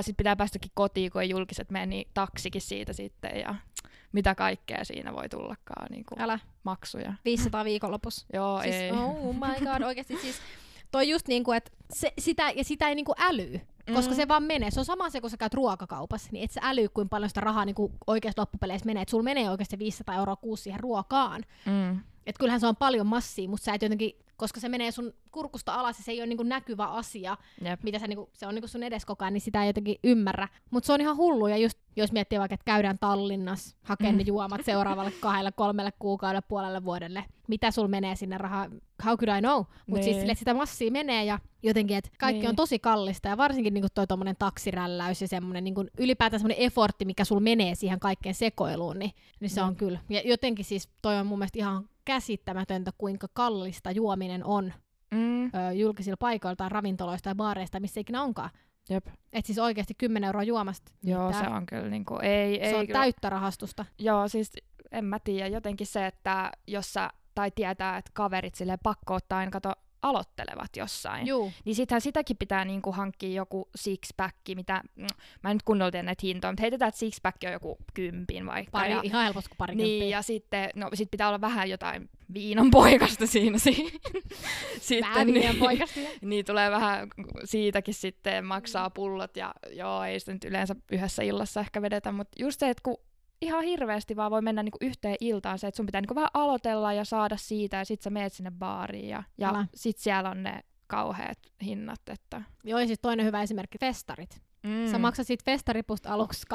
sitten 0.01 0.17
pitää 0.17 0.35
päästäkin 0.35 0.71
kotiin, 0.73 1.11
kun 1.11 1.21
ei 1.21 1.29
julkiset 1.29 1.71
mene, 1.71 1.85
niin 1.85 2.07
taksikin 2.13 2.61
siitä 2.61 2.93
sitten 2.93 3.39
ja 3.39 3.55
mitä 4.11 4.35
kaikkea 4.35 4.83
siinä 4.85 5.13
voi 5.13 5.29
tullakaan, 5.29 5.87
niin 5.91 6.05
kuin 6.09 6.21
Älä, 6.21 6.39
maksuja. 6.63 7.13
500 7.25 7.65
viikonlopussa. 7.65 8.25
Joo, 8.33 8.61
Siis, 8.61 8.75
ei. 8.75 8.91
oh 8.91 9.33
my 9.35 9.65
god, 9.65 9.81
oikeesti 9.81 10.17
siis 10.17 10.35
toi 10.91 11.09
just 11.09 11.27
niinku, 11.27 11.51
että 11.51 11.71
se, 11.93 12.13
sitä, 12.19 12.49
ja 12.55 12.63
sitä 12.63 12.89
ei 12.89 12.95
niinku 12.95 13.13
älyy. 13.17 13.61
Koska 13.93 14.11
Mm. 14.11 14.15
se 14.15 14.27
vaan 14.27 14.43
menee. 14.43 14.71
Se 14.71 14.79
on 14.79 14.85
sama 14.85 15.09
se, 15.09 15.21
kun 15.21 15.29
sä 15.29 15.37
käyt 15.37 15.53
ruokakaupassa, 15.53 16.29
niin 16.31 16.43
et 16.45 16.51
sä 16.51 16.59
älyy, 16.63 16.89
kuinka 16.89 17.09
paljon 17.09 17.29
sitä 17.29 17.41
rahaa 17.41 17.65
niinku 17.65 17.91
oikeasti 18.07 18.41
loppupeleissä 18.41 18.85
menee. 18.85 19.01
Et 19.03 19.09
sulla 19.09 19.23
menee 19.23 19.49
oikeasti 19.49 19.79
500 19.79 20.15
euroa 20.15 20.35
kuusi 20.35 20.63
siihen 20.63 20.79
ruokaan. 20.79 21.45
Mm. 21.65 21.99
Et 22.29 22.37
kyllähän 22.37 22.59
se 22.59 22.67
on 22.67 22.75
paljon 22.75 23.07
massia, 23.07 23.49
mutta 23.49 23.63
sä 23.63 23.73
et 23.73 23.81
jotenkin, 23.81 24.11
koska 24.37 24.59
se 24.59 24.69
menee 24.69 24.91
sun 24.91 25.13
kurkusta 25.31 25.73
alas 25.73 25.97
ja 25.97 26.03
se 26.03 26.11
ei 26.11 26.19
ole 26.19 26.27
niinku 26.27 26.43
näkyvä 26.43 26.85
asia, 26.85 27.37
Jep. 27.65 27.83
mitä 27.83 27.99
sä 27.99 28.07
niinku, 28.07 28.29
se 28.33 28.47
on 28.47 28.55
niinku 28.55 28.67
sun 28.67 28.83
edes 28.83 29.05
koko 29.05 29.25
ajan, 29.25 29.33
niin 29.33 29.41
sitä 29.41 29.61
ei 29.63 29.69
jotenkin 29.69 29.95
ymmärrä. 30.03 30.47
Mutta 30.71 30.87
se 30.87 30.93
on 30.93 31.01
ihan 31.01 31.17
hullu, 31.17 31.47
ja 31.47 31.57
just 31.57 31.77
jos 31.95 32.11
miettii 32.11 32.39
vaikka, 32.39 32.53
että 32.53 32.65
käydään 32.65 32.97
Tallinnassa 32.99 33.75
hakemaan 33.83 34.17
ne 34.17 34.23
juomat 34.27 34.61
seuraavalle 34.65 35.11
kahdelle, 35.11 35.51
kolmelle 35.51 35.93
kuukaudelle, 35.99 36.41
puolelle 36.47 36.83
vuodelle, 36.83 37.25
mitä 37.47 37.71
sul 37.71 37.87
menee 37.87 38.15
sinne 38.15 38.37
rahaa, 38.37 38.69
how 39.05 39.17
could 39.17 39.37
I 39.37 39.41
know? 39.41 39.55
Mutta 39.57 39.75
Niin. 39.87 40.03
siis 40.03 40.17
sille, 40.17 40.31
että 40.31 40.39
sitä 40.39 40.53
massia 40.53 40.91
menee 40.91 41.25
ja 41.25 41.39
jotenkin, 41.63 41.97
että 41.97 42.09
kaikki 42.19 42.39
Niin. 42.39 42.49
on 42.49 42.55
tosi 42.55 42.79
kallista 42.79 43.27
ja 43.29 43.37
varsinkin 43.37 43.73
niinku 43.73 43.87
toi 43.95 44.07
tommonen 44.07 44.35
taksirälläys 44.39 45.21
ja 45.21 45.27
semmonen 45.27 45.63
niinku, 45.63 45.85
ylipäätään 45.97 46.39
semmonen 46.39 46.57
effortti, 46.65 47.05
mikä 47.05 47.25
sul 47.25 47.39
menee 47.39 47.75
siihen 47.75 47.99
kaikkeen 47.99 48.35
sekoiluun, 48.35 48.99
niin, 48.99 49.11
niin 49.39 49.49
se 49.49 49.61
Jep. 49.61 49.67
on 49.67 49.75
kyllä. 49.75 49.99
Ja 50.09 50.21
jotenkin 50.25 50.65
siis 50.65 50.89
toi 51.01 51.17
on 51.17 51.27
mun 51.27 51.39
mielestä 51.39 51.59
ihan 51.59 51.89
käsittämätöntä, 52.13 52.91
kuinka 52.97 53.27
kallista 53.33 53.91
juominen 53.91 54.45
on 54.45 54.73
Mm. 55.11 55.45
ö, 55.45 55.49
julkisilla 55.73 56.17
paikoilla 56.17 56.55
tai 56.55 56.69
ravintoloista 56.69 57.23
tai 57.23 57.35
baareista, 57.35 57.79
missä 57.79 57.99
ikinä 57.99 58.21
onkaan. 58.23 58.49
Jep. 58.89 59.07
Et 59.33 59.45
siis 59.45 59.57
oikeasti 59.59 59.93
10 59.97 60.27
euroa 60.27 60.43
juomasta. 60.43 60.91
Joo, 61.03 61.31
Tää- 61.31 61.41
se 61.43 61.49
on 61.49 61.65
kyllä 61.65 61.89
niinku, 61.89 62.15
ei, 62.21 62.61
ei 62.63 62.69
se 62.69 62.75
on 62.75 62.87
kyllä. 62.87 62.99
täyttä 62.99 63.29
rahastusta. 63.29 63.85
Joo, 63.99 64.27
siis 64.27 64.51
en 64.91 65.05
mä 65.05 65.19
tiedä, 65.19 65.47
jotenkin 65.47 65.87
se, 65.87 66.05
että 66.05 66.51
jos 66.67 66.93
sä, 66.93 67.09
tai 67.35 67.51
tietää, 67.51 67.97
että 67.97 68.11
kaverit 68.13 68.55
sille 68.55 68.77
pakko 68.83 69.13
ottaa, 69.13 69.43
en 69.43 69.51
kato, 69.51 69.73
aloittelevat 70.01 70.69
jossain. 70.77 71.27
Juu. 71.27 71.51
Niin 71.65 71.75
sittenhän 71.75 72.01
sitäkin 72.01 72.37
pitää 72.37 72.65
niinku 72.65 72.91
hankkia 72.91 73.29
joku 73.29 73.69
six-pack, 73.77 74.55
mitä, 74.55 74.81
mm, 74.95 75.07
mä 75.43 75.51
en 75.51 75.55
nyt 75.55 75.63
kunnolla 75.63 75.91
tiedä 75.91 76.03
näitä 76.03 76.21
hintoja, 76.23 76.51
mutta 76.51 76.61
heitetään, 76.61 76.89
että 76.89 77.05
six-pack 77.05 77.47
on 77.47 77.53
joku 77.53 77.77
kympin 77.93 78.45
vaikka. 78.45 78.71
Pari, 78.71 78.91
ja, 78.91 79.01
ihan 79.03 79.23
helposti 79.23 79.49
kuin 79.49 79.57
pari 79.57 79.75
niin, 79.75 80.09
ja 80.09 80.21
sitten, 80.21 80.69
no 80.75 80.89
sit 80.93 81.11
pitää 81.11 81.27
olla 81.27 81.41
vähän 81.41 81.69
jotain 81.69 82.09
viinan 82.33 82.71
poikasta 82.71 83.27
siinä. 83.37 83.57
si- 83.57 83.99
sitten, 84.79 85.09
Vähän 85.09 85.27
niin, 85.27 85.59
niin, 85.59 86.09
niin 86.29 86.45
tulee 86.45 86.71
vähän 86.71 87.07
siitäkin 87.45 87.93
sitten 87.93 88.45
maksaa 88.45 88.89
pullot 88.89 89.37
ja 89.37 89.53
joo, 89.71 90.03
ei 90.03 90.19
sitä 90.19 90.33
nyt 90.33 90.43
yleensä 90.43 90.75
yhdessä 90.91 91.23
illassa 91.23 91.59
ehkä 91.59 91.81
vedetä, 91.81 92.11
mutta 92.11 92.35
just 92.39 92.59
se, 92.59 92.69
että 92.69 92.83
kun 92.83 92.97
ihan 93.41 93.63
hirveästi 93.63 94.15
vaan 94.15 94.31
voi 94.31 94.41
mennä 94.41 94.63
niinku 94.63 94.77
yhteen 94.81 95.15
iltaan 95.19 95.59
se, 95.59 95.67
että 95.67 95.75
sun 95.77 95.85
pitää 95.85 96.01
niinku 96.01 96.15
vähän 96.15 96.29
aloitella 96.33 96.93
ja 96.93 97.05
saada 97.05 97.37
siitä 97.37 97.77
ja 97.77 97.85
sit 97.85 98.01
sä 98.01 98.09
meet 98.09 98.33
sinne 98.33 98.51
baariin 98.51 99.09
ja, 99.09 99.23
ja 99.37 99.49
Älä. 99.49 99.65
sit 99.75 99.97
siellä 99.97 100.29
on 100.29 100.43
ne 100.43 100.59
kauheat 100.87 101.39
hinnat, 101.63 102.01
että 102.09 102.41
Joo, 102.63 102.79
ja 102.79 102.87
siis 102.87 102.99
toinen 103.01 103.25
hyvä 103.25 103.41
esimerkki, 103.41 103.77
festarit. 103.77 104.41
mm. 104.63 104.87
Sä 104.91 104.99
maksat 104.99 105.27
siitä 105.27 105.43
festaripusta 105.45 106.13
aluksi 106.13 106.45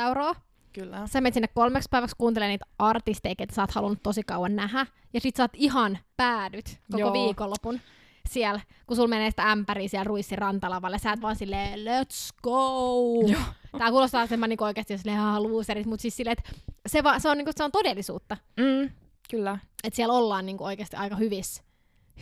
euroa. 0.00 0.34
Kyllä. 0.72 1.06
Sä 1.06 1.20
menet 1.20 1.34
sinne 1.34 1.48
kolmeksi 1.54 1.88
päiväksi 1.90 2.16
kuuntelemaan 2.18 2.50
niitä 2.50 2.66
artisteja, 2.78 3.34
että 3.38 3.54
sä 3.54 3.62
oot 3.62 3.70
halunnut 3.70 4.02
tosi 4.02 4.22
kauan 4.22 4.56
nähdä. 4.56 4.86
Ja 5.12 5.20
sit 5.20 5.36
sä 5.36 5.42
oot 5.42 5.50
ihan 5.54 5.98
päädyt 6.16 6.80
koko 6.90 6.98
Joo. 7.00 7.12
viikonlopun 7.12 7.80
siellä, 8.28 8.60
kun 8.86 8.96
sul 8.96 9.06
menee 9.06 9.30
sitä 9.30 9.50
ämpäriä 9.50 9.88
siellä 9.88 10.04
Ruissin 10.04 10.38
rantalavalle. 10.38 10.98
Sä 10.98 11.12
et 11.12 11.22
vaan 11.22 11.36
silleen, 11.36 11.78
let's 11.78 12.36
go! 12.42 13.26
Joo. 13.26 13.40
Tää 13.78 13.90
kuulostaa 13.90 14.22
että 14.22 14.36
mä 14.36 14.46
niinku 14.46 14.64
oikeesti 14.64 14.98
silleen, 14.98 15.18
haa, 15.18 15.42
loserit, 15.42 15.86
mutta 15.86 16.02
siis 16.02 16.16
silleen, 16.16 16.36
että 16.38 16.52
se, 16.86 17.04
va, 17.04 17.18
se, 17.18 17.28
on, 17.28 17.36
niinku, 17.36 17.52
se 17.56 17.64
on 17.64 17.72
todellisuutta. 17.72 18.36
Mm. 18.56 18.90
Kyllä. 19.30 19.58
Että 19.84 19.96
siellä 19.96 20.14
ollaan 20.14 20.46
niinku 20.46 20.64
oikeasti 20.64 20.96
aika 20.96 21.16
hyvissä 21.16 21.62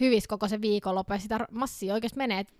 hyvis 0.00 0.28
koko 0.28 0.48
se 0.48 0.60
viikonloppu 0.60 1.12
ja 1.12 1.18
sitä 1.18 1.46
massia 1.50 1.94
oikeasti 1.94 2.18
menee. 2.18 2.40
Et, 2.40 2.52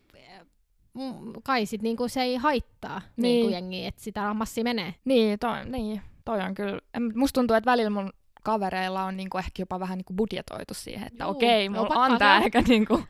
mm, 0.95 1.33
kai 1.45 1.67
sit 1.67 1.83
niinku 1.83 2.09
se 2.09 2.23
ei 2.23 2.37
haittaa 2.37 2.99
niin. 2.99 3.23
Niin. 3.23 3.35
niinku 3.35 3.53
jengiä, 3.53 3.89
että 3.89 4.03
sitä 4.03 4.35
massia 4.35 4.65
menee. 4.65 4.95
Niin, 5.05 5.39
toi, 5.39 5.65
niin, 5.65 6.03
toi 6.25 6.41
on 6.41 6.55
kyllä. 6.55 6.81
Musta 7.15 7.41
tuntuu, 7.41 7.57
että 7.57 7.71
välillä 7.71 7.91
mun 7.91 8.13
kavereilla 8.53 9.05
on 9.05 9.17
niinku 9.17 9.39
ehkä 9.39 9.63
jopa 9.63 9.81
vähän 9.81 9.99
niinku 9.99 10.13
budjetoitu 10.13 10.75
siihen, 10.75 11.07
että 11.07 11.25
Juu, 11.25 11.31
okei, 11.31 11.69
mulla 11.69 11.83
pakkohan 11.83 12.13
on 12.13 12.19
tää 12.19 12.37
on. 12.37 12.43
ehkä 12.43 12.63
niinku, 12.63 13.05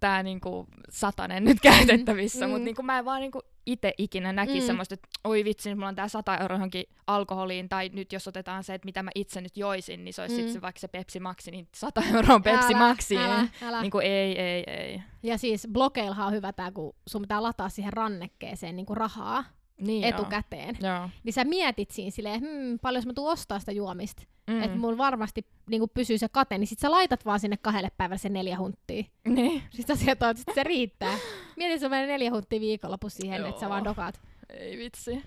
tää 0.00 0.22
niinku 0.22 0.66
satanen 0.90 1.44
nyt 1.44 1.60
käytettävissä, 1.60 2.46
Mm. 2.46 2.50
mutta 2.50 2.64
niinku 2.64 2.82
mä 2.82 2.98
en 2.98 3.04
vaan 3.04 3.20
niinku 3.20 3.40
itse 3.66 3.92
ikinä 3.98 4.32
näkisi 4.32 4.58
Mm. 4.58 4.62
mm. 4.62 4.66
semmoista, 4.66 4.94
että 4.94 5.08
oi 5.24 5.44
vitsi, 5.44 5.74
mulla 5.74 5.88
on 5.88 5.94
tää 5.94 6.08
100 6.08 6.36
euroa 6.36 6.56
johonkin 6.56 6.84
alkoholiin, 7.06 7.68
tai 7.68 7.90
nyt 7.92 8.12
jos 8.12 8.28
otetaan 8.28 8.64
se, 8.64 8.74
että 8.74 8.86
mitä 8.86 9.02
mä 9.02 9.10
itse 9.14 9.40
nyt 9.40 9.56
joisin, 9.56 10.04
niin 10.04 10.14
se 10.14 10.22
olisi 10.22 10.42
Mm. 10.42 10.54
mm. 10.54 10.60
vaikka 10.62 10.80
se 10.80 10.88
Pepsi 10.88 11.20
Maxi, 11.20 11.50
niin 11.50 11.68
100 11.74 12.02
euroa 12.14 12.40
Pepsi 12.40 12.74
Älä, 12.74 12.88
Maxi. 12.88 13.16
Älä, 13.16 13.46
älä. 13.62 13.82
Niinku 13.82 13.98
ei, 13.98 14.40
ei, 14.40 14.64
ei. 14.66 15.02
Ja 15.22 15.38
siis 15.38 15.68
blogeillahan 15.72 16.26
on 16.26 16.32
hyvä 16.32 16.52
tää, 16.52 16.70
kun 16.72 16.94
sun 17.06 17.22
pitää 17.22 17.42
lataa 17.42 17.68
siihen 17.68 17.92
rannekkeeseen 17.92 18.76
niinku 18.76 18.94
rahaa 18.94 19.44
Niin 19.80 20.04
etukäteen. 20.04 20.76
Joo. 20.82 20.94
joo. 20.94 21.08
Niin 21.24 21.32
sä 21.32 21.44
mietit 21.44 21.90
siinä 21.90 22.10
silleen, 22.10 22.40
hmm, 22.40 22.78
paljon 22.78 23.02
mä 23.06 23.12
tuun 23.12 23.32
ostaa 23.32 23.58
sitä 23.58 23.72
juomista. 23.72 24.22
Mm. 24.46 24.62
Että 24.62 24.76
mulla 24.78 24.98
varmasti 24.98 25.46
niinku 25.70 25.88
pysyy 25.88 26.18
se 26.18 26.28
kate, 26.28 26.58
niin 26.58 26.66
sit 26.66 26.78
sä 26.78 26.90
laitat 26.90 27.24
vaan 27.24 27.40
sinne 27.40 27.56
kahdelle 27.56 27.90
päivälle 27.96 28.18
sen 28.18 28.32
neljä 28.32 28.58
hunttia. 28.58 29.04
Niin. 29.28 29.62
Sitten 29.76 29.96
sä 29.96 30.04
sieltä 30.04 30.34
sit 30.34 30.48
se 30.54 30.62
riittää. 30.62 31.18
Mieti, 31.56 31.78
se 31.78 31.90
vielä 31.90 32.06
neljä 32.06 32.30
hunttia 32.30 32.60
viikonloppu 32.60 33.08
siihen, 33.10 33.46
että 33.46 33.60
sä 33.60 33.68
vaan 33.68 33.84
dokaat. 33.84 34.20
Ei 34.50 34.78
vitsi. 34.78 35.22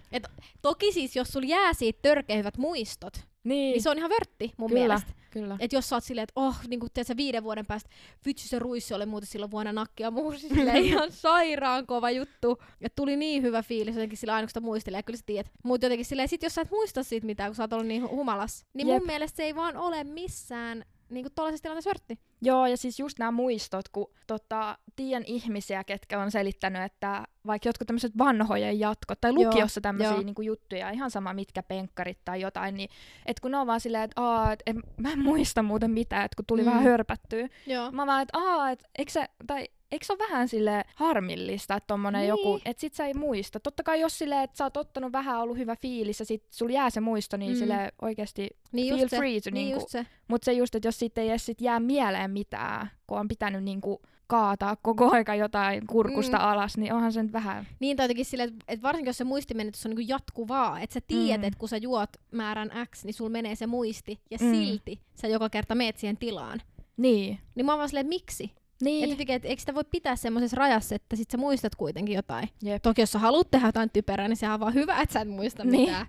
Toki 0.62 0.92
siis, 0.92 1.16
jos 1.16 1.28
sulla 1.28 1.48
jää 1.48 1.74
siitä 1.74 2.00
törkeä 2.02 2.38
hyvät 2.38 2.58
muistot, 2.58 3.14
Niin, 3.44 3.72
niin 3.72 3.82
se 3.82 3.90
on 3.90 3.98
ihan 3.98 4.10
vörtti 4.10 4.52
mun 4.58 4.70
Kyllä. 4.70 4.80
mielestä. 4.80 5.12
Kyllä. 5.30 5.58
Et 5.60 5.74
jos 5.74 5.90
sä 5.90 5.96
oot 5.96 6.04
silleen, 6.04 6.24
että 6.24 6.34
oh, 6.36 6.56
niin 6.68 6.80
kun 6.80 6.90
tiedät, 6.94 7.18
viiden 7.18 7.44
vuoden 7.44 7.66
päästä, 7.66 7.90
vitsi 8.26 8.48
se 8.48 8.60
ruissi 8.60 8.94
oli 8.94 9.06
muuten 9.06 9.28
silloin 9.30 9.52
vuonna 9.52 9.74
nakkia 9.74 10.12
silleen 10.48 10.86
ihan 10.86 11.12
sairaan 11.12 11.88
kova 11.88 12.12
juttu. 12.12 12.58
Ja 12.82 12.90
tuli 12.96 13.18
niin 13.18 13.44
hyvä 13.44 13.64
fiilis 13.64 13.96
jotenkin 13.96 14.18
sillä 14.18 14.34
aina, 14.34 14.46
kun 14.46 14.50
sitä 14.50 14.60
muistelee, 14.60 15.04
kyllä 15.04 15.18
sä 15.18 15.24
tiedät. 15.26 15.52
Mutta 15.64 15.86
jotenkin 15.86 16.06
silleen, 16.06 16.30
sit 16.30 16.44
jos 16.44 16.56
sä 16.56 16.62
et 16.62 16.72
muista 16.72 17.04
siitä 17.04 17.26
mitään, 17.26 17.50
kun 17.50 17.56
sä 17.56 17.64
oot 17.64 17.74
ollut 17.74 17.88
niin 17.88 18.04
hu- 18.04 18.10
humalas, 18.10 18.66
niin. 18.74 18.88
Jep. 18.88 18.98
mun 18.98 19.08
mielestä 19.08 19.38
se 19.38 19.44
ei 19.44 19.56
vaan 19.56 19.78
ole 19.78 20.04
missään 20.04 20.86
niin 21.10 21.24
kuin 21.24 21.34
tuollaisessa 21.36 21.62
tilanteessa 21.64 21.90
vörtti. 21.90 22.20
Joo, 22.42 22.68
ja 22.68 22.78
siis 22.78 23.00
just 23.00 23.20
nämä 23.20 23.32
muistot, 23.32 23.90
kun 23.90 24.12
tota, 24.28 24.78
tiedän 24.96 25.24
ihmisiä, 25.28 25.84
ketkä 25.84 26.20
on 26.20 26.32
selittänyt, 26.32 26.82
että 26.82 27.28
vaikka 27.48 27.70
jotkut 27.70 27.88
tämmöiset 27.88 28.18
vanhojen 28.18 28.80
jatkot, 28.80 29.22
tai 29.22 29.34
lukiossa 29.34 29.82
tämmöisiä 29.82 30.18
niinku 30.24 30.42
juttuja, 30.42 30.90
ihan 30.90 31.12
sama 31.12 31.34
mitkä 31.34 31.64
penkkarit 31.64 32.20
tai 32.26 32.42
jotain, 32.42 32.76
niin 32.76 32.90
et 33.26 33.40
kun 33.40 33.52
ne 33.52 33.58
on 33.58 33.68
vaan 33.68 33.80
silleen, 33.80 34.04
että 34.04 34.22
aa, 34.22 34.52
et, 34.52 34.64
en, 34.66 34.84
mä 34.98 35.12
en 35.12 35.20
muista 35.20 35.64
muuten 35.64 35.92
mitään, 35.92 36.26
että 36.26 36.36
kun 36.36 36.46
tuli 36.46 36.62
Mm. 36.62 36.66
mm. 36.68 36.72
vähän 36.72 36.84
hörpättyä. 36.84 37.48
Joo. 37.68 37.92
Mä 37.92 38.08
vaan, 38.08 38.22
että 38.22 38.38
aa, 38.40 38.70
et, 38.72 38.84
eikö 38.98 39.12
se, 39.12 39.26
tai 39.48 39.68
eikö 39.92 40.06
se 40.06 40.14
ole 40.14 40.20
vähän 40.30 40.48
sille 40.48 40.84
harmillista, 40.96 41.76
että 41.76 41.88
tommonen 41.88 42.20
Niin. 42.22 42.30
joku, 42.30 42.60
että 42.66 42.82
sit 42.82 42.94
sä 42.94 43.06
ei 43.06 43.14
muista. 43.14 43.60
Totta 43.60 43.84
kai 43.84 44.00
jos 44.02 44.18
silleen, 44.18 44.44
että 44.44 44.58
sä 44.58 44.64
oot 44.64 44.78
ottanut 44.78 45.12
vähän 45.12 45.40
ollut 45.42 45.58
hyvä 45.58 45.76
fiilis 45.76 46.20
ja 46.20 46.26
sit 46.26 46.44
sulla 46.50 46.74
jää 46.74 46.90
se 46.90 47.00
muisto, 47.02 47.38
niin 47.38 47.52
Mm. 47.52 47.58
sille 47.60 47.92
oikeesti 48.02 48.50
Niin 48.72 48.96
feel 48.96 49.08
free 49.10 49.42
to 49.42 49.50
Niin 49.50 49.54
niinku, 49.54 49.76
just 49.80 49.90
se. 49.90 50.06
mutta 50.28 50.46
se 50.46 50.54
just, 50.54 50.76
että 50.76 50.88
jos 50.88 51.00
siitä 51.00 51.22
ei 51.22 51.30
edes 51.30 51.46
sit 51.46 51.62
jää 51.62 51.80
mieleen 51.80 52.32
mitään, 52.32 52.92
kun 53.08 53.20
on 53.20 53.28
pitänyt 53.28 53.64
niinku 53.64 54.02
kaataa 54.28 54.76
koko 54.76 55.12
aika 55.12 55.36
jotain 55.36 55.88
kurkusta 55.88 56.38
Mm. 56.38 56.44
alas, 56.44 56.78
niin 56.78 56.94
onhan 56.94 57.14
se 57.14 57.24
nyt 57.24 57.34
vähän. 57.34 57.68
Niin, 57.80 57.98
tai 57.98 58.04
jotenkin 58.04 58.26
silleen, 58.26 58.50
että 58.50 58.66
et 58.68 58.82
varsinkin 58.82 59.10
jos 59.10 59.18
se 59.18 59.24
muistimenetys 59.24 59.86
on 59.86 59.90
niinku 59.90 60.06
jatkuvaa, 60.12 60.80
että 60.80 60.94
sä 60.94 61.00
tiedät. 61.08 61.42
Mm. 61.42 61.48
että 61.48 61.60
kun 61.60 61.70
sä 61.70 61.78
juot 61.78 62.10
määrän 62.32 62.72
X, 62.96 63.04
niin 63.06 63.14
sul 63.14 63.30
menee 63.30 63.56
se 63.56 63.68
muisti, 63.68 64.20
ja 64.32 64.38
Mm. 64.42 64.52
silti 64.52 65.00
sä 65.16 65.28
joka 65.28 65.50
kerta 65.50 65.76
meet 65.76 65.98
siihen 65.98 66.18
tilaan. 66.18 66.62
Niin. 66.98 67.40
Niin 67.56 67.66
mä 67.66 67.72
oon 67.72 67.78
vaan 67.78 67.90
silleen, 67.90 68.06
että 68.06 68.16
miksi? 68.16 68.52
Niin. 68.82 69.04
Et 69.04 69.10
jotenkin, 69.10 69.36
et 69.36 69.46
eikö 69.46 69.60
sitä 69.60 69.74
voi 69.74 69.84
pitää 69.92 70.16
semmoisessa 70.16 70.58
rajassa, 70.58 70.96
että 70.96 71.16
sit 71.16 71.32
sä 71.32 71.38
muistat 71.38 71.76
kuitenkin 71.76 72.16
jotain. 72.16 72.50
Jep. 72.64 72.82
Toki 72.82 73.02
jos 73.02 73.12
sä 73.12 73.20
haluat 73.20 73.52
tehdä 73.52 73.68
jotain 73.68 73.90
typerää, 73.90 74.28
niin 74.28 74.38
sehän 74.38 74.54
on 74.54 74.60
vaan 74.60 74.74
hyvä, 74.74 75.02
että 75.02 75.14
sä 75.14 75.22
et 75.22 75.28
muista 75.30 75.64
Niin. 75.64 75.82
mitään. 75.82 76.06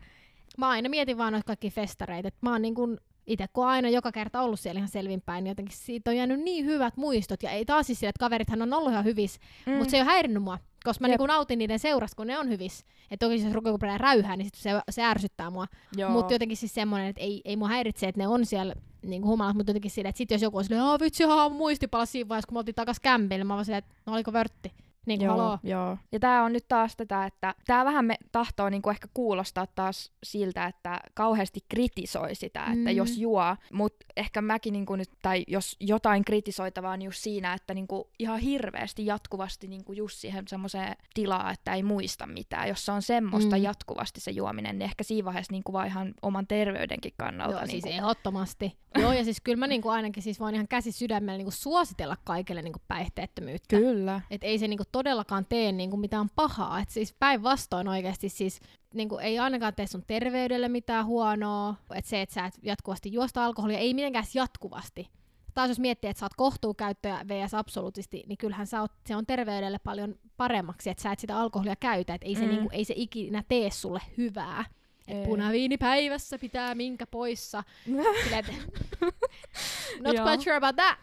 mä 0.59 0.69
aina 0.69 0.89
mietin 0.89 1.19
vaan 1.19 1.33
noita 1.33 1.47
kaikki 1.47 1.71
festareita, 1.71 2.29
että 2.29 2.39
mä 2.43 2.53
oon 2.53 2.63
niin 2.63 2.75
kuin 2.75 2.99
itse 3.27 3.47
kun 3.53 3.67
aina 3.67 3.89
joka 3.89 4.13
kerta 4.13 4.41
ollut 4.41 4.61
siellä 4.61 4.79
ihan 4.79 4.89
selvinpäin, 4.89 5.45
niin 5.45 5.51
jotenkin 5.51 5.77
siitä 5.77 6.11
on 6.11 6.17
jäänyt 6.17 6.41
niin 6.41 6.65
hyvät 6.65 6.97
muistot. 6.97 7.43
Ja 7.43 7.51
ei 7.51 7.65
taas 7.65 7.87
siis 7.87 7.99
sille, 8.01 8.09
että 8.09 8.21
kaverithan 8.21 8.63
on 8.63 8.73
ollut 8.73 8.93
ihan 8.93 9.05
hyvissä, 9.05 9.41
mm. 9.67 9.73
mutta 9.73 9.91
se 9.91 9.97
ei 9.97 10.01
ole 10.03 10.11
häirinnyt 10.11 10.43
mua. 10.43 10.59
Koska 10.85 11.03
mä 11.03 11.09
niinku 11.09 11.27
nautin 11.27 11.59
niiden 11.59 11.79
seurasta, 11.79 12.17
kun 12.17 12.27
ne 12.27 12.39
on 12.39 12.49
hyvissä. 12.49 12.85
Että 13.11 13.27
toki 13.27 13.43
jos 13.43 13.53
rupeaa 13.53 13.99
räyhää, 13.99 14.37
niin 14.37 14.47
sit 14.47 14.55
se, 14.55 14.71
se 14.91 15.03
ärsyttää 15.03 15.51
mua. 15.51 15.67
Mutta 16.09 16.35
jotenkin 16.35 16.57
siis 16.57 16.75
semmoinen, 16.75 17.09
että 17.09 17.23
ei, 17.23 17.43
ei 17.45 17.57
mua 17.57 17.69
häiritse, 17.69 18.09
että 18.09 18.21
ne 18.21 18.29
on 18.29 18.47
siellä 18.47 18.75
niin 19.03 19.25
humalat, 19.25 19.57
mutta 19.57 19.71
jotenkin 19.71 19.91
silleen, 19.91 20.11
että 20.11 20.19
sit 20.19 20.31
jos 20.31 20.43
joku 20.43 20.59
on 20.59 20.65
silleen, 20.65 20.83
aah 20.83 21.01
vitsi, 21.01 21.25
haa, 21.25 21.49
muistipala 21.49 22.07
siinä 22.07 22.29
vaiheessa, 22.29 22.47
kun 22.47 22.55
me 22.55 22.59
oltiin 22.59 22.75
takas 22.75 23.01
kämpille, 23.01 23.45
mä 23.45 23.55
vaan 23.55 23.65
silleen, 23.65 23.79
että 23.79 23.95
no 24.07 24.13
oliko 24.13 24.33
vörtti. 24.33 24.73
Niin 25.07 25.21
joo, 25.21 25.33
haloo. 25.33 25.59
joo. 25.63 25.99
Ja 26.13 26.21
tämä 26.21 26.45
on 26.45 26.53
nyt 26.53 26.69
taas 26.69 26.97
tätä, 26.97 27.27
että 27.27 27.55
tämä 27.67 27.85
vähän 27.85 28.05
me 28.05 28.17
tahtoo 28.33 28.69
niinku 28.69 28.91
ehkä 28.91 29.09
kuulostaa 29.15 29.67
taas 29.67 30.13
siltä, 30.23 30.67
että 30.67 31.01
kauheasti 31.15 31.61
kritisoi 31.69 32.35
sitä, 32.35 32.61
että 32.61 32.91
mm. 32.91 32.97
jos 32.97 33.19
juo, 33.19 33.57
mutta 33.73 34.07
ehkä 34.17 34.43
mäkin 34.43 34.73
niinku 34.73 34.97
nyt, 34.97 35.11
tai 35.23 35.45
jos 35.49 35.77
jotain 35.81 36.25
kritisoitavaa 36.25 36.93
on 36.93 37.03
just 37.03 37.19
siinä, 37.19 37.55
että 37.55 37.75
niinku 37.75 38.11
ihan 38.19 38.39
hirveästi 38.39 39.07
jatkuvasti 39.07 39.67
niinku 39.67 39.93
just 39.93 40.19
siihen 40.19 40.45
semmoiseen 40.49 40.97
tilaa, 41.15 41.51
että 41.51 41.75
ei 41.75 41.83
muista 41.83 42.27
mitään. 42.27 42.69
Jos 42.69 42.85
se 42.87 42.93
on 42.93 43.03
semmoista 43.03 43.57
mm. 43.57 43.63
jatkuvasti 43.63 44.21
se 44.21 44.31
juominen, 44.31 44.79
niin 44.79 44.85
ehkä 44.85 45.05
siinä 45.05 45.25
vaiheessa 45.25 45.53
niinku 45.53 45.73
vaan 45.73 45.87
ihan 45.87 46.15
oman 46.23 46.47
terveydenkin 46.47 47.13
kannalta. 47.17 47.57
Joo, 47.57 47.67
niinku... 47.67 47.89
siis 47.89 47.97
ehdottomasti. 47.97 48.77
joo, 48.99 49.13
ja 49.13 49.25
siis 49.25 49.41
kyllä 49.41 49.57
mä 49.57 49.67
niinku 49.67 49.89
ainakin 49.89 50.23
siis 50.23 50.41
voin 50.41 50.55
ihan 50.55 50.69
käsi 50.69 50.93
sydämellä 50.93 51.39
niinku 51.39 51.51
suositella 51.51 52.17
kaikille 52.25 52.63
niinku 52.63 52.81
päihteettömyyttä. 52.89 53.77
Kyllä. 53.77 54.21
Et 54.31 54.45
ei 54.45 54.59
se 54.59 54.69
niinku 54.69 54.85
todellakaan 54.93 55.47
tee 55.49 55.73
niin 55.73 55.91
kuin 55.91 56.01
mitään 56.01 56.29
pahaa. 56.35 56.81
Et 56.81 56.89
siis 56.89 57.15
päinvastoin 57.19 57.89
oikeasti 57.89 58.29
siis 58.29 58.61
niin 58.95 59.09
kuin 59.09 59.25
ei 59.25 59.39
ainakaan 59.39 59.75
tee 59.75 59.87
sun 59.87 60.05
terveydelle 60.07 60.69
mitään 60.69 61.07
huonoa. 61.07 61.75
Et 61.95 62.05
se, 62.05 62.23
että 62.23 62.35
sä 62.35 62.47
et 62.47 62.55
jatkuvasti 62.63 63.13
juosta 63.13 63.45
alkoholia, 63.45 63.79
ei 63.79 63.95
mitenkään 63.95 64.25
jatkuvasti. 64.35 65.09
Taas 65.55 65.69
jos 65.69 65.79
miettii, 65.79 66.11
että 66.11 66.19
sä 66.19 66.27
oot 66.27 66.35
kohtuukäyttöä 66.35 67.25
vs. 67.29 67.55
absoluuttisesti, 67.55 68.25
niin 68.27 68.39
kyllähän 68.39 68.67
sä 68.67 68.81
oot, 68.81 68.93
se 69.07 69.17
on 69.17 69.27
terveydelle 69.27 69.79
paljon 69.79 70.15
paremmaksi, 70.37 70.91
että 70.91 71.03
sä 71.03 71.13
et 71.13 71.19
sitä 71.19 71.39
alkoholia 71.39 71.77
käytä. 71.77 72.15
Et 72.15 72.23
ei, 72.25 72.35
se, 72.35 72.43
mm. 72.43 72.49
niin 72.49 72.61
kuin, 72.61 72.75
ei 72.75 72.85
se 72.85 72.95
ikinä 72.97 73.45
tee 73.49 73.71
sulle 73.71 74.01
hyvää. 74.19 74.65
Et 75.09 75.25
punaviini 75.25 75.79
päivässä 75.79 76.39
pitää 76.39 76.75
minkä 76.75 77.07
poissa. 77.07 77.65
Silleen, 78.23 78.45
not 80.05 80.17
quite 80.27 80.43
sure 80.43 80.57
about 80.57 80.77
that. 80.77 80.99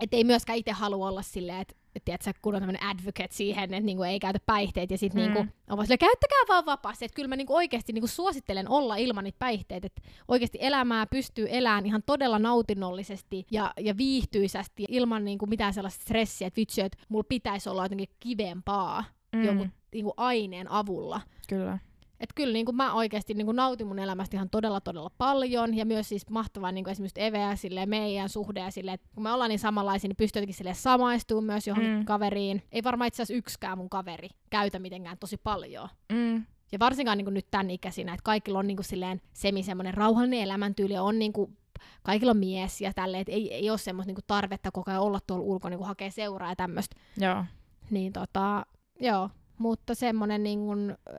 Et 0.00 0.14
ei 0.14 0.24
myöskään 0.24 0.58
itse 0.58 0.72
halua 0.72 1.08
olla 1.08 1.22
silleen, 1.22 1.60
että 1.60 1.74
tiedätkö, 2.04 2.32
kun 2.42 2.54
on 2.54 2.60
tämmöinen 2.60 2.86
advocate 2.86 3.28
siihen, 3.30 3.64
että 3.64 3.80
niinku 3.80 4.02
ei 4.02 4.20
käytä 4.20 4.38
päihteitä 4.46 4.94
ja 4.94 4.98
sitten 4.98 5.22
mm. 5.22 5.34
niinku, 5.34 5.52
on 5.70 5.76
vaan 5.76 5.88
käyttäkää 5.88 6.44
vaan 6.48 6.66
vapaasti. 6.66 7.04
Että 7.04 7.14
kyllä 7.14 7.28
mä 7.28 7.36
niinku 7.36 7.56
oikeasti 7.56 7.92
niinku 7.92 8.06
suosittelen 8.06 8.68
olla 8.68 8.96
ilman 8.96 9.24
niitä 9.24 9.38
päihteitä. 9.38 9.86
Että 9.86 10.02
oikeasti 10.28 10.58
elämää 10.60 11.06
pystyy 11.06 11.46
elämään 11.50 11.86
ihan 11.86 12.02
todella 12.06 12.38
nautinnollisesti 12.38 13.46
ja, 13.50 13.72
ja 13.80 13.96
viihtyisästi 13.96 14.84
ilman 14.88 15.24
niinku 15.24 15.46
mitään 15.46 15.74
sellaista 15.74 16.02
stressiä, 16.02 16.46
että 16.46 16.58
vitsi, 16.58 16.80
että 16.80 16.98
mulla 17.08 17.24
pitäisi 17.28 17.68
olla 17.68 17.84
jotenkin 17.84 18.08
kivempaa 18.20 19.04
mm. 19.32 19.44
jonkun 19.44 19.72
niinku 19.92 20.14
aineen 20.16 20.70
avulla. 20.70 21.20
Kyllä. 21.48 21.78
Et 22.20 22.30
kyllä 22.34 22.52
niin 22.52 22.66
kuin 22.66 22.76
mä 22.76 22.94
oikeasti 22.94 23.34
niin 23.34 23.46
kuin 23.46 23.56
nautin 23.56 23.86
mun 23.86 23.98
elämästä 23.98 24.36
ihan 24.36 24.50
todella 24.50 24.80
todella 24.80 25.10
paljon 25.18 25.76
ja 25.76 25.84
myös 25.84 26.08
siis 26.08 26.30
mahtavaa 26.30 26.72
niin 26.72 26.84
kuin 26.84 26.92
esimerkiksi 26.92 27.22
Eveä 27.22 27.56
silleen, 27.56 27.88
meidän 27.88 28.28
suhde 28.28 28.60
ja 28.60 28.70
silleen, 28.70 28.94
että 28.94 29.08
kun 29.14 29.22
me 29.22 29.32
ollaan 29.32 29.48
niin 29.48 29.58
samanlaisia, 29.58 30.08
niin 30.08 30.16
pystyy 30.16 30.40
jotenkin 30.40 30.54
silleen 30.54 30.76
samaistumaan 30.76 31.44
myös 31.44 31.66
johonkin 31.66 31.92
mm. 31.92 32.04
kaveriin. 32.04 32.62
Ei 32.72 32.84
varmaan 32.84 33.08
itse 33.08 33.22
asiassa 33.22 33.38
yksikään 33.38 33.78
mun 33.78 33.90
kaveri 33.90 34.28
käytä 34.50 34.78
mitenkään 34.78 35.18
tosi 35.18 35.36
paljon. 35.36 35.88
Mm. 36.12 36.44
Ja 36.72 36.78
varsinkaan 36.78 37.18
niin 37.18 37.26
kuin 37.26 37.34
nyt 37.34 37.46
tämän 37.50 37.70
ikäisinä, 37.70 38.14
että 38.14 38.24
kaikilla 38.24 38.58
on 38.58 38.66
niin 38.66 38.76
kuin 38.76 38.84
silleen 38.84 39.20
semi 39.32 39.62
semmoinen 39.62 39.94
rauhallinen 39.94 40.40
elämäntyyli 40.40 40.98
on 40.98 41.18
niin 41.18 41.32
kuin 41.32 41.56
kaikilla 42.02 42.30
on 42.30 42.36
mies 42.36 42.80
ja 42.80 42.92
tälleen, 42.94 43.20
että 43.20 43.32
ei, 43.32 43.54
ei 43.54 43.70
ole 43.70 43.78
semmoista 43.78 44.08
niin 44.08 44.14
kuin 44.14 44.24
tarvetta 44.26 44.70
koko 44.70 44.90
ajan 44.90 45.02
olla 45.02 45.20
tuolla 45.26 45.44
ulkona 45.44 45.76
niin 45.76 45.86
hakea 45.86 46.10
seuraa 46.10 46.48
ja 46.48 46.56
tämmöistä. 46.56 46.96
Joo. 47.16 47.44
Niin 47.90 48.12
tota, 48.12 48.66
joo, 49.00 49.30
mutta 49.58 49.94
semmoinen, 49.94 50.42
niin 50.42 50.60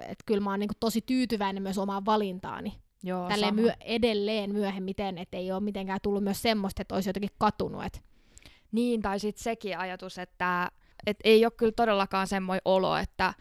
että 0.02 0.24
kyllä 0.26 0.42
mä 0.42 0.50
oon 0.50 0.60
niin 0.60 0.70
tosi 0.80 1.02
tyytyväinen 1.02 1.64
myös 1.64 1.78
omaan 1.78 2.06
valintaani. 2.06 2.74
Joo, 3.04 3.28
Tälleen 3.28 3.56
myö- 3.56 3.76
edelleen 3.82 4.54
myöhemmiten, 4.54 5.18
että 5.18 5.38
ei 5.38 5.52
ole 5.52 5.60
mitenkään 5.60 6.00
tullut 6.04 6.24
myös 6.24 6.42
semmoista, 6.42 6.82
että 6.82 6.96
olisi 6.96 7.10
jotenkin 7.10 7.32
katunut. 7.38 7.84
Et. 7.84 8.02
Niin, 8.72 9.02
tai 9.02 9.20
sitten 9.20 9.44
sekin 9.44 9.78
ajatus, 9.78 10.18
että 10.18 10.72
et 11.06 11.18
ei 11.24 11.46
ole 11.46 11.52
kyllä 11.58 11.72
todellakaan 11.72 12.28
semmoinen 12.28 12.62
olo, 12.66 12.98
että 12.98 13.34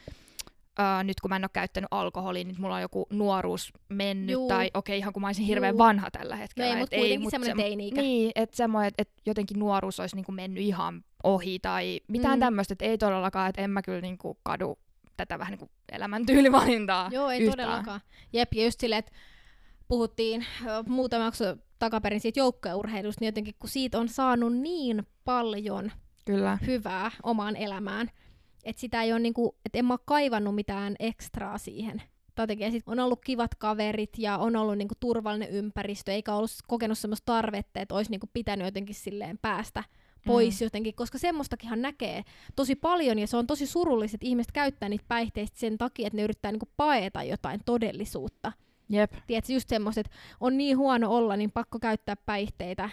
Uh, 0.81 1.05
nyt 1.05 1.21
kun 1.21 1.29
mä 1.29 1.37
en 1.37 1.45
ole 1.45 1.51
käyttänyt 1.53 1.89
alkoholia, 1.91 2.45
niin 2.45 2.57
mulla 2.59 2.75
on 2.75 2.81
joku 2.81 3.07
nuoruus 3.11 3.73
mennyt, 3.89 4.33
Juu. 4.33 4.49
tai 4.49 4.71
okei, 4.75 4.93
okay, 4.93 4.99
ihan 4.99 5.13
kun 5.13 5.21
mä 5.21 5.29
olisin 5.29 5.45
hirveän 5.45 5.73
Juu. 5.73 5.79
vanha 5.79 6.11
tällä 6.11 6.37
hetkellä. 6.37 6.69
No 6.69 6.75
ei, 6.75 6.81
mutta 6.81 6.97
kuitenkin 6.97 7.31
semmoinen 7.31 7.57
teini-ikä. 7.57 8.01
Niin, 8.01 8.33
että 8.35 8.57
semmoinen, 8.57 8.89
että 8.89 9.03
et 9.03 9.11
jotenkin 9.27 9.59
nuoruus 9.59 10.01
olisi 10.01 10.17
niinku 10.17 10.33
mennyt 10.33 10.65
ihan 10.65 11.05
ohi, 11.25 11.59
tai 11.59 12.01
mitään 12.09 12.39
mm. 12.39 12.41
tämmöistä, 12.41 12.75
että 12.75 12.85
ei 12.85 12.99
todellakaan, 12.99 13.49
että 13.49 13.63
en 13.63 13.71
mä 13.71 13.83
kyllä 13.83 14.01
niinku 14.01 14.39
kadu 14.43 14.79
tätä 15.17 15.39
vähän 15.39 15.51
niin 15.51 15.59
kuin 15.59 15.71
elämäntyylivalintaa 15.93 17.11
Joo, 17.13 17.31
ei 17.31 17.41
yhtään. 17.41 17.57
todellakaan. 17.59 18.01
Jep, 18.33 18.55
ja 18.55 18.65
just 18.65 18.81
silleen, 18.81 18.99
että 18.99 19.13
puhuttiin 19.89 20.47
muutama 20.89 21.25
jakso 21.25 21.57
takaperin 21.79 22.21
siitä 22.21 22.41
joukkourheilusta, 22.41 23.21
niin 23.21 23.29
jotenkin 23.29 23.55
kun 23.59 23.69
siitä 23.71 23.99
on 23.99 24.09
saanut 24.09 24.53
niin 24.57 25.07
paljon 25.25 25.93
Kyllä. 26.25 26.59
hyvää 26.67 27.11
omaan 27.23 27.57
elämään, 27.57 28.11
että 28.65 28.81
sitä 28.81 29.03
ei 29.03 29.13
ole 29.13 29.21
niinku, 29.21 29.57
että 29.65 29.79
en 29.79 29.85
mä 29.85 29.97
kaivannut 30.05 30.55
mitään 30.55 30.97
ekstraa 30.99 31.59
siihen. 31.59 32.03
Jotenkin, 32.39 32.73
sit 32.73 32.83
on 32.87 33.01
ollut 33.01 33.21
kivat 33.25 33.55
kaverit 33.55 34.19
ja 34.19 34.39
on 34.39 34.57
ollut 34.57 34.79
niinku 34.79 34.95
turvallinen 35.01 35.51
ympäristö, 35.51 36.13
eikä 36.13 36.35
ollut 36.35 36.51
kokenut 36.67 36.99
semmoista 36.99 37.33
tarvetta, 37.33 37.81
että 37.81 37.95
olisi 37.95 38.11
niinku 38.11 38.31
pitänyt 38.33 38.65
jotenkin 38.65 38.95
silleen 38.95 39.39
päästä 39.39 39.85
pois 40.27 40.61
mm. 40.61 40.65
jotenkin, 40.65 40.95
koska 40.95 41.19
semmoistakinhan 41.19 41.83
näkee 41.83 42.25
tosi 42.57 42.75
paljon 42.75 43.19
ja 43.19 43.27
se 43.27 43.37
on 43.37 43.47
tosi 43.47 43.67
surullista, 43.67 44.17
että 44.17 44.27
ihmiset 44.27 44.53
käyttää 44.53 44.89
niitä 44.89 45.05
päihteistä 45.09 45.59
sen 45.59 45.79
takia, 45.79 46.07
että 46.07 46.17
ne 46.17 46.23
yrittää 46.23 46.53
niinku 46.53 46.69
paeta 46.77 47.23
jotain 47.23 47.61
todellisuutta. 47.65 48.53
Jep. 48.89 49.13
Tiedätkö, 49.27 49.53
just 49.53 49.69
semmoista, 49.69 50.01
että 50.01 50.13
on 50.41 50.57
niin 50.57 50.79
huono 50.79 51.11
olla, 51.11 51.37
niin 51.37 51.51
pakko 51.51 51.79
käyttää 51.79 52.17
päihteitä. 52.17 52.91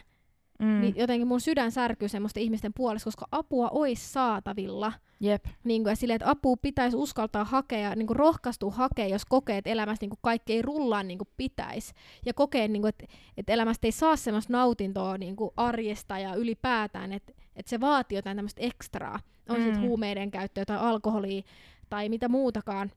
Mm. 0.61 0.81
Niin 0.81 0.93
jotenkin 0.97 1.27
mun 1.27 1.41
sydän 1.41 1.71
särkyy 1.71 2.09
semmoista 2.09 2.39
ihmisten 2.39 2.73
puolesta, 2.73 3.07
koska 3.07 3.27
apua 3.31 3.69
olisi 3.69 4.09
saatavilla. 4.09 4.93
Jep. 5.19 5.45
Niin 5.63 5.83
kuin, 5.83 5.91
ja 5.91 5.95
silleen, 5.95 6.15
että 6.15 6.29
apua 6.29 6.57
pitäisi 6.61 6.97
uskaltaa 6.97 7.43
hakea, 7.43 7.95
niin 7.95 8.07
kuin 8.07 8.17
rohkaistua 8.17 8.71
hakea, 8.71 9.07
jos 9.07 9.25
kokee, 9.25 9.57
että 9.57 9.69
elämässä 9.69 10.03
niin 10.03 10.09
kuin 10.09 10.19
kaikki 10.21 10.53
ei 10.53 10.61
rullaa 10.61 11.03
niin 11.03 11.17
kuin 11.17 11.27
pitäisi. 11.37 11.93
Ja 12.25 12.33
kokee, 12.33 12.67
niin 12.67 12.81
kuin, 12.81 12.89
että, 12.89 13.05
että 13.37 13.53
elämästä 13.53 13.87
ei 13.87 13.91
saa 13.91 14.15
semmoista 14.15 14.53
nautintoa 14.53 15.17
niin 15.17 15.35
kuin 15.35 15.51
arjesta 15.57 16.19
ja 16.19 16.35
ylipäätään, 16.35 17.11
että, 17.11 17.33
että 17.55 17.69
se 17.69 17.79
vaatii 17.79 18.17
jotain 18.17 18.37
tämmöistä 18.37 18.61
ekstraa. 18.61 19.19
On 19.49 19.57
mm. 19.57 19.63
sitten 19.63 19.81
huumeiden 19.81 20.31
käyttöä 20.31 20.65
tai 20.65 20.77
alkoholia 20.77 21.41
tai 21.89 22.09
mitä 22.09 22.29
muutakaan 22.29 22.91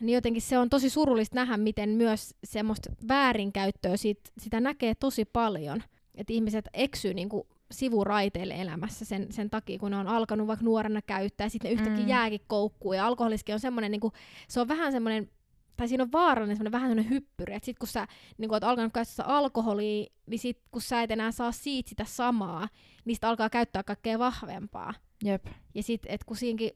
niin 0.00 0.14
jotenkin 0.14 0.42
se 0.42 0.58
on 0.58 0.70
tosi 0.70 0.90
surullista 0.90 1.34
nähdä, 1.34 1.56
miten 1.56 1.88
myös 1.88 2.34
semmoista 2.44 2.92
väärinkäyttöä 3.08 3.96
sit, 3.96 4.20
sitä 4.38 4.60
näkee 4.60 4.94
tosi 4.94 5.24
paljon 5.24 5.82
että 6.14 6.32
ihmiset 6.32 6.68
eksyy 6.74 7.14
niin 7.14 7.28
kuin 7.28 7.46
sivuraiteille 7.70 8.54
elämässä 8.54 9.04
sen, 9.04 9.32
sen 9.32 9.50
takia, 9.50 9.78
kun 9.78 9.90
ne 9.90 9.96
on 9.96 10.08
alkanut 10.08 10.46
vaikka 10.46 10.64
nuorena 10.64 11.02
käyttää, 11.02 11.44
ja 11.44 11.50
sitten 11.50 11.68
ne 11.68 11.72
yhtäkkiä 11.72 12.04
mm. 12.04 12.08
jääkin 12.08 12.40
koukkuun, 12.46 12.96
ja 12.96 13.06
alkoholiskin 13.06 13.54
on 13.54 13.60
semmoinen, 13.60 13.90
niin 13.90 14.00
kuin, 14.00 14.12
se 14.48 14.60
on 14.60 14.68
vähän 14.68 14.92
semmoinen, 14.92 15.30
tai 15.76 15.88
siinä 15.88 16.04
on 16.04 16.12
vaarallinen 16.12 16.56
semmoinen 16.56 16.72
vähän 16.72 16.90
semmoinen 16.90 17.10
hyppyri, 17.10 17.54
että 17.54 17.66
sit 17.66 17.78
kun 17.78 17.88
sä 17.88 18.06
niin 18.38 18.48
kun 18.48 18.56
oot 18.56 18.64
alkanut 18.64 18.92
käyttää 18.92 19.26
alkoholia, 19.26 20.06
niin 20.26 20.38
sit 20.38 20.58
kun 20.70 20.82
sä 20.82 21.02
et 21.02 21.10
enää 21.10 21.32
saa 21.32 21.52
siitä 21.52 21.88
sitä 21.88 22.04
samaa, 22.04 22.68
niin 23.04 23.16
sit 23.16 23.24
alkaa 23.24 23.50
käyttää 23.50 23.82
kaikkea 23.82 24.18
vahvempaa. 24.18 24.94
Jep. 25.24 25.46
Ja 25.74 25.82
sit, 25.82 26.02
että 26.06 26.26
kun 26.26 26.36
siinkin 26.36 26.70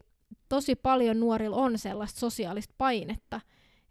tosi 0.49 0.74
paljon 0.74 1.20
nuorilla 1.20 1.57
on 1.57 1.78
sellaista 1.78 2.20
sosiaalista 2.20 2.74
painetta, 2.78 3.41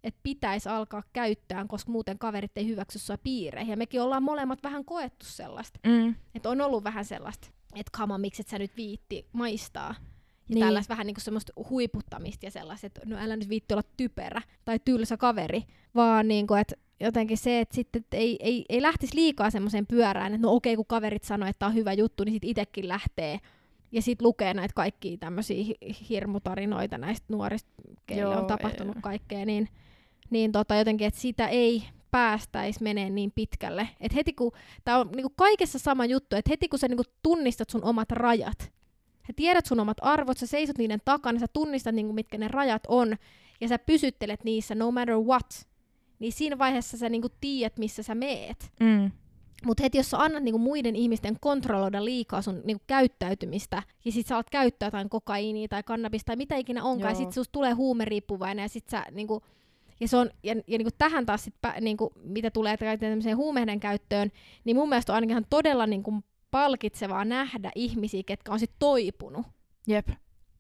että 0.04 0.20
pitäisi 0.24 0.70
alkaa 0.70 1.04
käyttää, 1.14 1.66
koska 1.68 1.92
muuten 1.92 2.20
kaverit 2.20 2.58
ei 2.58 2.68
hyväksy 2.68 3.00
sua 3.00 3.18
piireihin. 3.18 3.72
Ja 3.72 3.78
mekin 3.78 4.02
ollaan 4.02 4.24
molemmat 4.24 4.64
vähän 4.64 4.86
koettu 4.86 5.26
sellaista. 5.26 5.80
Mm. 5.88 6.16
Että 6.36 6.50
on 6.50 6.62
ollut 6.62 6.84
vähän 6.84 7.06
sellaista, 7.06 7.48
että 7.76 7.90
kama, 7.92 8.18
miksi 8.18 8.42
et 8.42 8.48
sä 8.48 8.60
nyt 8.60 8.78
viitti 8.78 9.28
maistaa. 9.34 9.96
Ja 10.50 10.56
niin. 10.56 10.66
tällaista 10.66 10.92
vähän 10.92 11.08
niinku 11.08 11.22
semmoista 11.22 11.54
huiputtamista 11.70 12.46
ja 12.46 12.52
sellaista, 12.52 12.88
että 12.88 13.02
no 13.06 13.18
älä 13.20 13.36
nyt 13.36 13.50
viitti 13.50 13.74
olla 13.74 13.84
typerä 13.98 14.42
tai 14.66 14.80
tylsä 14.86 15.18
kaveri, 15.18 15.64
vaan 15.96 16.28
niinku, 16.28 16.54
että 16.54 16.76
jotenkin 17.00 17.38
se, 17.38 17.60
että 17.60 17.76
sitten 17.76 18.00
et 18.00 18.14
ei, 18.14 18.38
ei, 18.40 18.66
ei 18.70 18.82
lähtisi 18.82 19.16
liikaa 19.16 19.50
semmoiseen 19.50 19.88
pyörään, 19.88 20.34
että 20.34 20.48
no 20.48 20.54
okei, 20.54 20.76
kun 20.76 20.86
kaverit 20.86 21.24
sanoo, 21.24 21.50
että 21.50 21.60
tämä 21.60 21.70
on 21.70 21.76
hyvä 21.76 21.94
juttu, 21.94 22.24
niin 22.24 22.34
sitten 22.34 22.50
itsekin 22.50 22.88
lähtee 22.88 23.40
ja 23.92 24.02
sitten 24.02 24.28
lukee 24.28 24.54
näitä 24.54 24.74
kaikkia 24.74 25.18
tämmöisiä 25.18 25.66
hirmutarinoita 26.10 26.98
näistä 26.98 27.26
nuorista, 27.30 27.72
keille 28.06 28.38
on 28.38 28.46
tapahtunut 28.46 28.96
ei. 28.96 29.02
kaikkea, 29.02 29.46
niin 29.46 29.70
niin 30.34 30.52
tota, 30.52 30.76
jotenkin, 30.76 31.08
että 31.08 31.20
sitä 31.20 31.48
ei 31.48 31.84
päästäisi 32.12 32.84
menee 32.84 33.10
niin 33.10 33.32
pitkälle. 33.36 33.90
Et 34.00 34.16
heti 34.16 34.34
kun, 34.34 34.52
tämä 34.84 34.98
on 34.98 35.10
niinku 35.16 35.34
kaikessa 35.36 35.80
sama 35.80 36.06
juttu, 36.06 36.36
että 36.36 36.50
heti 36.50 36.68
kun 36.68 36.80
sä 36.80 36.88
niinku 36.88 37.04
tunnistat 37.24 37.70
sun 37.70 37.84
omat 37.84 38.12
rajat, 38.12 38.60
sä 39.28 39.34
tiedät 39.36 39.66
sun 39.66 39.80
omat 39.80 39.98
arvot, 40.02 40.38
sä 40.38 40.48
seisot 40.48 40.78
niiden 40.78 41.02
takana, 41.06 41.40
sä 41.40 41.46
tunnistat 41.54 41.96
niinku, 41.96 42.14
mitkä 42.14 42.38
ne 42.38 42.48
rajat 42.48 42.84
on, 42.88 43.16
ja 43.62 43.68
sä 43.68 43.80
pysyttelet 43.80 44.44
niissä 44.44 44.76
no 44.76 44.92
matter 44.92 45.16
what, 45.16 45.68
niin 46.20 46.34
siinä 46.34 46.58
vaiheessa 46.58 46.98
sä 46.98 47.10
niinku 47.10 47.30
tiedät, 47.42 47.78
missä 47.78 48.04
sä 48.04 48.16
meet. 48.16 48.72
Mm. 48.80 49.12
Mutta 49.66 49.84
heti 49.84 49.98
jos 49.98 50.10
sä 50.10 50.18
annat 50.18 50.44
niinku 50.44 50.58
muiden 50.58 50.96
ihmisten 50.96 51.38
kontrolloida 51.40 52.06
liikaa 52.06 52.42
sun 52.42 52.62
niinku 52.66 52.84
käyttäytymistä, 52.88 53.84
ja 54.06 54.12
sit 54.12 54.28
sä 54.28 54.36
alat 54.36 54.50
käyttää 54.50 54.88
jotain 54.88 55.10
kokaiinia 55.10 55.68
tai 55.68 55.84
kannabista 55.84 56.26
tai 56.26 56.36
mitä 56.36 56.56
ikinä 56.56 56.84
onkaan, 56.84 57.14
Joo. 57.14 57.20
ja 57.20 57.26
sit 57.26 57.34
susta 57.34 57.52
tulee 57.52 57.72
huumeriippuvainen, 57.72 58.64
ja 58.64 58.70
sit 58.70 58.90
sä 58.90 59.06
niinku, 59.12 59.44
ja, 60.04 60.08
se 60.08 60.18
on, 60.18 60.30
ja, 60.44 60.56
ja 60.68 60.78
niinku 60.78 60.96
tähän 60.98 61.26
taas, 61.26 61.44
sit, 61.44 61.56
niinku, 61.82 62.12
mitä 62.24 62.52
tulee 62.52 62.78
tämmöiseen 62.78 63.38
huumeiden 63.38 63.80
käyttöön, 63.80 64.32
niin 64.64 64.76
mun 64.76 64.90
mielestä 64.90 65.12
on 65.12 65.16
ainakin 65.16 65.32
ihan 65.32 65.46
todella 65.50 65.88
niinku 65.88 66.24
palkitsevaa 66.52 67.26
nähdä 67.26 67.72
ihmisiä, 67.76 68.24
ketkä 68.26 68.52
on 68.52 68.60
sit 68.60 68.72
toipunut. 68.80 69.46
Jep. 69.88 70.10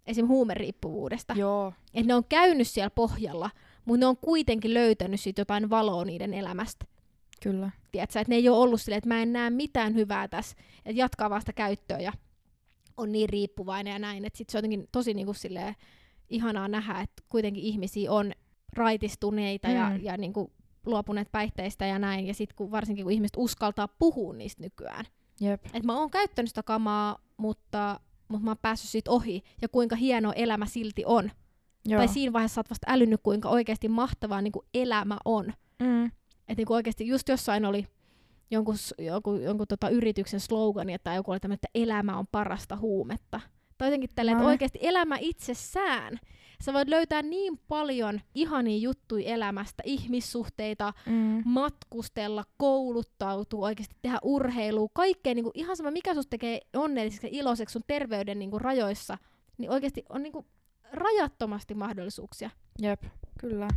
Esim. 0.05 0.27
huumeriippuvuudesta. 0.27 1.33
Joo. 1.37 1.73
Että 1.93 2.07
ne 2.07 2.15
on 2.15 2.25
käynyt 2.29 2.67
siellä 2.67 2.89
pohjalla, 2.89 3.49
mutta 3.85 3.99
ne 3.99 4.05
on 4.05 4.17
kuitenkin 4.17 4.73
löytänyt 4.73 5.19
sit 5.19 5.37
jotain 5.37 5.69
valoa 5.69 6.05
niiden 6.05 6.33
elämästä. 6.33 6.85
Kyllä. 7.43 7.71
Tiedätkö, 7.91 8.19
että 8.19 8.31
ne 8.31 8.35
ei 8.35 8.49
ole 8.49 8.57
ollut 8.57 8.81
silleen, 8.81 8.97
että 8.97 9.07
mä 9.07 9.21
en 9.21 9.33
näe 9.33 9.49
mitään 9.49 9.95
hyvää 9.95 10.27
tässä, 10.27 10.57
että 10.85 10.99
jatkaa 10.99 11.29
vasta 11.29 11.53
käyttöä 11.53 11.99
ja 11.99 12.13
on 12.97 13.11
niin 13.11 13.29
riippuvainen 13.29 13.91
ja 13.91 13.99
näin, 13.99 14.25
että 14.25 14.37
sit 14.37 14.49
se 14.49 14.57
on 14.57 14.59
jotenkin 14.59 14.87
tosi 14.91 15.13
niinku 15.13 15.33
silleen 15.33 15.75
ihanaa 16.29 16.67
nähdä, 16.67 16.99
että 16.99 17.23
kuitenkin 17.29 17.63
ihmisiä 17.63 18.11
on 18.11 18.31
raitistuneita 18.75 19.67
mm. 19.67 19.73
ja, 19.73 19.91
ja 20.01 20.17
niinku 20.17 20.51
luopuneet 20.85 21.31
päihteistä 21.31 21.85
ja 21.85 21.99
näin, 21.99 22.27
ja 22.27 22.33
sitten 22.33 22.55
kun, 22.55 22.71
varsinkin 22.71 23.05
kun 23.05 23.11
ihmiset 23.11 23.37
uskaltaa 23.37 23.87
puhua 23.87 24.33
niistä 24.33 24.63
nykyään. 24.63 25.05
Jep. 25.39 25.65
Et 25.73 25.83
mä 25.83 25.99
oon 25.99 26.11
käyttänyt 26.11 26.49
sitä 26.49 26.63
kamaa, 26.63 27.17
mutta, 27.37 27.99
mutta 28.27 28.43
mä 28.45 28.49
oon 28.49 28.57
päässyt 28.61 28.89
siitä 28.89 29.11
ohi, 29.11 29.43
ja 29.61 29.69
kuinka 29.69 29.95
hieno 29.95 30.33
elämä 30.35 30.65
silti 30.65 31.03
on. 31.05 31.31
Joo. 31.85 31.97
Tai 31.97 32.07
siinä 32.07 32.33
vaiheessa 32.33 32.55
sä 32.55 32.59
oot 32.59 32.69
vasta 32.69 32.87
älynyt, 32.89 33.19
kuinka 33.23 33.49
oikeasti 33.49 33.89
mahtavaa 33.89 34.41
niin 34.41 34.51
kuin 34.51 34.65
elämä 34.73 35.17
on. 35.25 35.53
Mm. 35.79 36.05
Että 36.05 36.55
niin 36.57 36.71
oikeasti 36.71 37.07
just 37.07 37.29
jossain 37.29 37.65
oli 37.65 37.87
jonkun, 38.51 38.75
jonkun, 38.99 39.43
jonkun 39.43 39.67
tota 39.67 39.89
yrityksen 39.89 40.39
slogani, 40.39 40.93
että 40.93 41.13
joku 41.13 41.31
oli 41.31 41.39
tämmöinen, 41.39 41.55
että 41.63 41.79
elämä 41.83 42.17
on 42.17 42.27
parasta 42.27 42.75
huumetta. 42.75 43.39
Tai 43.77 43.87
jotenkin 43.87 44.09
tälleen, 44.15 44.37
että 44.37 44.47
oikeasti 44.47 44.79
elämä 44.81 45.17
itsessään. 45.19 46.19
Sä 46.63 46.73
voit 46.73 46.87
löytää 46.87 47.21
niin 47.21 47.59
paljon 47.67 48.21
ihania 48.35 48.77
juttuja 48.77 49.33
elämästä, 49.33 49.83
ihmissuhteita, 49.85 50.93
mm. 51.05 51.41
matkustella, 51.45 52.43
kouluttautua, 52.57 53.65
oikeasti 53.65 53.95
tehdä 54.01 54.19
urheilua, 54.23 54.87
kaikkea 54.93 55.33
niin 55.33 55.43
kuin, 55.43 55.51
ihan 55.55 55.77
sama, 55.77 55.91
mikä 55.91 56.13
susta 56.13 56.29
tekee 56.29 56.61
onnelliseksi 56.75 57.27
ja 57.27 57.31
iloiseksi 57.33 57.73
sun 57.73 57.81
terveyden 57.87 58.39
niin 58.39 58.51
kuin, 58.51 58.61
rajoissa, 58.61 59.17
niin 59.57 59.71
oikeasti 59.71 60.03
on 60.09 60.23
niin 60.23 60.33
kuin, 60.33 60.45
rajattomasti 60.91 61.73
mahdollisuuksia. 61.73 62.49
Jep, 62.81 63.03
kyllä. 63.39 63.67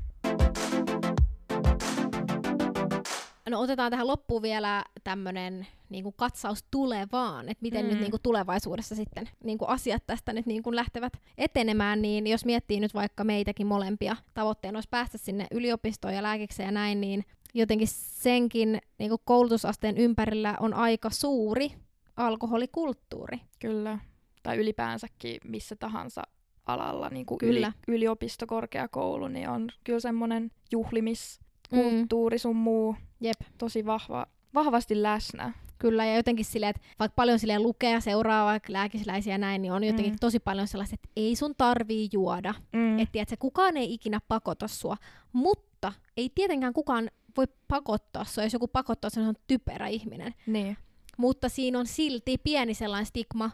No 3.50 3.60
otetaan 3.60 3.90
tähän 3.90 4.06
loppuun 4.06 4.42
vielä 4.42 4.84
tämmöinen 5.04 5.66
niin 5.88 6.12
katsaus 6.16 6.64
tulevaan, 6.70 7.48
että 7.48 7.62
miten 7.62 7.84
mm. 7.84 7.90
nyt 7.90 8.00
niin 8.00 8.10
kuin 8.10 8.22
tulevaisuudessa 8.22 8.94
sitten 8.94 9.28
niin 9.44 9.58
kuin 9.58 9.68
asiat 9.68 10.02
tästä 10.06 10.32
nyt 10.32 10.46
niin 10.46 10.62
kuin 10.62 10.76
lähtevät 10.76 11.12
etenemään, 11.38 12.02
niin 12.02 12.26
jos 12.26 12.44
miettii 12.44 12.80
nyt 12.80 12.94
vaikka 12.94 13.24
meitäkin 13.24 13.66
molempia, 13.66 14.16
tavoitteena 14.34 14.76
olisi 14.76 14.88
päästä 14.90 15.18
sinne 15.18 15.46
yliopistoon 15.50 16.14
ja 16.14 16.22
lääkikseen 16.22 16.66
ja 16.66 16.72
näin, 16.72 17.00
niin 17.00 17.24
jotenkin 17.54 17.88
senkin 17.90 18.78
niin 18.98 19.08
kuin 19.08 19.20
koulutusasteen 19.24 19.98
ympärillä 19.98 20.56
on 20.60 20.74
aika 20.74 21.10
suuri 21.10 21.72
alkoholikulttuuri. 22.16 23.40
Kyllä, 23.58 23.98
tai 24.42 24.56
ylipäänsäkin 24.56 25.40
missä 25.44 25.76
tahansa 25.76 26.22
alalla, 26.66 27.08
niin 27.08 27.26
kuin 27.26 27.38
kyllä. 27.38 27.72
Yli, 27.88 27.96
yliopisto, 27.96 28.46
korkeakoulu, 28.46 29.28
niin 29.28 29.48
on 29.48 29.68
kyllä 29.84 30.00
semmoinen 30.00 30.50
juhlimiskulttuuri 30.72 32.36
mm. 32.36 32.40
sun 32.40 32.56
muu 32.56 32.96
Jep. 33.20 33.36
tosi 33.58 33.86
vahva, 33.86 34.26
vahvasti 34.54 35.02
läsnä. 35.02 35.52
Kyllä, 35.78 36.04
ja 36.04 36.16
jotenkin 36.16 36.44
silleen, 36.44 36.70
että 36.70 36.82
vaikka 36.98 37.14
paljon 37.14 37.38
silleen 37.38 37.62
lukee 37.62 37.92
ja 37.92 38.00
seuraa 38.00 38.44
vaikka 38.44 38.72
lääkisläisiä 38.72 39.34
ja 39.34 39.38
näin, 39.38 39.62
niin 39.62 39.72
on 39.72 39.84
jotenkin 39.84 40.12
mm. 40.12 40.18
tosi 40.20 40.40
paljon 40.40 40.68
sellaista, 40.68 40.94
että 40.94 41.08
ei 41.16 41.36
sun 41.36 41.54
tarvii 41.58 42.08
juoda. 42.12 42.54
Mm. 42.72 42.98
Että 42.98 43.12
tiedätkö, 43.12 43.36
kukaan 43.38 43.76
ei 43.76 43.94
ikinä 43.94 44.20
pakota 44.28 44.68
sua, 44.68 44.96
mutta 45.32 45.92
ei 46.16 46.30
tietenkään 46.34 46.72
kukaan 46.72 47.10
voi 47.36 47.46
pakottaa 47.68 48.24
sua, 48.24 48.44
jos 48.44 48.52
joku 48.52 48.68
pakottaa, 48.68 49.10
se 49.10 49.20
on 49.20 49.34
typerä 49.46 49.86
ihminen. 49.86 50.34
Niin. 50.46 50.76
Mutta 51.16 51.48
siinä 51.48 51.78
on 51.78 51.86
silti 51.86 52.38
pieni 52.38 52.74
sellainen 52.74 53.06
stigma, 53.06 53.50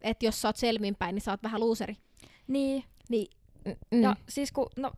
että 0.00 0.26
jos 0.26 0.42
sä 0.42 0.48
oot 0.48 0.56
selvinpäin, 0.56 1.14
niin 1.14 1.22
sä 1.22 1.30
oot 1.30 1.42
vähän 1.42 1.60
luuseri. 1.60 1.96
Niin. 2.46 2.84
Niin. 3.08 3.26
Mm. 3.90 4.02
Ja 4.02 4.16
siis 4.28 4.52
kun, 4.52 4.66
no, 4.76 4.92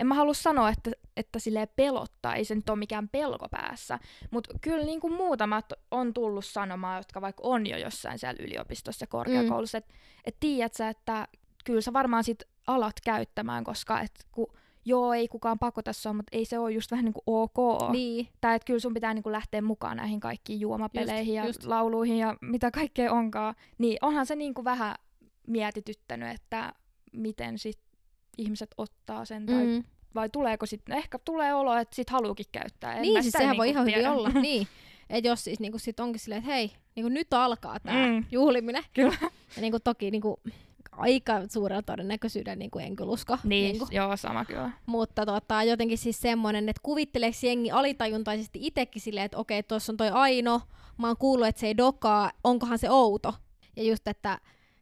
en 0.00 0.06
mä 0.06 0.14
halua 0.14 0.34
sanoa, 0.34 0.68
että, 0.68 0.90
että 1.16 1.38
sille 1.38 1.66
pelottaa, 1.66 2.34
ei 2.34 2.44
se 2.44 2.54
nyt 2.54 2.70
ole 2.70 2.78
mikään 2.78 3.08
pelko 3.08 3.48
päässä, 3.48 3.98
mutta 4.30 4.54
kyllä 4.60 4.84
niin 4.84 5.00
kuin 5.00 5.12
muutamat 5.12 5.72
on 5.90 6.14
tullut 6.14 6.44
sanomaan, 6.44 6.96
jotka 6.96 7.20
vaikka 7.20 7.42
on 7.46 7.66
jo 7.66 7.76
jossain 7.76 8.18
siellä 8.18 8.44
yliopistossa 8.44 9.02
ja 9.02 9.06
korkeakoulussa, 9.06 9.78
mm. 9.78 9.82
että 9.82 9.94
et 10.24 10.36
tiedät 10.40 10.74
sä, 10.74 10.88
että 10.88 11.28
kyllä 11.64 11.80
sä 11.80 11.92
varmaan 11.92 12.24
sit 12.24 12.42
alat 12.66 12.96
käyttämään, 13.04 13.64
koska 13.64 14.00
et 14.00 14.26
kun 14.32 14.52
joo, 14.84 15.12
ei 15.12 15.28
kukaan 15.28 15.58
pakota 15.58 15.92
sua, 15.92 16.12
mutta 16.12 16.36
ei 16.36 16.44
se 16.44 16.58
ole 16.58 16.72
just 16.72 16.90
vähän 16.90 17.04
niin 17.04 17.14
kuin 17.14 17.22
ok. 17.26 17.90
Niin. 17.92 18.28
Tai 18.40 18.56
että 18.56 18.66
kyllä 18.66 18.80
sun 18.80 18.94
pitää 18.94 19.14
niin 19.14 19.22
kuin 19.22 19.32
lähteä 19.32 19.62
mukaan 19.62 19.96
näihin 19.96 20.20
kaikkiin 20.20 20.60
juomapeleihin 20.60 21.34
just, 21.34 21.44
ja 21.44 21.46
just. 21.46 21.64
lauluihin 21.64 22.18
ja 22.18 22.36
mitä 22.40 22.70
kaikkea 22.70 23.12
onkaan. 23.12 23.54
Niin 23.78 23.98
onhan 24.02 24.26
se 24.26 24.36
niin 24.36 24.54
kuin 24.54 24.64
vähän 24.64 24.94
mietityttänyt, 25.46 26.34
että 26.34 26.72
miten 27.12 27.58
sit 27.58 27.78
ihmiset 28.38 28.74
ottaa 28.78 29.24
sen, 29.24 29.46
tai 29.46 29.66
mm. 29.66 29.84
vai 30.14 30.28
tuleeko 30.30 30.66
sitten, 30.66 30.96
ehkä 30.96 31.18
tulee 31.18 31.54
olo, 31.54 31.76
että 31.76 31.96
sit 31.96 32.10
haluukin 32.10 32.46
käyttää. 32.52 32.94
En 32.94 33.02
niin, 33.02 33.22
siis 33.22 33.32
sehän 33.32 33.46
niinku 33.46 33.58
voi 33.58 33.68
ihan 33.68 33.86
hyvin 33.86 34.08
olla, 34.08 34.28
niin. 34.40 34.68
Että 35.10 35.28
jos 35.28 35.44
siis 35.44 35.60
niinku 35.60 35.78
sit 35.78 36.00
onkin 36.00 36.20
silleen, 36.20 36.38
että 36.38 36.52
hei, 36.52 36.72
niinku 36.96 37.08
nyt 37.08 37.34
alkaa 37.34 37.80
tämä 37.80 38.06
mm. 38.06 38.24
juhliminen. 38.30 38.84
Kyllä. 38.94 39.16
Ja 39.56 39.60
niinku 39.60 39.80
toki 39.80 40.10
niinku, 40.10 40.40
aika 40.92 41.32
suurella 41.48 41.82
todennäköisyydellä 41.82 42.56
niin 42.56 42.70
kuin 42.70 42.84
en 42.84 42.96
kyllä 42.96 43.10
usko. 43.10 43.38
Niin, 43.44 43.72
niin 43.72 43.78
kuin. 43.78 43.88
joo, 43.92 44.16
sama 44.16 44.44
kyllä. 44.44 44.70
Mutta 44.86 45.26
tota, 45.26 45.62
jotenkin 45.62 45.98
siis 45.98 46.20
semmoinen, 46.20 46.68
että 46.68 46.80
kuvitteleeko 46.82 47.36
jengi 47.42 47.70
alitajuntaisesti 47.70 48.58
itsekin 48.62 49.02
silleen, 49.02 49.24
että 49.24 49.38
okei, 49.38 49.62
tuossa 49.62 49.92
on 49.92 49.96
toi 49.96 50.10
Aino, 50.10 50.60
mä 50.98 51.06
oon 51.06 51.16
kuullut, 51.16 51.46
että 51.46 51.60
se 51.60 51.66
ei 51.66 51.76
dokaa, 51.76 52.30
onkohan 52.44 52.78
se 52.78 52.90
outo. 52.90 53.34
Ja 53.76 53.82
just, 53.82 54.08
että 54.08 54.40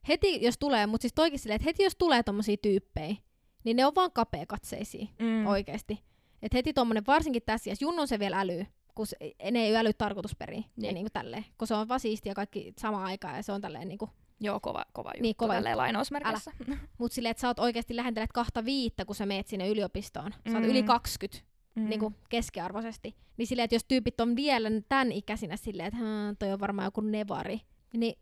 heti 0.08 0.44
jos 0.44 0.58
tulee, 0.58 0.86
mutta 0.86 1.02
siis 1.02 1.12
toikin 1.12 1.38
silleen, 1.38 1.56
että 1.56 1.68
heti 1.68 1.82
jos 1.82 1.96
tulee 1.96 2.22
tommosia 2.22 2.56
tyyppejä, 2.62 3.16
niin 3.64 3.76
ne 3.76 3.86
on 3.86 3.94
vaan 3.94 4.12
kapeakatseisia 4.12 5.06
mm. 5.18 5.46
oikeesti. 5.46 6.02
Et 6.42 6.54
heti 6.54 6.72
tommonen, 6.72 7.06
varsinkin 7.06 7.42
tässä, 7.46 7.70
ja 7.70 7.76
Junnon 7.80 8.08
se 8.08 8.18
vielä 8.18 8.40
älyy, 8.40 8.66
kun 8.94 9.06
se, 9.06 9.16
ne 9.50 9.58
ei 9.58 9.76
äly 9.76 9.92
tarkoitusperiin, 9.92 10.64
niin. 10.76 10.86
ja 10.86 10.92
niinku 10.92 11.10
tälleen, 11.12 11.44
kun 11.58 11.68
se 11.68 11.74
on 11.74 11.88
vaan 11.88 12.00
siistiä 12.00 12.34
kaikki 12.34 12.72
sama 12.78 13.04
aikaa, 13.04 13.36
ja 13.36 13.42
se 13.42 13.52
on 13.52 13.60
tälleen 13.60 13.88
niinku, 13.88 14.10
Joo, 14.42 14.60
kova, 14.60 14.84
kova 14.92 15.10
juttu 15.10 15.22
niin, 15.22 15.36
kova 15.36 15.54
juttu. 15.54 15.76
lainausmerkissä. 15.76 16.52
Mutta 16.98 17.14
silleen, 17.14 17.30
että 17.30 17.40
sä 17.40 17.48
oot 17.48 17.58
oikeasti 17.58 17.96
lähentelet 17.96 18.32
kahta 18.32 18.64
viittä, 18.64 19.04
kun 19.04 19.14
sä 19.14 19.26
meet 19.26 19.48
sinne 19.48 19.68
yliopistoon. 19.68 20.32
Sä 20.50 20.56
oot 20.56 20.64
mm. 20.64 20.70
yli 20.70 20.82
20 20.82 21.46
mm. 21.74 21.88
niin 21.88 22.00
kuin 22.00 22.14
keskiarvoisesti. 22.28 23.16
Niin 23.36 23.46
silleen, 23.46 23.64
että 23.64 23.74
jos 23.74 23.84
tyypit 23.84 24.20
on 24.20 24.36
vielä 24.36 24.68
tämän 24.88 25.12
ikäisinä 25.12 25.56
silleen, 25.56 25.86
että 25.88 25.98
toi 26.38 26.52
on 26.52 26.60
varmaan 26.60 26.86
joku 26.86 27.00
nevari, 27.00 27.60
niin 27.92 28.18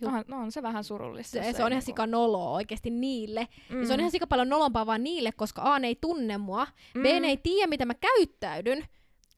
No, 0.00 0.10
no 0.28 0.36
on 0.36 0.52
se 0.52 0.62
vähän 0.62 0.84
surullista. 0.84 1.38
Se, 1.38 1.44
se, 1.44 1.52
se 1.52 1.64
on 1.64 1.72
ihan 1.72 1.82
sika 1.82 2.06
noloa 2.06 2.50
oikeasti 2.50 2.90
niille. 2.90 3.48
Mm. 3.70 3.80
Ja 3.80 3.86
se 3.86 3.92
on 3.92 4.00
ihan 4.00 4.10
sika 4.10 4.26
paljon 4.26 4.48
nolompaa 4.48 4.86
vaan 4.86 5.04
niille, 5.04 5.32
koska 5.32 5.62
A 5.64 5.78
ne 5.78 5.86
ei 5.86 5.98
tunne 6.00 6.38
mua, 6.38 6.66
mm. 6.94 7.02
B 7.02 7.04
ne 7.04 7.28
ei 7.28 7.36
tiedä, 7.36 7.66
mitä 7.66 7.84
mä 7.84 7.94
käyttäydyn. 7.94 8.84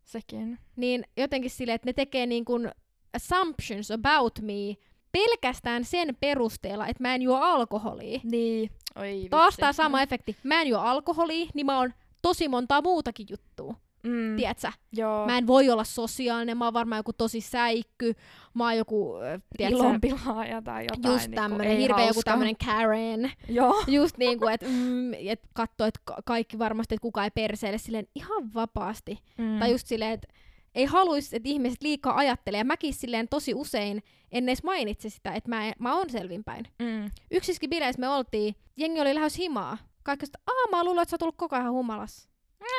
Sekin. 0.04 0.58
Niin 0.76 1.04
jotenkin 1.16 1.50
silleen, 1.50 1.74
että 1.74 1.88
ne 1.88 1.92
tekee 1.92 2.26
niin 2.26 2.44
kuin 2.44 2.70
assumptions 3.14 3.90
about 3.90 4.38
me 4.42 4.76
pelkästään 5.12 5.84
sen 5.84 6.16
perusteella, 6.20 6.86
että 6.86 7.02
mä 7.02 7.14
en 7.14 7.22
juo 7.22 7.36
alkoholia. 7.36 8.20
Niin. 8.24 8.70
Oi, 8.96 9.26
Taas 9.30 9.56
tää 9.56 9.72
sama 9.72 10.02
efekti. 10.02 10.36
Mä 10.42 10.60
en 10.60 10.68
juo 10.68 10.78
alkoholia, 10.78 11.46
niin 11.54 11.66
mä 11.66 11.78
oon 11.78 11.92
tosi 12.22 12.48
montaa 12.48 12.82
muutakin 12.82 13.26
juttua. 13.30 13.74
Mm. 14.06 14.36
Tiedätkö? 14.36 14.68
Joo. 14.92 15.26
Mä 15.26 15.38
en 15.38 15.46
voi 15.46 15.70
olla 15.70 15.84
sosiaalinen, 15.84 16.58
mä 16.58 16.64
oon 16.64 16.74
varmaan 16.74 16.98
joku 16.98 17.12
tosi 17.12 17.40
säikky, 17.40 18.14
mä 18.54 18.64
oon 18.64 18.76
joku... 18.76 19.14
Tiedätkö, 19.56 19.78
Ilonpilaaja 19.78 20.62
tai 20.62 20.84
jotain. 20.84 21.14
Just 21.14 21.28
niinku 21.28 21.42
tämmönen, 21.42 21.68
niin 21.68 21.80
hirveä 21.80 22.06
joku 22.06 22.22
tämmönen 22.24 22.56
Karen. 22.64 23.32
Joo. 23.48 23.84
Just 23.96 24.18
niinku, 24.18 24.46
että 24.46 24.66
mm, 24.68 25.14
et 25.14 25.40
katsoo, 25.52 25.86
että 25.86 26.00
kaikki 26.24 26.58
varmasti, 26.58 26.94
että 26.94 27.02
kukaan 27.02 27.24
ei 27.24 27.30
perseelle 27.30 27.78
silleen 27.78 28.06
ihan 28.14 28.54
vapaasti. 28.54 29.18
Mm. 29.38 29.58
Tai 29.58 29.70
just 29.70 29.86
silleen, 29.86 30.12
että 30.12 30.28
ei 30.74 30.84
haluaisi, 30.84 31.36
että 31.36 31.48
ihmiset 31.48 31.82
liikaa 31.82 32.16
ajattelee. 32.16 32.58
Ja 32.58 32.64
mäkin 32.64 32.94
silleen 32.94 33.28
tosi 33.28 33.54
usein 33.54 34.02
en 34.32 34.48
edes 34.48 34.62
mainitse 34.62 35.10
sitä, 35.10 35.32
että 35.32 35.50
mä, 35.50 35.72
mä 35.78 35.96
oon 35.96 36.10
selvinpäin. 36.10 36.66
Mm. 36.78 37.10
Yksiskin 37.30 37.70
bileissä 37.70 38.00
me 38.00 38.08
oltiin, 38.08 38.54
jengi 38.76 39.00
oli 39.00 39.14
lähes 39.14 39.38
himaa. 39.38 39.78
Kaikki 40.02 40.26
sitä, 40.26 40.38
aah 40.46 40.70
mä 40.70 40.84
luulen, 40.84 41.02
että 41.02 41.10
sä 41.10 41.14
oot 41.14 41.18
tullut 41.18 41.36
koko 41.36 41.56
ajan 41.56 41.72
humalassa. 41.72 42.28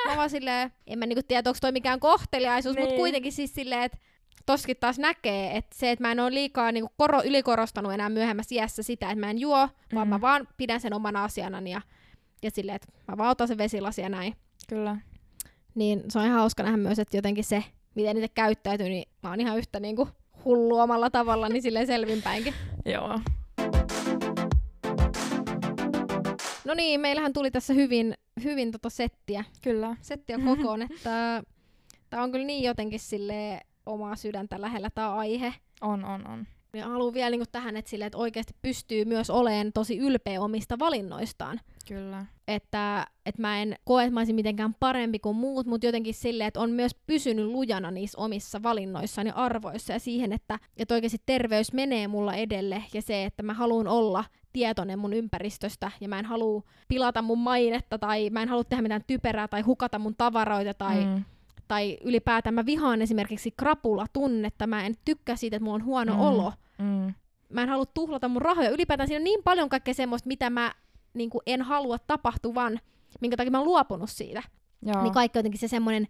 Mä 0.05 0.17
vaan 0.17 0.29
silleen, 0.29 0.71
en 0.87 0.99
mä 0.99 1.05
niinku 1.05 1.23
tiedä, 1.27 1.49
onko 1.49 1.57
toi 1.61 1.71
mikään 1.71 1.99
kohteliaisuus, 1.99 2.75
niin. 2.75 2.85
mutta 2.85 2.97
kuitenkin 2.97 3.31
siis 3.31 3.55
silleen, 3.55 3.83
että 3.83 3.97
toskin 4.45 4.77
taas 4.79 4.99
näkee, 4.99 5.57
että 5.57 5.75
se, 5.75 5.91
että 5.91 6.03
mä 6.03 6.11
en 6.11 6.19
ole 6.19 6.33
liikaa 6.33 6.71
niinku 6.71 6.91
koro, 6.97 7.21
ylikorostanut 7.23 7.93
enää 7.93 8.09
myöhemmässä 8.09 8.55
iässä 8.55 8.83
sitä, 8.83 9.05
että 9.05 9.19
mä 9.19 9.29
en 9.29 9.39
juo, 9.39 9.65
mm-hmm. 9.65 9.95
vaan 9.95 10.07
mä 10.07 10.21
vaan 10.21 10.47
pidän 10.57 10.81
sen 10.81 10.93
omana 10.93 11.23
asianani 11.23 11.71
ja, 11.71 11.81
ja 12.43 12.51
silleen, 12.51 12.75
että 12.75 12.87
mä 13.07 13.17
vaan 13.17 13.29
otan 13.29 13.47
sen 13.47 13.57
vesilasi 13.57 14.01
ja 14.01 14.09
näin. 14.09 14.35
Kyllä. 14.69 14.97
Niin 15.75 16.03
se 16.09 16.19
on 16.19 16.25
ihan 16.25 16.39
hauska 16.39 16.63
nähdä 16.63 16.77
myös, 16.77 16.99
että 16.99 17.17
jotenkin 17.17 17.43
se, 17.43 17.63
miten 17.95 18.15
niitä 18.15 18.33
käyttäytyy, 18.35 18.89
niin 18.89 19.09
mä 19.23 19.29
oon 19.29 19.41
ihan 19.41 19.57
yhtä 19.57 19.79
niinku 19.79 20.07
hullu 20.45 20.79
omalla 20.79 21.09
tavalla, 21.09 21.49
niin 21.49 21.61
silleen 21.61 21.87
selvinpäinkin. 21.87 22.53
Joo. 22.85 23.19
No 26.67 26.73
niin, 26.73 26.99
meillähän 27.01 27.33
tuli 27.33 27.51
tässä 27.51 27.73
hyvin, 27.73 28.13
hyvin 28.43 28.71
tota 28.71 28.89
settiä, 28.89 29.43
Kyllä. 29.61 29.95
settiä 30.01 30.39
kokoon, 30.47 30.81
että 30.81 31.43
tää 32.09 32.23
on 32.23 32.31
kyllä 32.31 32.45
niin 32.45 32.63
jotenkin 32.63 32.99
sille 32.99 33.61
omaa 33.85 34.15
sydäntä 34.15 34.61
lähellä 34.61 34.89
tämä 34.89 35.15
aihe. 35.15 35.53
On, 35.81 36.05
on, 36.05 36.27
on. 36.27 36.47
Ja 36.73 36.87
haluan 36.87 37.13
vielä 37.13 37.29
niin 37.29 37.43
tähän, 37.51 37.77
että, 37.77 37.89
sille, 37.89 38.05
että 38.05 38.17
oikeasti 38.17 38.53
pystyy 38.61 39.05
myös 39.05 39.29
olemaan 39.29 39.73
tosi 39.73 39.97
ylpeä 39.97 40.41
omista 40.41 40.79
valinnoistaan. 40.79 41.59
Kyllä. 41.87 42.25
Että, 42.47 43.07
että 43.25 43.41
mä 43.41 43.61
en 43.61 43.75
koe, 43.83 44.03
että 44.03 44.13
mä 44.13 44.19
olisin 44.19 44.35
mitenkään 44.35 44.75
parempi 44.79 45.19
kuin 45.19 45.35
muut, 45.35 45.67
mutta 45.67 45.87
jotenkin 45.87 46.13
silleen, 46.13 46.47
että 46.47 46.59
on 46.59 46.71
myös 46.71 46.95
pysynyt 47.07 47.45
lujana 47.45 47.91
niissä 47.91 48.17
omissa 48.17 48.63
valinnoissaan 48.63 49.27
ja 49.27 49.33
arvoissa 49.33 49.93
ja 49.93 49.99
siihen, 49.99 50.33
että, 50.33 50.59
että 50.77 50.95
oikeasti 50.95 51.21
terveys 51.25 51.73
menee 51.73 52.07
mulla 52.07 52.33
edelle 52.33 52.83
ja 52.93 53.01
se, 53.01 53.25
että 53.25 53.43
mä 53.43 53.53
haluan 53.53 53.87
olla 53.87 54.23
tietoinen 54.57 54.99
mun 54.99 55.13
ympäristöstä 55.13 55.91
ja 56.01 56.09
mä 56.09 56.19
en 56.19 56.25
halua 56.25 56.63
pilata 56.87 57.21
mun 57.21 57.39
mainetta 57.39 57.99
tai 57.99 58.29
mä 58.29 58.41
en 58.41 58.49
halua 58.49 58.63
tehdä 58.63 58.81
mitään 58.81 59.03
typerää 59.07 59.47
tai 59.47 59.61
hukata 59.61 59.99
mun 59.99 60.15
tavaroita 60.17 60.73
tai, 60.73 61.05
mm. 61.05 61.23
tai 61.67 61.97
ylipäätään 62.03 62.53
mä 62.53 62.65
vihaan 62.65 63.01
esimerkiksi 63.01 63.51
krapula-tunnetta. 63.51 64.67
Mä 64.67 64.85
en 64.85 64.95
tykkää 65.05 65.35
siitä, 65.35 65.55
että 65.55 65.63
mulla 65.63 65.75
on 65.75 65.85
huono 65.85 66.13
mm. 66.13 66.19
olo. 66.19 66.53
Mm. 66.77 67.13
Mä 67.49 67.61
en 67.61 67.69
halua 67.69 67.85
tuhlata 67.85 68.27
mun 68.27 68.41
rahoja. 68.41 68.69
Ylipäätään 68.69 69.07
siinä 69.07 69.19
on 69.19 69.23
niin 69.23 69.43
paljon 69.43 69.69
kaikkea 69.69 69.93
semmoista, 69.93 70.27
mitä 70.27 70.49
mä 70.49 70.73
niin 71.13 71.29
kuin 71.29 71.41
en 71.45 71.61
halua 71.61 71.97
tapahtuvan, 71.99 72.79
minkä 73.21 73.37
takia 73.37 73.51
mä 73.51 73.59
oon 73.59 73.67
luopunut 73.67 74.09
siitä. 74.09 74.43
Joo. 74.81 75.03
Niin 75.03 75.13
kaikki 75.13 75.39
jotenkin 75.39 75.59
se 75.59 75.67
semmoinen 75.67 76.07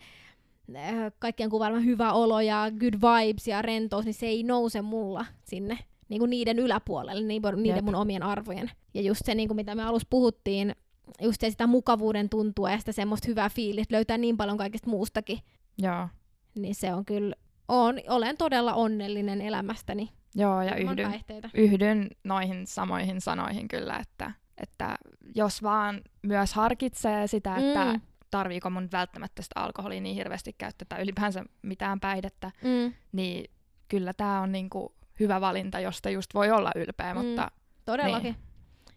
äh, 0.76 0.95
kaikkien 1.20 1.50
kuvailma 1.50 1.80
hyvä 1.80 2.14
olo 2.14 2.41
ja 2.41 2.72
good 2.80 2.93
vibes 2.93 3.48
ja 3.48 3.62
rentous, 3.62 4.06
niin 4.06 4.14
se 4.14 4.26
ei 4.26 4.43
nouse 4.43 4.82
mulla 4.82 5.26
sinne 5.43 5.78
niin 6.10 6.20
kuin 6.20 6.30
niiden 6.30 6.60
yläpuolelle, 6.60 7.28
niiden 7.28 7.66
Jep. 7.66 7.86
mun 7.86 7.95
omien 7.95 8.24
arvojen. 8.24 8.72
Ja 8.93 9.01
just 9.01 9.22
se, 9.26 9.36
niin 9.36 9.49
kuin 9.49 9.55
mitä 9.55 9.76
me 9.76 9.84
alussa 9.84 10.08
puhuttiin, 10.10 10.76
just 11.22 11.41
se 11.41 11.49
sitä 11.49 11.68
mukavuuden 11.68 12.30
tuntua 12.30 12.72
ja 12.72 12.78
sitä 12.78 12.91
semmoista 12.91 13.28
hyvää 13.28 13.49
fiilistä 13.49 13.95
löytää 13.95 14.18
niin 14.18 14.38
paljon 14.38 14.58
kaikesta 14.58 14.89
muustakin. 14.89 15.39
Joo. 15.78 16.08
Niin 16.55 16.76
se 16.76 16.93
on 16.93 17.05
kyllä, 17.05 17.36
on, 17.68 17.99
olen 18.10 18.38
todella 18.38 18.74
onnellinen 18.74 19.41
elämästäni. 19.41 20.10
Joo, 20.36 20.62
ja 20.62 20.76
yhdyn, 20.76 21.22
yhdyn 21.53 22.08
noihin 22.24 22.68
samoihin 22.68 23.22
sanoihin 23.22 23.68
kyllä, 23.68 23.97
että 23.97 24.32
että 24.58 24.97
jos 25.36 25.64
vaan 25.64 26.01
myös 26.22 26.53
harkitsee 26.53 27.28
sitä, 27.28 27.55
että 27.55 27.86
mm. 27.93 28.01
tarviiko 28.32 28.70
mun 28.70 28.89
välttämättä 28.91 29.41
sitä 29.41 29.60
alkoholia 29.60 30.01
niin 30.01 30.16
hirveästi 30.16 30.55
käyttää 30.58 30.86
tai 30.89 31.01
ylipäänsä 31.01 31.45
mitään 31.62 31.99
päihdettä, 31.99 32.51
mm. 32.64 32.93
niin 33.12 33.51
kyllä 33.88 34.14
tämä 34.14 34.41
on 34.41 34.51
niinku 34.51 34.95
hyvä 35.20 35.41
valinta, 35.41 35.80
josta 35.80 36.09
just 36.09 36.34
voi 36.34 36.51
olla 36.51 36.72
ylpeä, 36.76 37.13
mm. 37.13 37.26
mutta... 37.26 37.51
Todellakin. 37.86 38.34
Niin. 38.34 38.47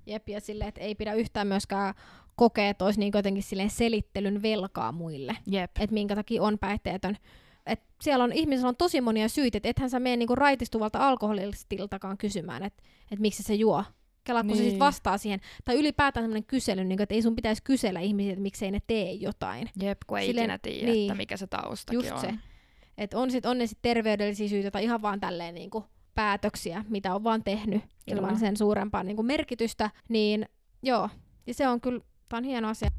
Jep, 0.06 0.28
ja 0.28 0.40
sille, 0.40 0.64
että 0.64 0.80
ei 0.80 0.94
pidä 0.94 1.14
yhtään 1.14 1.46
myöskään 1.46 1.94
kokea, 2.36 2.68
että 2.68 2.84
olisi 2.84 3.00
niin 3.00 3.12
jotenkin 3.14 3.42
silleen 3.42 3.70
selittelyn 3.70 4.42
velkaa 4.42 4.92
muille. 4.92 5.36
Jep. 5.46 5.70
Että 5.80 5.94
minkä 5.94 6.14
takia 6.14 6.42
on 6.42 6.58
päihteetön. 6.58 7.16
Et 7.66 7.80
siellä 8.00 8.24
on, 8.24 8.32
ihmisillä 8.32 8.68
on 8.68 8.76
tosi 8.76 9.00
monia 9.00 9.28
syitä, 9.28 9.58
että 9.58 9.68
ethän 9.68 9.90
sä 9.90 10.00
mene 10.00 10.16
niinku 10.16 10.34
raitistuvalta 10.34 11.08
alkoholistiltakaan 11.08 12.18
kysymään, 12.18 12.62
että 12.62 12.82
et 13.10 13.18
miksi 13.18 13.42
se 13.42 13.54
juo. 13.54 13.84
Kela, 14.24 14.40
kun 14.40 14.46
niin. 14.46 14.56
se 14.56 14.62
sitten 14.62 14.78
vastaa 14.78 15.18
siihen. 15.18 15.40
Tai 15.64 15.74
ylipäätään 15.74 16.24
sellainen 16.24 16.46
kysely, 16.46 16.84
niin 16.84 17.02
että 17.02 17.14
ei 17.14 17.22
sun 17.22 17.36
pitäisi 17.36 17.62
kysellä 17.62 18.00
ihmisiä, 18.00 18.32
että 18.32 18.42
miksei 18.42 18.70
ne 18.70 18.80
tee 18.86 19.12
jotain. 19.12 19.70
Jep, 19.80 19.98
kun 20.06 20.18
ei 20.18 20.26
Silleen, 20.26 20.44
ikinä 20.44 20.58
tiedä, 20.58 20.92
niin, 20.92 21.10
että 21.10 21.16
mikä 21.16 21.36
se 21.36 21.46
taustakin 21.46 21.98
just 21.98 22.12
on. 22.12 22.20
Se. 22.20 22.34
Et 22.98 23.14
on 23.14 23.30
sitten 23.30 23.50
on 23.50 23.58
ne 23.58 23.66
sit 23.66 23.78
terveydellisiä 23.82 24.48
syitä 24.48 24.70
tai 24.70 24.84
ihan 24.84 25.02
vaan 25.02 25.20
tälleen 25.20 25.54
niinku 25.54 25.84
päätöksiä, 26.20 26.84
mitä 26.88 27.14
on 27.14 27.24
vaan 27.24 27.44
tehnyt 27.44 27.82
ilman 28.06 28.28
Kyllä. 28.28 28.40
sen 28.40 28.56
suurempaa 28.56 29.02
niinku 29.02 29.22
merkitystä, 29.22 29.90
niin 30.08 30.48
joo, 30.82 31.08
ja 31.46 31.54
se 31.54 31.68
on 31.68 31.80
kyllä, 31.80 32.00
tämä 32.28 32.38
on 32.38 32.44
hieno 32.44 32.68
asia. 32.68 32.90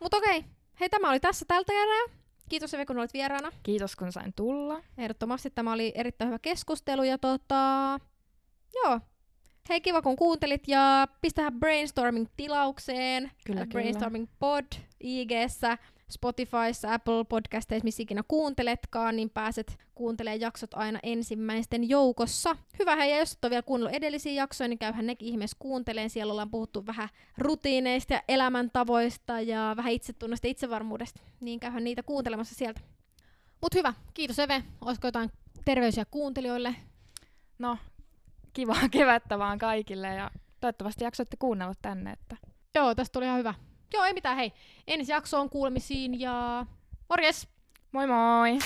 Mutta 0.00 0.16
okei, 0.16 0.44
hei 0.80 0.88
tämä 0.88 1.10
oli 1.10 1.20
tässä 1.20 1.44
tältä 1.48 1.72
erää. 1.72 2.18
Kiitos 2.48 2.74
Eve, 2.74 2.86
kun 2.86 2.98
olit 2.98 3.14
vieraana. 3.14 3.52
Kiitos, 3.62 3.96
kun 3.96 4.12
sain 4.12 4.32
tulla. 4.36 4.82
Ehdottomasti 4.98 5.50
tämä 5.50 5.72
oli 5.72 5.92
erittäin 5.94 6.28
hyvä 6.28 6.38
keskustelu 6.38 7.02
ja 7.02 7.18
tota, 7.18 7.98
joo. 8.74 9.00
Hei, 9.68 9.80
kiva 9.80 10.02
kun 10.02 10.16
kuuntelit 10.16 10.68
ja 10.68 11.08
pistähän 11.20 11.60
Brainstorming 11.60 12.26
tilaukseen. 12.36 13.30
Kyllä, 13.46 13.66
Brainstorming 13.66 14.26
kyllä. 14.26 14.36
Pod 14.38 14.66
IGssä. 15.00 15.78
Spotifyssa, 16.14 16.94
Apple 16.94 17.24
Podcasteissa, 17.28 17.84
missä 17.84 18.02
ikinä 18.02 18.22
kuunteletkaan, 18.28 19.16
niin 19.16 19.30
pääset 19.30 19.78
kuuntelemaan 19.94 20.40
jaksot 20.40 20.74
aina 20.74 20.98
ensimmäisten 21.02 21.88
joukossa. 21.88 22.56
Hyvä 22.78 22.96
hei, 22.96 23.10
ja 23.10 23.18
jos 23.18 23.32
et 23.32 23.44
ole 23.44 23.50
vielä 23.50 23.62
kuunnellut 23.62 23.96
edellisiä 23.96 24.32
jaksoja, 24.32 24.68
niin 24.68 24.78
käyhän 24.78 25.06
nekin 25.06 25.28
ihmeessä 25.28 25.56
kuunteleen. 25.58 26.10
Siellä 26.10 26.30
ollaan 26.30 26.50
puhuttu 26.50 26.86
vähän 26.86 27.08
rutiineista 27.38 28.14
ja 28.14 28.22
elämäntavoista 28.28 29.40
ja 29.40 29.74
vähän 29.76 29.92
itsetunnosta 29.92 30.46
ja 30.46 30.50
itsevarmuudesta. 30.50 31.20
Niin 31.40 31.60
käyhän 31.60 31.84
niitä 31.84 32.02
kuuntelemassa 32.02 32.54
sieltä. 32.54 32.80
Mut 33.60 33.74
hyvä, 33.74 33.94
kiitos 34.14 34.38
Eve. 34.38 34.62
Olisiko 34.80 35.06
jotain 35.06 35.30
terveisiä 35.64 36.04
kuuntelijoille? 36.10 36.74
No, 37.58 37.78
kiva 38.52 38.76
kevättä 38.90 39.38
vaan 39.38 39.58
kaikille 39.58 40.08
ja 40.08 40.30
toivottavasti 40.60 41.04
jaksoitte 41.04 41.36
kuunnella 41.36 41.74
tänne. 41.82 42.12
Että... 42.12 42.36
Joo, 42.74 42.94
tästä 42.94 43.12
tuli 43.12 43.24
ihan 43.24 43.38
hyvä. 43.38 43.54
Joo, 43.94 44.04
ei 44.04 44.12
mitään, 44.14 44.36
hei. 44.36 44.52
Ensi 44.86 45.12
jakso 45.12 45.40
on 45.40 45.50
kuulemisiin 45.50 46.20
ja 46.20 46.66
morjes! 47.08 47.48
Moi 47.92 48.06
moi! 48.06 48.58